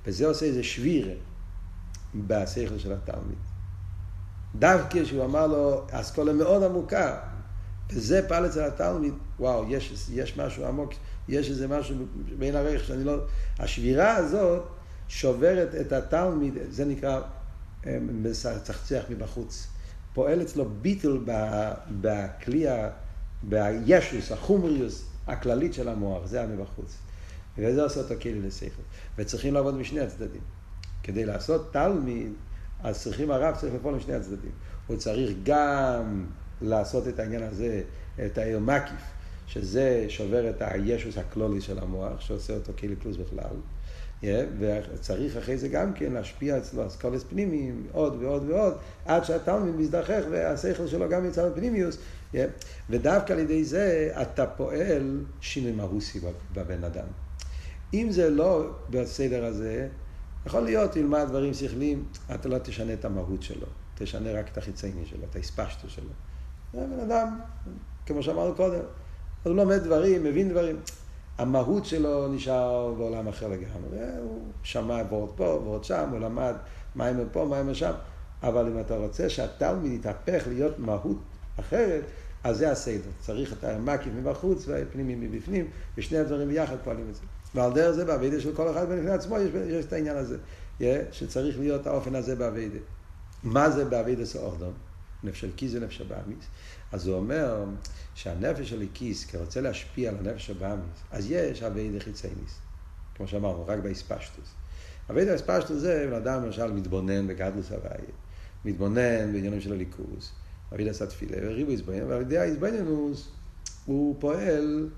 וזה 0.06 0.28
עושה 0.28 0.46
איזה 0.46 0.64
שבירה 0.64 1.14
בשכל 2.16 2.78
של 2.78 2.94
התלמיד. 2.94 3.38
דווקא 4.56 5.06
שהוא 5.06 5.26
אמר 5.26 5.48
לו 5.48 5.86
אסכולה 5.92 6.34
מאוד 6.34 6.64
עמוקה, 6.64 7.20
וזה 7.90 8.26
פעל 8.28 8.46
אצל 8.46 8.64
התלמיד, 8.64 9.14
וואו, 9.40 9.66
יש, 9.70 10.10
יש 10.12 10.38
משהו 10.38 10.66
עמוק, 10.66 10.94
יש 11.28 11.50
איזה 11.50 11.68
משהו 11.68 11.96
בין 12.40 12.56
הרכב 12.56 12.84
שאני 12.86 13.04
לא... 13.04 13.18
השבירה 13.60 14.16
הזאת 14.16 14.64
שוברת 15.08 15.76
את 15.76 15.92
התלמיד, 15.92 16.54
זה 16.70 16.86
נקרא 16.86 17.22
מצחצח 18.02 19.04
מבחוץ. 19.10 19.68
פועל 20.14 20.42
אצלו 20.42 20.70
ביטל 20.82 21.20
בכלי, 22.02 22.66
בישוס, 23.44 24.32
החומריוס 24.32 25.06
הכללית 25.28 25.74
של 25.74 25.90
המוח, 25.90 26.26
זה 26.26 26.44
המבחוץ. 26.44 26.98
וזה 27.58 27.84
עושה 27.84 28.00
אותו 28.00 28.14
כלי 28.22 28.42
לשכל. 28.42 28.82
וצריכים 29.18 29.54
לעבוד 29.54 29.76
משני 29.76 30.00
הצדדים. 30.00 30.42
כדי 31.04 31.26
לעשות 31.26 31.74
תלמיד, 31.74 32.34
אז 32.84 33.02
צריכים 33.02 33.32
הרב 33.32 33.56
צריך 33.56 33.74
לפעול 33.74 33.96
משני 33.96 34.14
הצדדים. 34.14 34.52
הוא 34.88 34.98
צריך 34.98 35.30
גם 35.44 36.26
לעשות 36.62 37.08
את 37.08 37.20
העניין 37.20 37.44
הזה, 37.44 37.82
את 38.26 38.38
העיר 38.38 38.60
מקיף, 38.60 39.02
שזה 39.48 40.06
שובר 40.10 40.50
את 40.50 40.56
הישוס 40.60 41.18
הכלולי 41.18 41.62
של 41.62 41.80
המוח, 41.80 42.22
שעושה 42.22 42.54
אותו 42.54 42.74
כלי 42.80 42.96
פלוס 42.96 43.18
בכלל. 43.18 43.56
Yeah, 44.22 44.26
וצריך 44.60 45.38
אחרי 45.38 45.58
זה 45.58 45.68
גם 45.68 45.94
כן 45.94 46.14
להשפיע 46.14 46.58
אצלו 46.58 46.88
אסכולס 46.88 47.24
פנימיים, 47.24 47.88
עוד 47.92 48.24
ועוד 48.24 48.50
ועוד, 48.50 48.74
עד 49.06 49.24
שהתלמיד 49.24 49.76
מזדחך 49.76 50.22
והשכל 50.32 50.88
שלו 50.88 51.10
גם 51.10 51.26
יצא 51.26 51.50
בפנימיוס, 51.50 51.98
yeah, 52.34 52.38
ודווקא 52.90 53.34
על 53.34 53.40
ידי 53.40 53.64
זה 53.64 54.12
אתה 54.22 54.46
פועל 54.46 55.26
שינוי 55.42 55.72
מהוסי 55.72 56.20
בבן 56.54 56.84
אדם. 56.84 57.06
אם 57.94 58.08
זה 58.12 58.30
לא 58.30 58.72
בסדר 58.90 59.46
הזה, 59.46 59.88
יכול 60.46 60.62
להיות, 60.62 60.92
תלמד 60.92 61.26
דברים 61.30 61.54
שכליים, 61.54 62.06
אתה 62.34 62.50
לא 62.50 62.58
תשנה 62.58 62.94
את 62.94 63.06
המהות 63.06 63.44
שלו, 63.44 63.68
תשנה 63.96 64.40
רק 64.40 64.52
את 64.52 64.58
החיצייני 64.58 65.06
שלו, 65.06 65.24
את 65.30 65.36
האספשטו 65.36 65.90
שלו. 65.90 66.10
זה 66.74 66.80
בן 66.80 67.00
אדם, 67.00 67.40
כמו 68.06 68.24
שאמרנו 68.24 68.56
קודם, 68.56 68.82
הוא 69.44 69.56
לומד 69.56 69.78
דברים, 69.78 70.24
מבין 70.24 70.50
דברים. 70.50 70.80
המהות 71.38 71.86
שלו 71.86 72.28
נשאר 72.28 72.94
בעולם 72.98 73.28
אחר 73.28 73.48
לגמרי. 73.48 74.18
הוא 74.22 74.42
שמע 74.64 75.02
ועוד 75.10 75.30
פה 75.36 75.44
ועוד 75.44 75.84
שם, 75.84 76.10
הוא 76.12 76.20
למד 76.20 76.54
מים 76.96 77.18
פה, 77.32 77.46
מים 77.50 77.74
שם. 77.74 77.94
אבל 78.44 78.68
אם 78.68 78.80
אתה 78.80 78.98
רוצה 78.98 79.30
שהתלמיד 79.30 79.92
יתהפך 79.92 80.44
להיות 80.48 80.80
מהות 80.80 81.18
אחרת, 81.60 82.04
אז 82.44 82.58
זה 82.58 82.72
הסדר. 82.72 83.10
צריך 83.20 83.54
את 83.54 83.64
המקיף 83.64 84.14
מבחוץ 84.16 84.68
והפנימי 84.68 85.16
מבפנים, 85.16 85.68
ושני 85.98 86.18
הדברים 86.18 86.48
ביחד 86.48 86.76
פועלים 86.84 87.10
את 87.10 87.16
זה. 87.16 87.22
ועל 87.56 87.74
דרך 87.74 87.92
זה 87.92 88.06
באביידה 88.06 88.40
של 88.40 88.56
כל 88.56 88.72
אחד 88.72 88.90
בנפני 88.90 89.12
עצמו 89.12 89.38
יש, 89.38 89.52
יש 89.68 89.86
את 89.86 89.94
העניין 89.94 90.18
הזה, 90.18 90.38
yeah, 90.80 90.84
שצריך 91.12 91.60
להיות 91.60 91.88
האופן 91.88 92.16
הזה 92.16 92.36
באביידה. 92.36 92.80
מה 93.44 93.70
זה 93.70 93.86
באביידה 93.86 94.26
סאורדום? 94.26 94.74
נפש 95.24 95.42
של 95.42 95.50
כיס 95.58 95.72
זה 95.72 95.80
נפש 95.80 96.02
הבאמיס. 96.02 96.46
אז 96.92 97.08
הוא 97.08 97.16
אומר 97.16 97.66
שהנפש 98.16 98.70
של 98.70 98.86
כיס, 98.94 99.26
כי 99.26 99.38
רוצה 99.38 99.62
להשפיע 99.62 100.10
על 100.10 100.16
הנפש 100.18 100.50
הבאמיס, 100.50 101.00
אז 101.12 101.32
יש 101.32 101.64
אביידה 101.64 102.00
חיצייניס. 102.00 102.60
כמו 103.16 103.28
שאמרנו, 103.28 103.66
רק 103.68 103.80
באספשטוס. 103.80 104.50
אביידה 105.10 105.36
אספשטוס 105.36 105.82
זה, 105.82 106.08
בן 106.10 106.16
אדם 106.16 106.46
למשל 106.46 106.72
מתבונן 106.72 107.28
בגדלוס 107.28 107.72
הוואי, 107.72 108.06
מתבונן 108.66 109.34
בעניינים 109.34 109.62
של 109.62 109.74
הליכוז, 109.74 110.32
אביידה 110.74 110.92
עשה 110.92 111.06
תפילה, 111.06 111.38
וריבו 111.42 111.72
יזבנינוס, 111.72 112.10
ועל 112.10 112.22
ידי 112.22 112.38
היזבנינוס 112.38 113.30
הוא 113.86 114.16
פועל 114.20 114.90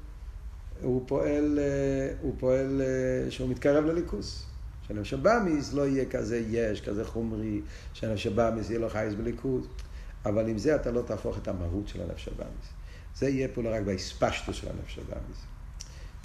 הוא 0.84 1.04
פועל, 1.08 1.60
אה, 1.60 2.14
הוא 2.22 2.34
פועל 2.40 2.82
אה, 2.82 3.32
שהוא 3.32 3.50
מתקרב 3.50 3.86
לליכוס. 3.86 4.46
שנפש 4.88 5.14
הבאמיס 5.14 5.74
לא 5.74 5.88
יהיה 5.88 6.06
כזה 6.06 6.44
יש, 6.50 6.82
כזה 6.82 7.06
חומרי, 7.06 7.62
שנפש 7.94 8.28
הבאמיס 8.28 8.70
יהיה 8.70 8.80
לו 8.80 8.90
חייס 8.90 9.14
בליכוז. 9.14 9.68
אבל 10.26 10.48
עם 10.48 10.58
זה 10.58 10.76
אתה 10.76 10.92
לא 10.92 11.02
תהפוך 11.02 11.38
את 11.38 11.48
המהות 11.48 11.88
של 11.88 12.02
הנפש 12.02 12.28
הבאמיס. 12.28 12.66
זה 13.16 13.30
יהיה 13.30 13.48
פה 13.54 13.62
רק 13.66 13.82
באספשטו 13.82 14.54
של 14.54 14.68
הנפש 14.68 15.00
הבאמיס. 15.00 15.38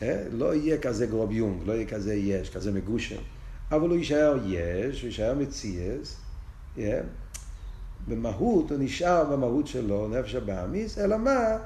אה? 0.03 0.25
לא 0.33 0.55
יהיה 0.55 0.79
כזה 0.79 1.07
גרוב 1.07 1.33
יונג, 1.33 1.63
לא 1.67 1.73
יהיה 1.73 1.87
כזה 1.87 2.15
יש, 2.15 2.51
כזה 2.51 2.73
מגושם. 2.73 3.21
אבל 3.71 3.89
הוא 3.89 3.99
יישאר 3.99 4.39
יש, 4.47 5.01
הוא 5.01 5.07
יישאר 5.07 5.35
מציאס. 5.35 6.17
במהות, 8.09 8.71
הוא 8.71 8.79
נשאר 8.81 9.25
במהות 9.25 9.67
שלו, 9.67 10.09
נפש 10.09 10.35
הבאמיס, 10.35 10.99
אלא 10.99 11.19
מה? 11.19 11.59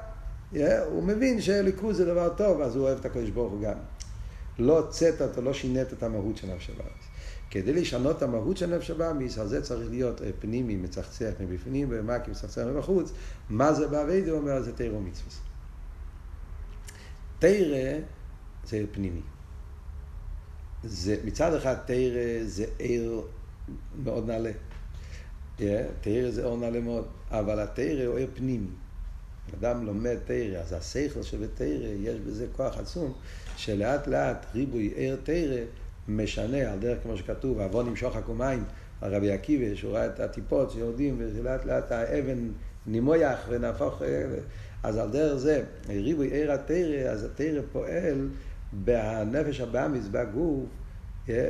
הוא 0.85 1.03
מבין 1.03 1.41
שליכוז 1.41 1.97
זה 1.97 2.05
דבר 2.05 2.29
טוב, 2.37 2.61
אז 2.61 2.75
הוא 2.75 2.83
אוהב 2.83 2.99
את 2.99 3.05
הקדוש 3.05 3.29
ברוך 3.29 3.51
הוא 3.51 3.61
גם. 3.61 3.77
לא 4.59 4.79
הוצאת 4.79 5.21
אותו, 5.21 5.41
לא 5.41 5.53
שינית 5.53 5.93
את 5.93 6.03
המהות 6.03 6.37
של 6.37 6.47
נפש 6.47 6.69
הבאמיס. 6.69 7.05
כדי 7.49 7.73
לשנות 7.73 8.17
את 8.17 8.21
המהות 8.21 8.57
של 8.57 8.75
נפש 8.75 8.91
הבאמיס, 8.91 9.37
על 9.37 9.47
זה 9.47 9.61
צריך 9.61 9.89
להיות 9.89 10.21
פנימי, 10.39 10.75
מצחצח 10.75 11.31
מבפנים, 11.39 11.87
ומקי 11.91 12.31
מצחצח 12.31 12.61
מבחוץ. 12.61 13.11
מה 13.49 13.73
זה 13.73 13.87
באביידה? 13.87 14.31
הוא 14.31 14.39
אומר, 14.39 14.61
זה 14.61 14.75
תירו 14.75 15.01
מצווה. 15.01 15.31
תירה 17.39 17.99
זה 18.65 18.83
פנימי. 18.91 19.21
זה, 20.83 21.17
מצד 21.25 21.53
אחד 21.53 21.75
תירה 21.85 22.45
זה 22.45 22.65
עיר 22.77 23.21
מאוד 24.03 24.27
נעלה. 24.27 24.51
Yeah, 25.59 25.61
תירה 26.01 26.31
זה 26.31 26.45
אור 26.45 26.57
נעלה 26.57 26.79
מאוד, 26.79 27.05
אבל 27.29 27.59
התירה 27.59 28.05
הוא 28.05 28.17
עיר 28.17 28.27
פנימי. 28.33 28.67
אדם 29.59 29.85
לומד 29.85 30.17
תרא, 30.25 30.57
אז 30.59 30.73
השכל 30.73 31.21
שבתרא, 31.21 31.87
יש 31.99 32.19
בזה 32.19 32.45
כוח 32.51 32.77
עצום, 32.77 33.13
שלאט 33.57 34.07
לאט 34.07 34.45
ריבוי 34.55 34.93
ער 34.95 35.15
תרא 35.23 35.57
משנה, 36.07 36.71
על 36.71 36.79
דרך 36.79 37.03
כמו 37.03 37.17
שכתוב, 37.17 37.59
עוון 37.59 37.87
ימשוך 37.87 38.15
הקומיים, 38.15 38.63
על 39.01 39.15
רבי 39.15 39.31
עקיבא, 39.31 39.75
שהוא 39.75 39.93
ראה 39.93 40.05
את 40.05 40.19
הטיפות 40.19 40.71
שיורדים, 40.71 41.15
ולאט 41.19 41.65
לאט 41.65 41.91
האבן 41.91 42.49
נמויח 42.87 43.39
ונהפוך, 43.49 44.01
אז 44.83 44.97
על 44.97 45.09
דרך 45.09 45.37
זה, 45.37 45.63
ריבוי 45.89 46.29
ער 46.31 46.51
התרא, 46.51 47.09
אז 47.09 47.23
התרא 47.23 47.61
פועל 47.71 48.29
בנפש 48.73 49.61
הבאמיס, 49.61 50.05
בגוף, 50.11 50.65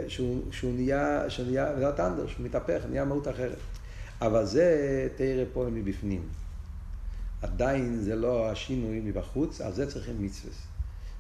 שהוא, 0.08 0.42
שהוא 0.52 0.74
נהיה, 0.74 1.26
שהוא 1.30 1.46
נהיה, 1.46 1.76
זה 1.80 1.88
הטנדר, 1.88 2.28
שהוא 2.28 2.46
מתהפך, 2.46 2.82
נהיה 2.90 3.06
מהות 3.06 3.28
אחרת. 3.28 3.58
אבל 4.22 4.46
זה 4.46 5.08
תרא 5.16 5.44
פועל 5.54 5.70
מבפנים. 5.70 6.41
עדיין 7.42 7.98
זה 8.00 8.16
לא 8.16 8.50
השינוי 8.52 9.00
מבחוץ, 9.00 9.62
על 9.62 9.74
זה 9.74 9.92
צריכים 9.92 10.24
מצווה. 10.24 10.54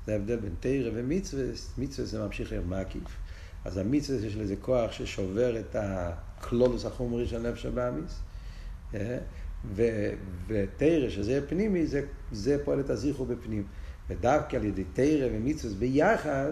זה 0.05 0.13
ההבדל 0.13 0.36
בין 0.36 0.55
תרא 0.59 0.89
ומצווה, 0.93 1.43
מצווה 1.78 2.07
זה 2.07 2.19
ממשיך 2.19 2.51
להיות 2.51 2.65
מקיף. 2.65 3.17
אז 3.65 3.78
המצווה 3.78 4.28
יש 4.28 4.36
לזה 4.36 4.55
כוח 4.55 4.91
ששובר 4.91 5.59
את 5.59 5.76
הקלולוס 5.80 6.86
החומרי 6.86 7.28
של 7.28 7.49
נפש 7.51 7.65
הבאמיס. 7.65 8.19
אה? 8.93 9.17
ותרא, 10.47 11.09
שזה 11.09 11.47
פנימי, 11.47 11.88
זה, 11.88 12.05
זה 12.32 12.57
פועל 12.65 12.80
את 12.80 12.89
הזיכרו 12.89 13.26
בפנים. 13.26 13.63
ודווקא 14.09 14.55
על 14.55 14.65
ידי 14.65 14.84
תרא 14.93 15.28
ומצווה 15.32 15.74
ביחד, 15.80 16.51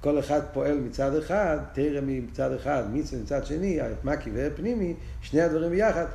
כל 0.00 0.18
אחד 0.18 0.40
פועל 0.52 0.78
מצד 0.78 1.14
אחד, 1.16 1.58
תרא 1.72 2.00
מצד 2.02 2.52
אחד, 2.52 2.82
מצווה 2.92 3.22
מצד 3.22 3.46
שני, 3.46 3.78
מקי 4.04 4.30
ופנימי, 4.34 4.94
שני 5.20 5.40
הדברים 5.40 5.70
ביחד, 5.70 6.06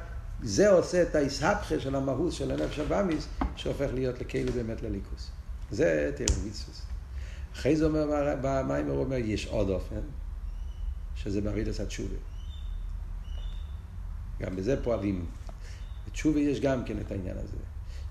זה 0.41 0.69
עושה 0.69 1.01
את 1.01 1.15
האיסהפכה 1.15 1.79
של 1.79 1.95
המהות 1.95 2.34
של 2.34 2.51
הנפש 2.51 2.79
הבאמיס, 2.79 3.27
שהופך 3.55 3.88
להיות 3.93 4.21
לכאילו 4.21 4.53
באמת 4.53 4.81
לליכוס. 4.81 5.29
זה 5.71 6.11
תרא 6.15 6.38
מצווה. 6.47 6.75
אחרי 7.53 7.75
זה 7.75 7.86
אומר, 7.86 8.05
הוא 8.88 9.03
אומר, 9.03 9.17
יש 9.17 9.47
עוד 9.47 9.69
אופן, 9.69 10.01
שזה 11.15 11.41
בעבידת 11.41 11.79
התשובה. 11.79 12.15
גם 14.41 14.55
בזה 14.55 14.84
פועלים. 14.84 15.25
בתשובה 16.07 16.39
יש 16.39 16.59
גם 16.59 16.86
כן 16.86 16.99
את 16.99 17.11
העניין 17.11 17.38
הזה. 17.38 17.57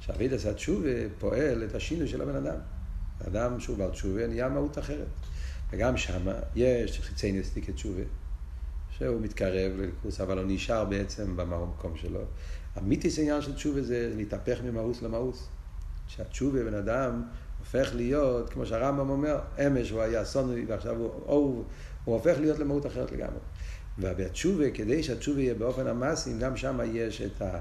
שעבידת 0.01 0.45
התשובה 0.45 0.89
פועל 1.19 1.65
את 1.65 1.75
השינוי 1.75 2.09
של 2.09 2.23
הבן 2.23 2.47
אדם. 2.47 2.59
אדם 3.29 3.61
שהוא 3.61 3.77
בעל 3.77 3.91
תשובה 3.91 4.27
נהיה 4.27 4.49
מהות 4.49 4.79
אחרת. 4.79 5.09
וגם 5.71 5.97
שם 5.97 6.27
יש 6.55 7.01
חיצי 7.01 7.33
נסתיקת 7.33 7.75
תשובה, 7.75 8.03
שהוא 9.03 9.21
מתקרב 9.21 9.73
לליכוס, 9.77 10.21
אבל 10.21 10.39
הוא 10.39 10.47
נשאר 10.49 10.85
בעצם 10.85 11.37
במקום 11.37 11.97
שלו. 11.97 12.21
המיתיס 12.75 13.19
העניין 13.19 13.43
של 13.43 13.55
תשובה 13.55 13.83
זה 13.83 14.13
להתהפך 14.17 14.59
ממאוס 14.65 15.03
למאוס. 15.03 15.49
שהתשובה, 16.07 16.65
בן 16.65 16.75
אדם, 16.75 17.23
הופך 17.59 17.91
להיות, 17.95 18.51
כמו 18.51 18.67
שהרמב"ם 18.67 19.11
אומר, 19.11 19.39
אמש 19.67 19.91
הוא 19.91 20.01
היה 20.01 20.25
סונוי 20.25 20.65
ועכשיו 20.69 20.97
הוא 20.97 21.11
אהוב, 21.29 21.65
הוא 22.05 22.15
הופך 22.15 22.37
להיות 22.41 22.59
למהות 22.59 22.87
אחרת 22.87 23.13
לגמרי. 23.13 23.41
ובתשובה, 23.99 24.71
כדי 24.71 25.03
שהתשובה 25.03 25.41
יהיה 25.41 25.55
באופן 25.55 25.87
המעשי, 25.87 26.31
גם 26.39 26.57
שם 26.57 26.79
יש 26.93 27.23
את, 27.23 27.43
ה, 27.43 27.59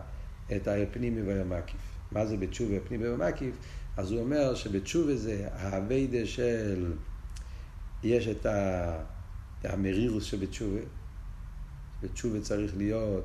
את 0.55 0.67
הפנימי 0.67 1.21
והמקיף. 1.21 1.81
מה 2.11 2.25
זה 2.25 2.37
בתשובה 2.37 2.75
פנימי 2.87 3.09
ומקיף? 3.09 3.55
אז 3.97 4.11
הוא 4.11 4.19
אומר 4.19 4.55
שבתשובה 4.55 5.15
זה 5.15 5.47
האביידה 5.53 6.25
של, 6.25 6.93
יש 8.03 8.27
את 8.27 8.45
המרירוס 9.63 10.23
שבתשובה. 10.23 10.79
בתשובה 12.03 12.41
צריך 12.41 12.77
להיות 12.77 13.23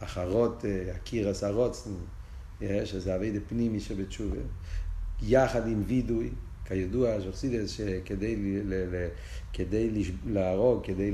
אחרות, 0.00 0.64
הקירס 0.94 1.44
הרוצן, 1.44 1.90
שזה 2.84 3.16
אביידה 3.16 3.38
פנימי 3.48 3.80
שבתשובה. 3.80 4.40
יחד 5.22 5.66
עם 5.68 5.82
וידוי, 5.86 6.30
כידוע, 6.64 7.20
שחסידס, 7.20 7.70
שכדי 7.70 8.60
כדי 9.52 10.04
להרוג, 10.26 10.86
כדי 10.86 11.12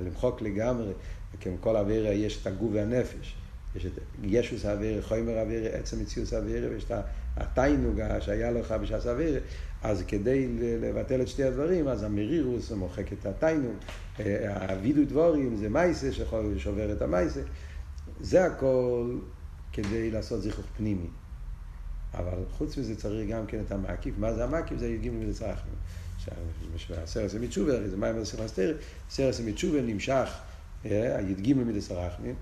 למחוק 0.00 0.42
לגמרי, 0.42 0.92
כמו 1.40 1.56
כל 1.60 1.76
אווירה 1.76 2.12
יש 2.12 2.42
את 2.42 2.46
הגוף 2.46 2.70
והנפש. 2.74 3.36
יש 3.76 3.86
את 3.86 3.92
ישוס 4.22 4.64
אווירה, 4.64 5.02
חומר 5.02 5.40
אווירה, 5.40 5.68
עצם 5.68 6.00
מציאוס 6.00 6.34
אווירה, 6.34 6.68
ויש 6.70 6.84
את 6.84 6.92
התיינוגה 7.36 8.20
שהיה 8.20 8.50
לך 8.50 8.72
בשעס 8.72 9.06
אווירה. 9.06 9.40
אז 9.82 10.02
כדי 10.08 10.48
לבטל 10.58 11.22
את 11.22 11.28
שתי 11.28 11.44
הדברים, 11.44 11.88
אז 11.88 12.02
המרירוס 12.02 12.72
מוחק 12.72 13.12
את 13.12 13.26
התיינוג, 13.26 13.76
הווידוי 14.68 15.04
דבורים 15.04 15.56
זה 15.56 15.68
מייסה 15.68 16.12
שיכול 16.12 16.52
לשובר 16.54 16.92
את 16.92 17.02
המייסה. 17.02 17.40
זה 18.20 18.44
הכל 18.44 19.18
כדי 19.72 20.10
לעשות 20.10 20.42
זיכוך 20.42 20.64
פנימי. 20.76 21.10
אבל 22.14 22.44
חוץ 22.50 22.78
מזה 22.78 22.96
צריך 22.96 23.30
גם 23.30 23.46
כן 23.46 23.60
את 23.66 23.72
המקיף. 23.72 24.14
מה 24.18 24.34
זה 24.34 24.44
המקיף? 24.44 24.78
זה 24.78 24.88
י"ג 24.88 25.10
מדצרחנו. 25.10 25.72
הסרס 26.96 27.34
המצ'ובה, 27.34 27.74
הרי 27.74 27.88
זה 27.88 27.96
מים 27.96 28.18
הסרס 28.18 28.40
הסתר, 28.40 28.76
סרס 29.10 29.40
המצ'ובה 29.40 29.82
נמשך, 29.82 30.28
הי"ג 30.84 31.54
מדצרחנו, 31.54 32.34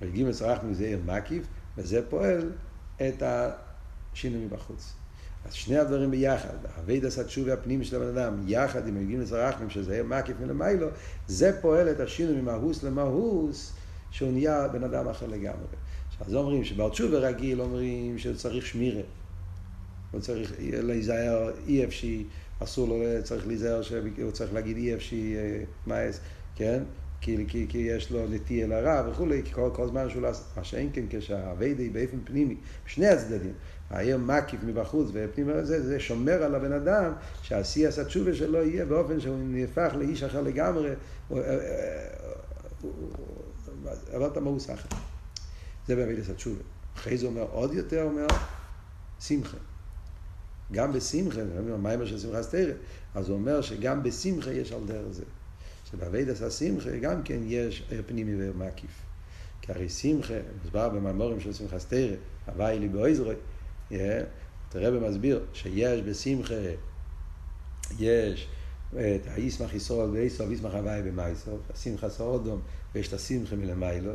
הי"ג 0.00 0.22
מדצרחנו 0.24 0.74
זה 0.74 0.84
עיר 0.84 1.00
מקיף, 1.06 1.46
וזה 1.76 2.10
פועל 2.10 2.52
את 2.96 3.22
השינוי 3.22 4.44
מבחוץ. 4.44 4.99
אז 5.44 5.52
שני 5.52 5.78
הדברים 5.78 6.10
ביחד, 6.10 6.56
אבי 6.78 7.00
דסת 7.00 7.26
תשובה 7.26 7.52
הפנימי 7.52 7.84
של 7.84 7.96
הבן 7.96 8.18
אדם, 8.18 8.42
יחד 8.46 8.88
עם 8.88 8.96
הי"ג 8.96 9.16
מדצרחנו, 9.16 9.70
שזה 9.70 10.02
מקיף 10.02 10.36
מלמיילו, 10.40 10.86
זה 11.26 11.58
פועל 11.60 11.90
את 11.90 12.00
השינוי 12.00 12.40
ממהוס 12.40 12.82
למהוס, 12.82 13.72
שהוא 14.10 14.32
נהיה 14.32 14.68
בן 14.68 14.84
אדם 14.84 15.08
אחר 15.08 15.26
לגמרי. 15.26 15.66
אז 16.20 16.34
אומרים 16.34 16.64
שבעל 16.64 16.90
תשובה 16.90 17.18
רגיל 17.18 17.60
אומרים 17.60 18.18
שצריך 18.18 18.66
שמירה. 18.66 19.02
הוא 20.10 20.20
צריך 20.20 20.52
להיזהר 20.58 21.50
אי 21.66 21.84
אפשי, 21.84 22.24
אסור 22.58 22.88
לו, 22.88 22.96
צריך 23.22 23.46
להיזהר 23.46 23.82
שהוא 23.82 24.30
צריך 24.32 24.54
להגיד 24.54 24.76
אי 24.76 24.94
אפשי 24.94 25.36
מאס, 25.86 26.20
כן? 26.56 26.82
כי, 27.20 27.36
כי, 27.48 27.66
כי 27.68 27.78
יש 27.78 28.10
לו 28.10 28.28
נטייה 28.28 28.66
לרע 28.66 29.10
וכולי, 29.10 29.42
כל, 29.52 29.70
כל 29.72 29.88
זמן 29.88 30.10
שהוא 30.10 30.22
לא 30.22 30.28
עשה, 30.28 30.42
מה 30.56 30.64
שאין 30.64 30.90
כן 30.92 31.04
כשהאביידי 31.10 31.90
באופן 31.90 32.18
פנימי, 32.24 32.56
בשני 32.86 33.06
הצדדים, 33.06 33.52
העיר 33.90 34.18
מקיף 34.18 34.60
מבחוץ 34.64 35.08
ופנימי 35.12 35.64
זה, 35.64 35.86
זה 35.86 36.00
שומר 36.00 36.42
על 36.42 36.54
הבן 36.54 36.72
אדם, 36.72 37.12
שכשהיא 37.42 37.88
עשה 37.88 38.04
תשובה 38.04 38.34
שלו 38.34 38.58
יהיה 38.62 38.84
באופן 38.84 39.20
שהוא 39.20 39.38
נהפך 39.42 39.92
לאיש 39.98 40.22
אחר 40.22 40.40
לגמרי, 40.40 40.90
a 44.12 44.26
מהות 44.26 44.70
אחר. 44.70 44.96
זה 45.86 45.96
באבודת 45.96 46.30
התשובה. 46.30 46.62
אחרי 46.96 47.18
זה 47.18 47.26
אומר 47.26 47.46
עוד 47.50 47.74
יותר, 47.74 48.02
אומר 48.02 48.26
שמחה. 49.20 49.56
גם 50.72 50.92
בשמחה, 50.92 51.40
המאמר 51.78 52.06
של 52.06 52.18
שמחה 52.18 52.42
תורה, 52.42 52.72
אז 53.14 53.28
הוא 53.28 53.36
אומר 53.36 53.60
שגם 53.60 54.02
בשמחה 54.02 54.50
יש 54.50 54.72
על 54.72 54.80
דרך 54.86 55.08
זה. 55.10 55.24
שבעבודת 55.90 56.42
השמחה 56.42 56.96
גם 57.00 57.22
כן 57.22 57.38
יש 57.42 57.90
פנימי 58.06 58.32
ומקיף. 58.38 58.90
כי 59.62 59.72
הרי 59.72 59.88
שמחה, 59.88 60.34
מוסבר 60.62 60.88
במאמרים 60.88 61.40
של 61.40 61.52
שמחה 61.52 61.78
תורה, 61.78 62.16
הוואי 62.46 62.78
לי 62.78 62.88
באויזרוי, 62.88 63.34
תראה 64.68 64.90
במסביר 64.90 65.44
שיש 65.52 66.00
בשמחה, 66.00 66.54
יש 67.98 68.48
את 68.92 69.26
הישמח 69.26 69.74
ישרול 69.74 70.10
ואיסוף, 70.10 70.50
ישמח 70.50 70.74
הוואי 70.74 71.02
במייסוף, 71.02 71.60
השמחה 71.74 72.10
סעודום, 72.10 72.60
ויש 72.94 73.08
את 73.08 73.12
השמחה 73.12 73.56
מלמיילו. 73.56 74.12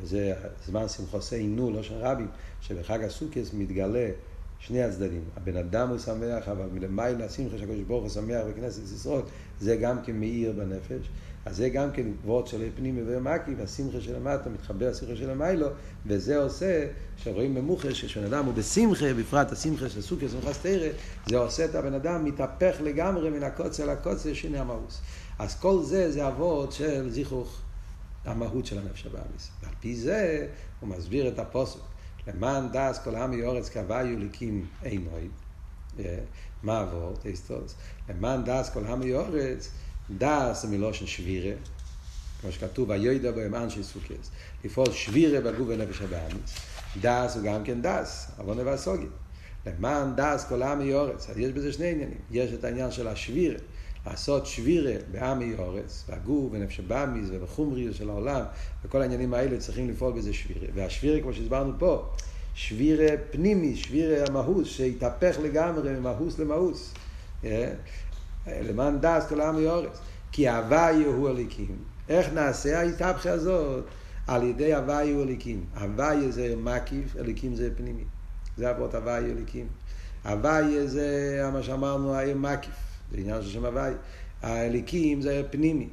וזה 0.00 0.34
זמן 0.66 0.88
שמחוסי 0.88 1.36
עינו, 1.36 1.70
לא 1.70 1.82
של 1.82 1.94
רבים, 1.94 2.28
שבחג 2.60 3.04
הסוכס 3.04 3.50
מתגלה 3.52 4.10
שני 4.58 4.82
הצדדים. 4.82 5.24
הבן 5.36 5.56
אדם 5.56 5.88
הוא 5.88 5.98
שמח, 5.98 6.48
אבל 6.48 6.66
מלמעלה 6.72 7.24
השמחה 7.24 7.58
שהקדוש 7.58 7.80
ברוך 7.80 8.02
הוא 8.02 8.10
שמח 8.10 8.44
בכנסת 8.48 8.82
ישראל, 8.82 9.20
זה 9.60 9.76
גם 9.76 10.02
כן 10.02 10.20
מאיר 10.20 10.52
בנפש. 10.52 11.10
אז 11.48 11.56
זה 11.56 11.68
גם 11.68 11.90
כן 11.92 12.06
וורד 12.24 12.46
של 12.46 12.68
פנימי 12.76 13.00
ומקי, 13.06 13.54
והשמחה 13.54 14.00
של 14.00 14.16
המטה 14.16 14.50
מתחבר 14.50 14.90
לשמחה 14.90 15.16
של 15.16 15.30
המיילו, 15.30 15.66
וזה 16.06 16.42
עושה, 16.42 16.86
שרואים 17.16 17.54
במוחש, 17.54 18.00
שכשבן 18.00 18.24
אדם 18.24 18.44
הוא 18.44 18.54
בשמחה, 18.54 19.14
בפרט 19.14 19.52
השמחה 19.52 19.88
של 19.88 20.02
סוכר, 20.02 20.28
שמחה 20.28 20.52
סתירה, 20.52 20.88
זה 21.26 21.38
עושה 21.38 21.64
את 21.64 21.74
הבן 21.74 21.94
אדם 21.94 22.24
מתהפך 22.24 22.76
לגמרי 22.80 23.30
מן 23.30 23.42
הקוצר 23.42 23.86
לקוצר, 23.86 24.34
שני 24.34 24.58
המאוס. 24.58 25.00
אז 25.38 25.60
כל 25.60 25.82
זה, 25.82 26.12
זה 26.12 26.28
אבות 26.28 26.72
של 26.72 27.10
זיכוך. 27.10 27.60
המהות 28.24 28.66
של 28.66 28.78
הנפש 28.78 29.06
הבאמיס. 29.06 29.50
ועל 29.62 29.74
פי 29.80 29.96
זה 29.96 30.48
הוא 30.80 30.88
מסביר 30.88 31.28
את 31.28 31.38
הפוסק. 31.38 31.80
למען 32.26 32.68
דס 32.72 33.00
כל 33.04 33.14
העם 33.14 33.32
יורץ 33.32 33.68
כהוויו 33.68 34.18
ליקים 34.18 34.66
עינוי. 34.82 35.28
מה 36.62 36.80
עבור? 36.80 37.14
למען 38.08 38.44
דס 38.44 38.70
כל 38.70 38.84
העם 38.84 39.02
יורץ, 39.02 39.70
דס 40.10 40.62
זה 40.62 40.68
מלושן 40.68 41.06
שבירה. 41.06 41.56
כמו 42.40 42.52
שכתוב, 42.52 42.90
היודע 42.90 43.30
בהם 43.30 43.54
אנשי 43.54 43.82
סוכס. 43.82 44.30
לפעול 44.64 44.92
שבירה 44.92 45.40
בגוף 45.40 45.68
ונפש 45.68 46.02
הבאמיס. 46.02 46.56
דס 47.00 47.36
הוא 47.36 47.42
גם 47.44 47.64
כן 47.64 47.82
דס, 47.82 48.30
עוונה 48.38 48.62
והסוגיה. 48.64 49.08
למען 49.66 50.16
דס 50.16 50.46
כל 50.48 50.62
העם 50.62 50.80
יורץ. 50.80 51.30
אז 51.30 51.38
יש 51.38 51.52
בזה 51.52 51.72
שני 51.72 51.90
עניינים. 51.90 52.18
יש 52.30 52.52
את 52.52 52.64
העניין 52.64 52.90
של 52.90 53.08
השבירה. 53.08 53.58
לעשות 54.06 54.46
שבירה 54.46 54.92
בעמי 55.10 55.54
אורץ, 55.58 56.04
והגור 56.08 56.50
ונפש 56.52 56.80
הבאמיס 56.80 57.28
ובחומריות 57.32 57.94
של 57.94 58.10
העולם, 58.10 58.42
וכל 58.84 59.02
העניינים 59.02 59.34
האלה 59.34 59.58
צריכים 59.58 59.90
לפעול 59.90 60.12
בזה 60.12 60.32
שבירה. 60.32 60.66
והשבירה, 60.74 61.20
כמו 61.20 61.32
שהסברנו 61.32 61.72
פה, 61.78 62.08
שבירה 62.54 63.16
פנימי, 63.30 63.76
שבירה 63.76 64.26
המהוס, 64.26 64.68
שהתהפך 64.68 65.36
לגמרי 65.42 65.92
ממהוס 65.92 66.38
למהוס. 66.38 66.94
למען 68.62 68.98
דס 69.00 69.26
כל 69.28 69.40
העמי 69.40 69.66
אורץ. 69.66 69.98
כי 70.32 70.48
הוויה 70.48 71.06
הוא 71.06 71.28
הליקים. 71.28 71.76
איך 72.08 72.32
נעשה 72.32 72.80
ההתהפכה 72.80 73.30
הזאת? 73.30 73.84
על 74.26 74.42
ידי 74.42 74.74
הוויה 74.74 75.14
הוא 75.14 75.22
הליקים. 75.22 75.64
הוויה 75.80 76.30
זה 76.30 76.54
מקיף, 76.56 77.16
הליקים 77.16 77.54
זה 77.54 77.70
פנימי. 77.76 78.04
זה 78.56 78.70
אבות 78.70 78.94
הוויה 78.94 79.16
הליקים. 79.16 79.66
הוויה 80.24 80.86
זה 80.86 81.40
מה 81.52 81.62
שאמרנו, 81.62 82.14
העיר 82.14 82.36
מקיף. 82.36 82.74
זה 83.12 83.18
עניין 83.18 83.42
של 83.42 83.48
שם 83.48 83.64
הוויה. 83.64 83.94
האליקים 84.42 85.22
זה 85.22 85.42
פנימי. 85.50 85.88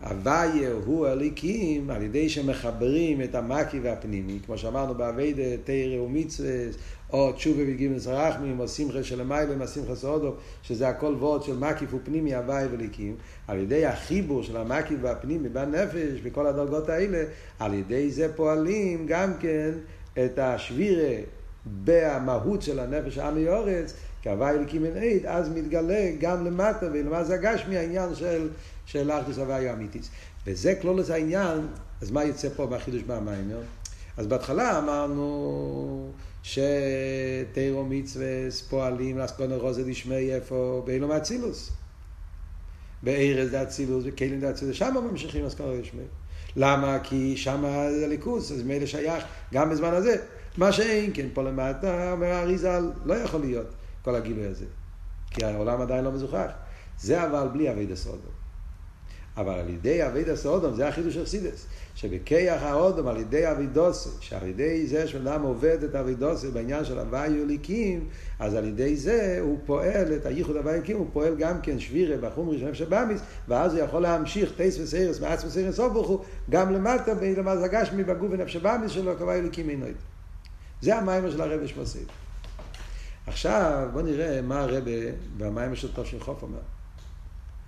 הוויה 0.00 0.72
הוא 0.84 1.06
הליקים 1.06 1.90
על 1.90 2.02
ידי 2.02 2.28
שמחברים 2.28 3.22
את 3.22 3.34
המקי 3.34 3.80
והפנימי, 3.80 4.38
כמו 4.46 4.58
שאמרנו 4.58 4.94
באביידה 4.94 5.42
תרא 5.64 6.00
ומצווה, 6.00 6.50
או 7.12 7.32
תשובה 7.32 7.62
וגימל 7.66 7.98
סרחמים, 7.98 8.60
או 8.60 8.68
שמחה 8.68 9.02
של 9.02 9.20
המיילם, 9.20 9.62
השמחה 9.62 9.94
סעודו, 9.94 10.34
שזה 10.62 10.88
הכל 10.88 11.14
וורד 11.18 11.42
של 11.42 11.58
מקיף 11.58 11.94
ופנימי, 11.94 12.34
הוויה 12.34 12.68
וליקים, 12.72 13.16
על 13.48 13.58
ידי 13.58 13.86
החיבור 13.86 14.42
של 14.42 14.56
המקיף 14.56 14.98
והפנימי 15.02 15.48
בנפש, 15.48 16.20
בכל 16.22 16.46
הדרגות 16.46 16.88
האלה, 16.88 17.24
על 17.58 17.74
ידי 17.74 18.10
זה 18.10 18.32
פועלים 18.36 19.06
גם 19.06 19.32
כן 19.40 19.70
את 20.24 20.38
השבירה 20.38 21.16
במהות 21.84 22.62
של 22.62 22.78
הנפש 22.80 23.18
העמי 23.18 23.48
אורץ, 23.48 23.94
כהווה 24.22 24.50
אלוקים 24.50 24.84
אין 24.84 24.96
עד, 24.96 25.26
אז 25.26 25.48
מתגלה 25.48 26.10
גם 26.20 26.44
למטה, 26.44 26.86
ולמה 26.92 27.24
זה 27.24 27.34
הגשמי 27.34 27.76
העניין 27.76 28.14
של, 28.14 28.48
של 28.86 29.10
אחדוס 29.10 29.38
הוויה 29.38 29.72
אמיתיס. 29.72 30.10
וזה 30.46 30.74
כלולוס 30.74 31.10
העניין, 31.10 31.66
אז 32.02 32.10
מה 32.10 32.24
יוצא 32.24 32.48
פה 32.56 32.66
מהחידוש 32.70 33.02
במיימר? 33.02 33.60
אז 34.16 34.26
בהתחלה 34.26 34.78
אמרנו 34.78 36.12
שתירו 36.42 37.84
מצווה 37.84 38.26
פועלים 38.68 39.18
לאסקונו 39.18 39.58
רוזה 39.58 39.84
דשמי 39.84 40.34
איפה? 40.34 40.82
באילו 40.86 41.08
מאצילוס. 41.08 41.70
בארז 43.02 43.50
זה 43.50 43.62
אצילוס, 43.62 44.04
בכלים 44.04 44.40
זה 44.40 44.50
אצילוס, 44.50 44.76
שם 44.76 44.94
ממשיכים 45.10 45.44
לאסקונו 45.44 45.80
דשמי. 45.80 46.02
למה? 46.56 46.98
כי 47.02 47.36
שם 47.36 47.64
זה 48.00 48.06
ליכוס, 48.06 48.52
אז 48.52 48.62
מילא 48.62 48.86
שייך 48.86 49.24
גם 49.54 49.70
בזמן 49.70 49.94
הזה. 49.94 50.16
מה 50.56 50.72
שאין 50.72 51.10
כן, 51.14 51.26
פה 51.34 51.42
למטה, 51.42 52.12
אומר 52.12 52.26
האריזל, 52.26 52.90
לא 53.04 53.14
יכול 53.14 53.40
להיות 53.40 53.66
כל 54.02 54.14
הגילוי 54.14 54.46
הזה. 54.46 54.64
כי 55.30 55.44
העולם 55.44 55.80
עדיין 55.80 56.04
לא 56.04 56.12
מזוכח. 56.12 56.50
זה 57.00 57.26
אבל 57.26 57.48
בלי 57.52 57.70
אבי 57.70 57.86
דסודו. 57.86 58.43
אבל 59.36 59.52
על 59.52 59.68
ידי 59.68 60.06
אבי 60.06 60.24
דסודו, 60.24 60.74
זה 60.74 60.88
החידוש 60.88 61.16
של. 61.16 61.66
שבכיח 61.94 62.62
האודום 62.62 63.06
על 63.06 63.16
ידי 63.16 63.50
אבידוסי, 63.50 64.08
שעל 64.20 64.46
ידי 64.46 64.86
זה 64.86 65.08
שאדם 65.08 65.42
עובד 65.42 65.84
את 65.84 65.94
אבידוסי 65.94 66.50
בעניין 66.50 66.84
של 66.84 66.98
הוואי 66.98 67.42
אליקים, 67.42 68.08
אז 68.38 68.54
על 68.54 68.64
ידי 68.64 68.96
זה 68.96 69.38
הוא 69.40 69.58
פועל 69.66 70.12
את 70.16 70.26
הייחוד 70.26 70.56
הוואי 70.56 70.74
אליקים, 70.74 70.96
הוא 70.96 71.06
פועל 71.12 71.34
גם 71.36 71.60
כן 71.60 71.78
שבירה 71.78 72.16
בחומרי 72.16 72.58
של 72.58 72.70
נפש 72.70 72.82
ואז 73.48 73.74
הוא 73.74 73.82
יכול 73.82 74.02
להמשיך 74.02 74.52
טייס 74.56 74.78
וסיירס, 74.78 75.20
מעץ 75.20 75.44
וסיירס 75.44 75.78
הוא, 76.06 76.24
גם 76.50 76.72
למטה, 76.72 77.14
בלמד 77.14 77.56
הגשמי 77.56 78.04
בגוף 78.04 78.28
ונפש 78.30 78.52
שלו, 78.88 79.18
כוואי 79.18 79.38
אליקים 79.38 79.70
אינו. 79.70 79.86
זה 80.80 80.96
המיימר 80.96 81.30
של 81.30 81.40
הרבי 81.40 81.68
שמוסיף. 81.68 82.08
עכשיו 83.26 83.88
בוא 83.92 84.02
נראה 84.02 84.42
מה 84.42 84.60
הרבי 84.60 85.06
במיימר 85.36 85.74
של 85.74 85.88
של 86.04 86.20
חוף 86.20 86.42
אומר. 86.42 86.58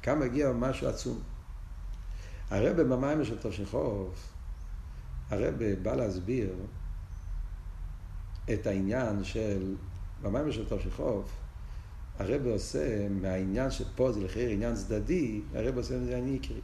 כאן 0.03 0.19
מגיע 0.19 0.53
משהו 0.53 0.89
עצום. 0.89 1.36
הרב 2.51 2.81
במיימר 2.81 3.25
של 3.25 3.39
תושכוף, 3.39 4.33
הרב 5.31 5.55
בא 5.83 5.95
להסביר 5.95 6.51
את 8.53 8.67
העניין 8.67 9.25
של, 9.25 9.75
במיימר 10.23 10.51
של 10.51 10.69
תושכוף, 10.69 11.31
הרב 12.19 12.47
עושה 12.47 13.09
מהעניין 13.09 13.71
שפה 13.71 14.13
זה 14.13 14.21
לחייר 14.21 14.51
עניין 14.51 14.75
צדדי, 14.75 15.41
הרב 15.55 15.77
עושה 15.77 15.99
מזה 15.99 16.17
עניין 16.17 16.33
עיקרי. 16.33 16.61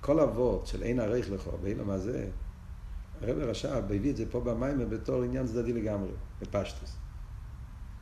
כל 0.00 0.20
אבות 0.20 0.66
של 0.66 0.82
אין 0.82 1.00
עריך 1.00 1.30
לכו 1.30 1.50
ואין 1.62 1.78
לו 1.78 1.84
מה 1.84 1.98
זה, 1.98 2.28
הרב 3.22 3.38
רש"ב 3.38 3.68
הביא 3.68 4.10
את 4.10 4.16
זה 4.16 4.24
פה 4.30 4.40
במיימר 4.40 4.86
בתור 4.86 5.22
עניין 5.22 5.46
צדדי 5.46 5.72
לגמרי, 5.72 6.10
בפשטוס. 6.40 6.96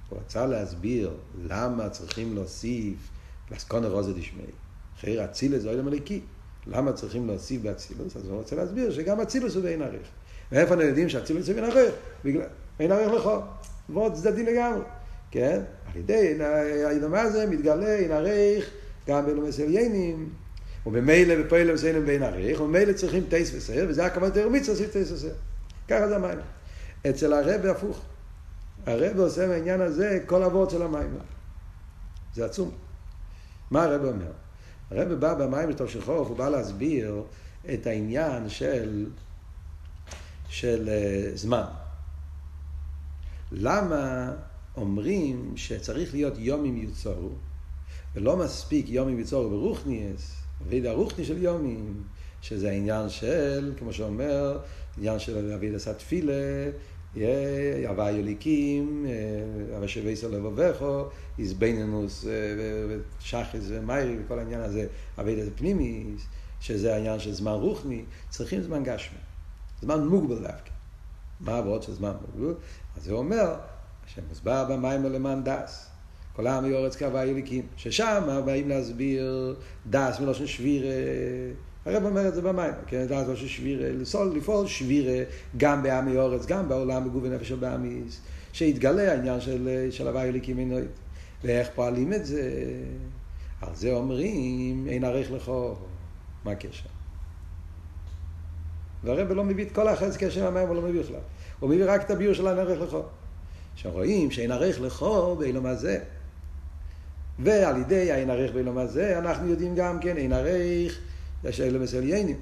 הוא 0.08 0.18
רצה 0.18 0.46
להסביר 0.46 1.16
למה 1.44 1.88
צריכים 1.88 2.34
להוסיף 2.34 3.10
לסקונר 3.50 3.92
רוזי 3.92 4.12
דשמי. 4.12 4.42
חייר 5.00 5.24
אצילס 5.24 5.62
זה 5.62 5.68
אוילם 5.68 5.88
הליקי. 5.88 6.20
למה 6.66 6.92
צריכים 6.92 7.26
להוסיף 7.26 7.62
באצילוס? 7.62 8.16
אז 8.16 8.28
הוא 8.28 8.38
רוצה 8.38 8.56
להסביר 8.56 8.92
שגם 8.92 9.20
אצילוס 9.20 9.54
הוא 9.54 9.62
בעין 9.62 9.82
ערך. 9.82 10.08
מאיפה 10.52 10.74
אנחנו 10.74 10.86
יודעים 10.86 11.08
שאצילוס 11.08 11.48
הוא 11.48 11.56
בעין 11.56 11.70
ערך? 11.70 11.94
בגלל, 12.24 12.42
בעין 12.78 12.92
ערך 12.92 13.12
לכו. 13.12 13.38
ועוד 13.88 14.14
צדדי 14.14 14.42
לגמרי. 14.42 14.82
כן? 15.30 15.60
על 15.92 16.00
ידי 16.00 16.38
האידמה 16.86 17.20
הזה 17.20 17.46
מתגלה 17.46 17.94
עין 17.94 18.12
ערך 18.12 18.70
גם 19.08 19.26
בלומס 19.26 19.60
עליינים. 19.60 20.28
וממילא 20.86 21.42
בפועל 21.42 21.72
מסיינים 21.72 22.06
בעין 22.06 22.22
ערך, 22.22 22.60
וממילא 22.60 22.92
צריכים 22.92 23.24
טייס 23.28 23.54
וסייר, 23.54 23.86
וזה 23.88 24.06
הכוונת 24.06 24.34
תרמיץ 24.34 24.68
להוסיף 24.68 24.92
טייס 24.92 25.12
וסייר. 25.12 25.34
ככה 25.88 26.08
זה 26.08 26.16
המים. 26.16 26.38
אצל 27.10 27.32
הרב 27.32 27.66
הפוך. 27.66 28.00
הרב 28.86 29.18
עושה 29.18 29.46
מהעניין 29.46 29.80
הזה 29.80 30.18
כל 30.26 30.42
אבות 30.42 30.70
של 30.70 30.82
המים. 30.82 31.18
זה 32.34 32.44
עצום. 32.44 32.70
מה 33.70 33.84
הרב 33.84 34.04
אומר? 34.04 34.30
הרב 34.94 35.12
בא 35.12 35.34
במים 35.34 35.70
לתוך 35.70 35.90
שחוף, 35.90 36.28
הוא 36.28 36.36
בא 36.36 36.48
להסביר 36.48 37.22
את 37.74 37.86
העניין 37.86 38.48
של, 38.48 39.06
של 40.48 40.88
uh, 40.88 41.38
זמן. 41.38 41.64
למה 43.52 44.32
אומרים 44.76 45.52
שצריך 45.56 46.14
להיות 46.14 46.34
יומים 46.38 46.76
יוצרו, 46.76 47.28
ולא 48.14 48.36
מספיק 48.36 48.86
יומים 48.88 49.18
יוצרו 49.18 49.50
ברוכניאס, 49.50 50.34
אביד 50.66 50.86
הרוכני 50.86 51.24
של 51.24 51.42
יומים, 51.42 52.02
שזה 52.42 52.70
העניין 52.70 53.08
של, 53.08 53.72
כמו 53.78 53.92
שאומר, 53.92 54.58
עניין 54.98 55.18
של 55.18 55.52
אביד 55.52 55.74
עשה 55.74 55.94
תפילה, 55.94 56.70
הווה 57.88 58.10
יוליקים, 58.10 59.06
הווה 59.74 59.88
שווה 59.88 60.10
ישראל 60.10 60.34
לבובכו, 60.34 61.04
איזבנינוס 61.38 62.24
ושחס 62.88 63.60
ומיירי 63.62 64.16
וכל 64.24 64.38
העניין 64.38 64.60
הזה, 64.60 64.86
אבי 65.18 65.36
דזה 65.36 65.50
פנימי, 65.56 66.04
שזה 66.60 66.94
העניין 66.94 67.18
של 67.18 67.32
זמן 67.32 67.52
רוחני, 67.52 68.04
צריכים 68.28 68.62
זמן 68.62 68.84
גשמי. 68.84 69.18
זמן 69.82 70.04
מוגבל 70.04 70.38
דווקא. 70.38 70.70
מה 71.40 71.54
העבוד 71.54 71.82
של 71.82 71.92
זמן 71.92 72.12
מוגבל? 72.20 72.54
אז 72.96 73.08
הוא 73.08 73.18
אומר, 73.18 73.54
שמוסבר 74.06 74.64
במים 74.70 75.04
למען 75.04 75.44
דס. 75.44 75.88
כל 76.32 76.46
העם 76.46 76.66
יורץ 76.66 76.96
כהווה 76.96 77.24
יוליקים, 77.24 77.66
ששם 77.76 78.42
באים 78.44 78.68
להסביר 78.68 79.56
דס 79.86 80.20
מלושן 80.20 80.46
שבירה. 80.46 80.94
הרב 81.86 82.04
אומר 82.04 82.28
את 82.28 82.34
זה 82.34 82.42
במים, 82.42 82.72
כן, 82.86 83.00
לדעת 83.00 83.28
ראש 83.28 83.44
שבירה, 83.44 83.88
לסול, 83.90 84.36
לפעול 84.36 84.66
שבירה 84.66 85.24
גם 85.56 85.82
בעמי 85.82 86.16
אורץ, 86.16 86.46
גם 86.46 86.68
בעולם 86.68 87.04
בגוף 87.04 87.22
ונפש 87.24 87.48
של 87.48 87.56
בעמיס, 87.56 88.20
שיתגלה 88.52 89.12
העניין 89.12 89.40
של, 89.40 89.88
של 89.90 90.08
הוואי 90.08 90.28
אליקים. 90.28 90.72
ואיך 91.44 91.68
פועלים 91.74 92.12
את 92.12 92.26
זה? 92.26 92.50
על 93.62 93.74
זה 93.74 93.92
אומרים, 93.92 94.86
אין 94.88 95.04
ערך 95.04 95.30
לכו. 95.30 95.74
מה 96.44 96.50
הקשר? 96.50 96.88
והרב 99.04 99.32
לא 99.32 99.44
מביא 99.44 99.64
את 99.64 99.72
כל 99.72 99.88
החזקה 99.88 100.30
של 100.30 100.46
המים, 100.46 100.68
הוא 100.68 100.76
לא 100.76 100.82
מביא 100.82 101.00
בכלל. 101.00 101.16
הוא 101.60 101.70
מביא 101.70 101.84
רק 101.86 102.02
את 102.02 102.10
הביור 102.10 102.34
של 102.34 102.48
אין 102.48 102.58
ערך 102.58 102.80
לכו. 102.80 103.02
שרואים 103.74 104.30
שאין 104.30 104.52
ערך 104.52 104.80
לכו 104.80 105.36
באילום 105.36 105.66
הזה. 105.66 105.98
ועל 107.38 107.76
ידי 107.76 108.12
האין 108.12 108.30
ערך 108.30 108.52
באילום 108.52 108.78
הזה, 108.78 109.18
אנחנו 109.18 109.50
יודעים 109.50 109.74
גם 109.74 110.00
כן, 110.00 110.16
אין 110.16 110.32
ערך 110.32 110.98
יש 111.44 111.60
אלה 111.60 111.78
מסליינים. 111.78 112.40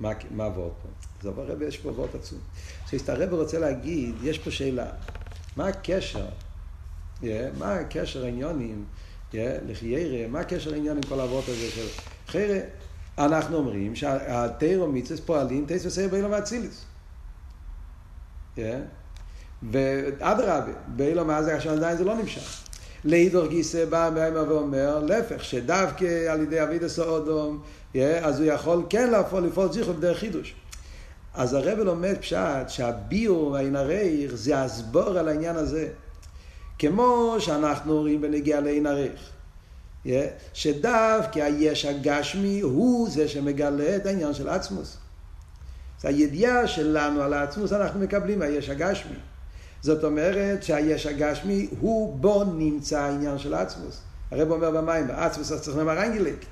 מה, 0.00 0.12
מה 0.30 0.44
עבוד 0.44 0.72
פה? 0.82 0.88
אז 1.20 1.26
הרב 1.26 1.62
יש 1.62 1.78
פה 1.78 1.88
עבוד 1.88 2.08
עצום. 2.14 2.38
כשהרב 2.86 3.32
רוצה 3.32 3.58
להגיד, 3.58 4.14
יש 4.22 4.38
פה 4.38 4.50
שאלה, 4.50 4.86
מה 5.56 5.68
הקשר, 5.68 6.26
yeah, 7.20 7.24
מה 7.58 7.74
הקשר 7.74 8.24
העניונים, 8.24 8.84
yeah, 9.32 9.36
לחיירה, 9.66 10.28
מה 10.28 10.40
הקשר 10.40 10.72
העניין 10.72 10.96
עם 10.96 11.02
כל 11.02 11.20
העבוד 11.20 11.44
הזה 11.48 11.70
של 11.70 11.86
חיירה? 12.26 12.58
אנחנו 13.18 13.56
אומרים 13.56 13.96
שהתירו 13.96 14.92
מצווה 14.92 15.20
פועלים 15.26 15.66
תייס 15.66 15.86
וסייר 15.86 16.08
באילום 16.08 16.32
ואצילס. 16.32 16.84
Yeah. 18.56 18.60
ואדרבה, 19.62 20.72
באילום 20.86 21.30
אז 21.30 21.48
עדיין 21.48 21.96
זה 21.96 22.04
לא 22.04 22.14
נמשך. 22.14 22.67
לידור 23.04 23.46
גיסא 23.46 23.84
בא 23.84 24.10
מיימר 24.14 24.44
ואומר, 24.48 24.98
להפך, 24.98 25.44
שדווקא 25.44 26.32
על 26.32 26.42
ידי 26.42 26.62
אביד 26.62 26.84
הסעודום, 26.84 27.62
אז 28.22 28.40
הוא 28.40 28.46
יכול 28.46 28.82
כן 28.90 29.10
לפעול, 29.10 29.46
לפעול 29.46 29.72
זיכרו 29.72 29.94
בדרך 29.94 30.18
חידוש. 30.18 30.54
אז 31.34 31.54
הרב 31.54 31.78
לומד 31.78 32.16
פשט 32.20 32.68
שהביור 32.68 33.50
והעין 33.50 33.76
זה 34.32 34.62
הסבור 34.62 35.18
על 35.18 35.28
העניין 35.28 35.56
הזה. 35.56 35.88
כמו 36.78 37.36
שאנחנו 37.38 37.96
רואים 37.96 38.20
בנגיע 38.20 38.60
לעין 38.60 38.86
ערך. 38.86 39.30
שדווקא 40.52 41.38
היש 41.38 41.84
הגשמי 41.84 42.60
הוא 42.60 43.10
זה 43.10 43.28
שמגלה 43.28 43.96
את 43.96 44.06
העניין 44.06 44.34
של 44.34 44.48
עצמוס. 44.48 44.96
זה 46.00 46.08
הידיעה 46.08 46.66
שלנו 46.66 47.22
על 47.22 47.32
העצמוס 47.32 47.72
אנחנו 47.72 48.00
מקבלים 48.00 48.38
מהיש 48.38 48.68
הגשמי. 48.68 49.16
זאת 49.82 50.04
אומרת 50.04 50.62
שהיש 50.62 51.06
הגשמי 51.06 51.68
הוא 51.80 52.18
בו 52.18 52.44
נמצא 52.44 53.00
העניין 53.00 53.38
של 53.38 53.54
עצמוס. 53.54 54.00
הרב 54.30 54.50
אומר 54.50 54.70
במים, 54.70 55.10
עצמוס 55.10 55.52
צריך 55.52 55.76
לומר 55.76 56.02
אנגליק. 56.06 56.44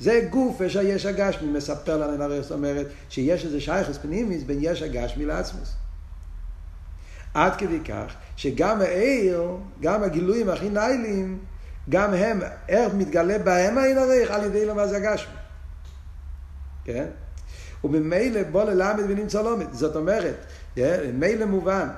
זה 0.00 0.26
גוף 0.30 0.66
שהיש 0.68 1.06
הגשמי 1.06 1.48
מספר 1.52 1.96
לנו, 1.96 2.24
הרי 2.24 2.42
זאת 2.42 2.52
אומרת 2.52 2.86
שיש 3.08 3.44
איזה 3.44 3.60
שייכוס 3.60 3.98
פנימיס 3.98 4.42
בין 4.42 4.58
יש 4.60 4.82
הגשמי 4.82 5.24
לעצמוס. 5.24 5.72
עד 7.34 7.56
כדי 7.56 7.80
כך 7.80 8.14
שגם 8.36 8.80
העיר, 8.80 9.50
גם 9.80 10.02
הגילויים 10.02 10.48
הכי 10.48 10.68
ניילים, 10.68 11.38
גם 11.88 12.14
הם, 12.14 12.40
איך 12.68 12.94
מתגלה 12.94 13.38
בהם 13.38 13.78
העין 13.78 13.98
הריך 13.98 14.30
על 14.30 14.44
ידי 14.44 14.66
למאז 14.66 14.92
הגשמי. 14.92 15.34
כן? 16.84 17.06
וממילא 17.84 18.42
בוא 18.42 18.64
ללמד 18.64 19.02
ונמצא 19.08 19.42
לומד. 19.42 19.72
זאת 19.72 19.96
אומרת, 19.96 20.34
ממילא 20.76 21.46
מובן 21.46 21.88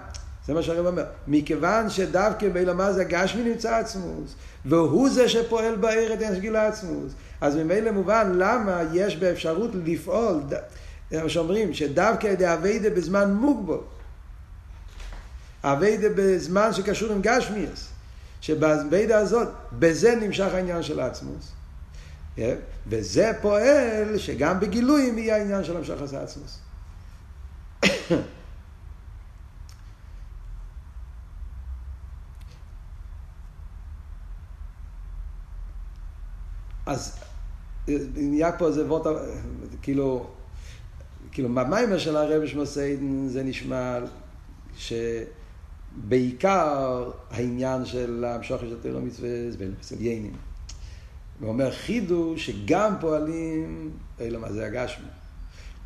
זה 0.47 0.55
מה 0.55 0.63
שהרב 0.63 0.87
אומר. 0.87 1.05
מכיוון 1.27 1.91
שדווקא 1.91 2.49
באילמה 2.49 2.93
זה 2.93 3.01
הגשמי 3.01 3.43
נמצא 3.43 3.77
עצמוס, 3.77 4.35
והוא 4.65 5.11
זה 5.11 5.29
שפועל 5.29 5.77
בעיר 5.77 6.15
את 6.15 6.23
אין 6.23 6.57
עצמוס, 6.57 7.13
אז 7.41 7.57
ממילא 7.57 7.91
מובן 7.91 8.33
למה 8.35 8.81
יש 8.93 9.17
באפשרות 9.17 9.71
לפעול, 9.85 10.41
מה 11.13 11.29
שאומרים, 11.29 11.75
שדווקא 11.75 12.27
ידי 12.27 12.53
אביידה 12.53 12.91
בזמן 12.91 13.33
מוגבל. 13.33 13.85
אביידה 15.65 16.09
בזמן 16.15 16.73
שקשור 16.73 17.13
עם 17.13 17.21
גשמיאס. 17.23 17.89
שבאביידה 18.41 19.19
הזאת, 19.19 19.49
בזה 19.73 20.17
נמשך 20.17 20.55
העניין 20.55 20.83
של 20.83 21.01
עצמוס. 21.01 21.53
וזה 22.87 23.33
פועל 23.43 24.19
שגם 24.19 24.61
בגילויים 24.61 25.19
יהיה 25.19 25.37
העניין 25.37 25.65
של 25.65 25.77
המשך 25.77 25.95
עצמוס. 26.17 26.59
אז 36.87 37.17
נהיה 38.17 38.53
פה 38.53 38.67
איזה 38.67 38.87
וורט, 38.87 39.07
כאילו, 39.83 40.27
כאילו, 41.33 41.49
במיימר 41.49 41.99
של 41.99 42.17
הרבי 42.17 42.49
שמוסיידן 42.49 43.29
זה 43.29 43.43
נשמע 43.43 43.99
שבעיקר 45.97 47.11
העניין 47.31 47.85
של 47.85 48.25
המשוך 48.29 48.61
של 48.61 48.77
תיאור 48.83 48.99
המצווה 48.99 49.51
זה 49.51 49.69
אצל 49.81 50.01
יינים. 50.01 50.37
הוא 51.41 51.49
אומר 51.49 51.71
חידוש 51.71 52.47
שגם 52.47 52.95
פועלים 53.01 53.91
אילם 54.21 54.45
הזה 54.45 54.67
הגשמי. 54.67 55.07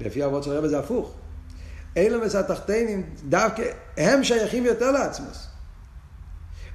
לפי 0.00 0.24
אבות 0.24 0.44
של 0.44 0.52
הרבי 0.52 0.68
זה 0.68 0.78
הפוך. 0.78 1.14
אילם 1.96 2.20
התחתינים 2.38 3.06
דווקא 3.28 3.62
הם 3.96 4.24
שייכים 4.24 4.64
יותר 4.64 4.90
לעצמוס. 4.92 5.49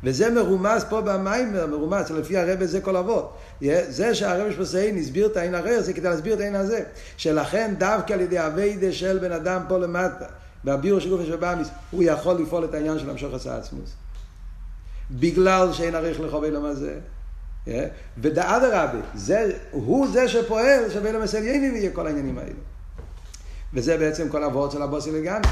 וזה 0.03 0.29
מרומז 0.29 0.85
פה 0.89 1.01
במיימר, 1.01 1.67
מרומז, 1.67 2.11
לפי 2.11 2.37
הרבי 2.37 2.67
זה 2.67 2.81
כל 2.81 2.97
אבות. 2.97 3.37
זה 3.87 4.15
שהרבי 4.15 4.53
שפוסיין 4.53 4.97
הסביר 4.97 5.25
את 5.25 5.37
העין 5.37 5.55
הרר, 5.55 5.81
זה 5.81 5.93
כדי 5.93 6.09
להסביר 6.09 6.33
את 6.33 6.39
העין 6.39 6.55
הזה. 6.55 6.83
שלכן 7.17 7.73
דווקא 7.77 8.13
על 8.13 8.21
ידי 8.21 8.45
אביידה 8.45 8.91
של 8.91 9.19
בן 9.19 9.31
אדם 9.31 9.61
פה 9.67 9.77
למטה, 9.77 10.25
בביור 10.65 10.99
של 10.99 11.09
גופה 11.09 11.25
של 11.25 11.35
באמיס, 11.35 11.67
הוא 11.91 12.03
יכול 12.03 12.35
לפעול 12.41 12.65
את 12.65 12.73
העניין 12.73 12.99
של 12.99 13.09
המשוך 13.09 13.33
עשה 13.33 13.57
עצמוס. 13.57 13.89
בגלל 15.11 15.73
שאין 15.73 15.95
עריך 15.95 16.19
לחובי 16.19 16.51
למה 16.51 16.73
זה. 16.73 16.99
הוא 19.71 20.07
זה 20.07 20.27
שפועל 20.27 20.89
שבין 20.89 21.15
המסליינים 21.15 21.75
יהיה 21.75 21.91
כל 21.91 22.07
העניינים 22.07 22.37
האלה. 22.37 22.51
וזה 23.73 23.97
בעצם 23.97 24.29
כל 24.29 24.43
אבות 24.43 24.71
של 24.71 24.81
הבוסי 24.81 25.11
לגמרי. 25.11 25.49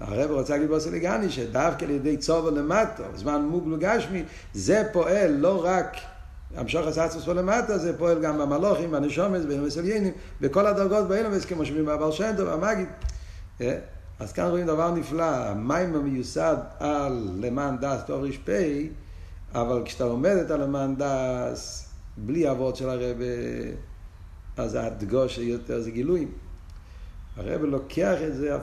הרב 0.00 0.30
רוצה 0.30 0.52
להגיד 0.52 0.68
באוסליגני 0.68 1.30
שדווקא 1.30 1.84
על 1.84 1.90
ידי 1.90 2.16
צובר 2.16 2.50
למטה, 2.50 3.02
זמן 3.14 3.42
מוגלו 3.42 3.76
גשמי, 3.78 4.24
זה 4.54 4.82
פועל 4.92 5.30
לא 5.30 5.64
רק 5.64 5.96
המשוך 6.54 6.86
הסעצוס 6.86 7.24
פה 7.24 7.32
למטה, 7.32 7.78
זה 7.78 7.98
פועל 7.98 8.22
גם 8.22 8.38
במלוכים, 8.38 8.90
בנשומס, 8.90 9.44
במסליינים, 9.44 10.12
בכל 10.40 10.66
הדרגות 10.66 11.08
באילומס, 11.08 11.44
כמו 11.44 11.64
שאומרים 11.64 11.86
בבר 11.86 12.10
שם 12.10 12.32
טוב, 12.36 12.48
המגיד. 12.48 12.88
אז 14.20 14.32
כאן 14.32 14.44
רואים 14.50 14.66
דבר 14.66 14.90
נפלא, 14.94 15.24
המים 15.24 15.94
המיוסד 15.94 16.56
על 16.78 17.28
למען 17.40 17.76
דס 17.78 18.00
טוב 18.06 18.24
ר"פ, 18.24 18.48
אבל 19.54 19.82
כשאתה 19.84 20.04
עומדת 20.04 20.50
על 20.50 20.62
למען 20.62 20.94
דס, 20.98 21.88
בלי 22.16 22.50
אבות 22.50 22.76
של 22.76 22.88
הרב, 22.88 23.16
אז 24.56 24.74
הדגוש 24.74 25.38
יותר 25.38 25.80
זה 25.80 25.90
גילויים. 25.90 26.28
הרב 27.38 27.62
לוקח 27.62 28.14
את 28.26 28.34
זה, 28.36 28.56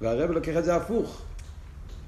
והרב 0.00 0.30
לוקח 0.30 0.56
את 0.58 0.64
זה 0.64 0.76
הפוך. 0.76 1.22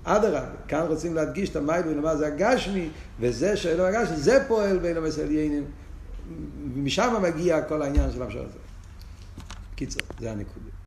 אדרבה, 0.05 0.45
כאן 0.69 0.87
רוצים 0.89 1.15
להדגיש 1.15 1.51
את 1.51 1.57
המייל 1.57 1.89
ולמה 1.89 2.17
זה 2.17 2.27
הגשמי, 2.27 2.89
וזה 3.21 3.57
שאלו 3.57 3.85
הגשמי, 3.85 4.17
זה 4.17 4.45
פועל 4.49 4.79
בין 4.79 4.97
המסליינים, 4.97 5.65
ומשם 6.75 7.15
מגיע 7.23 7.63
כל 7.63 7.83
העניין 7.83 8.13
של 8.13 8.23
המשל 8.23 8.39
הזה. 8.39 8.59
קיצור, 9.75 10.03
זה 10.21 10.31
הנקודה. 10.31 10.71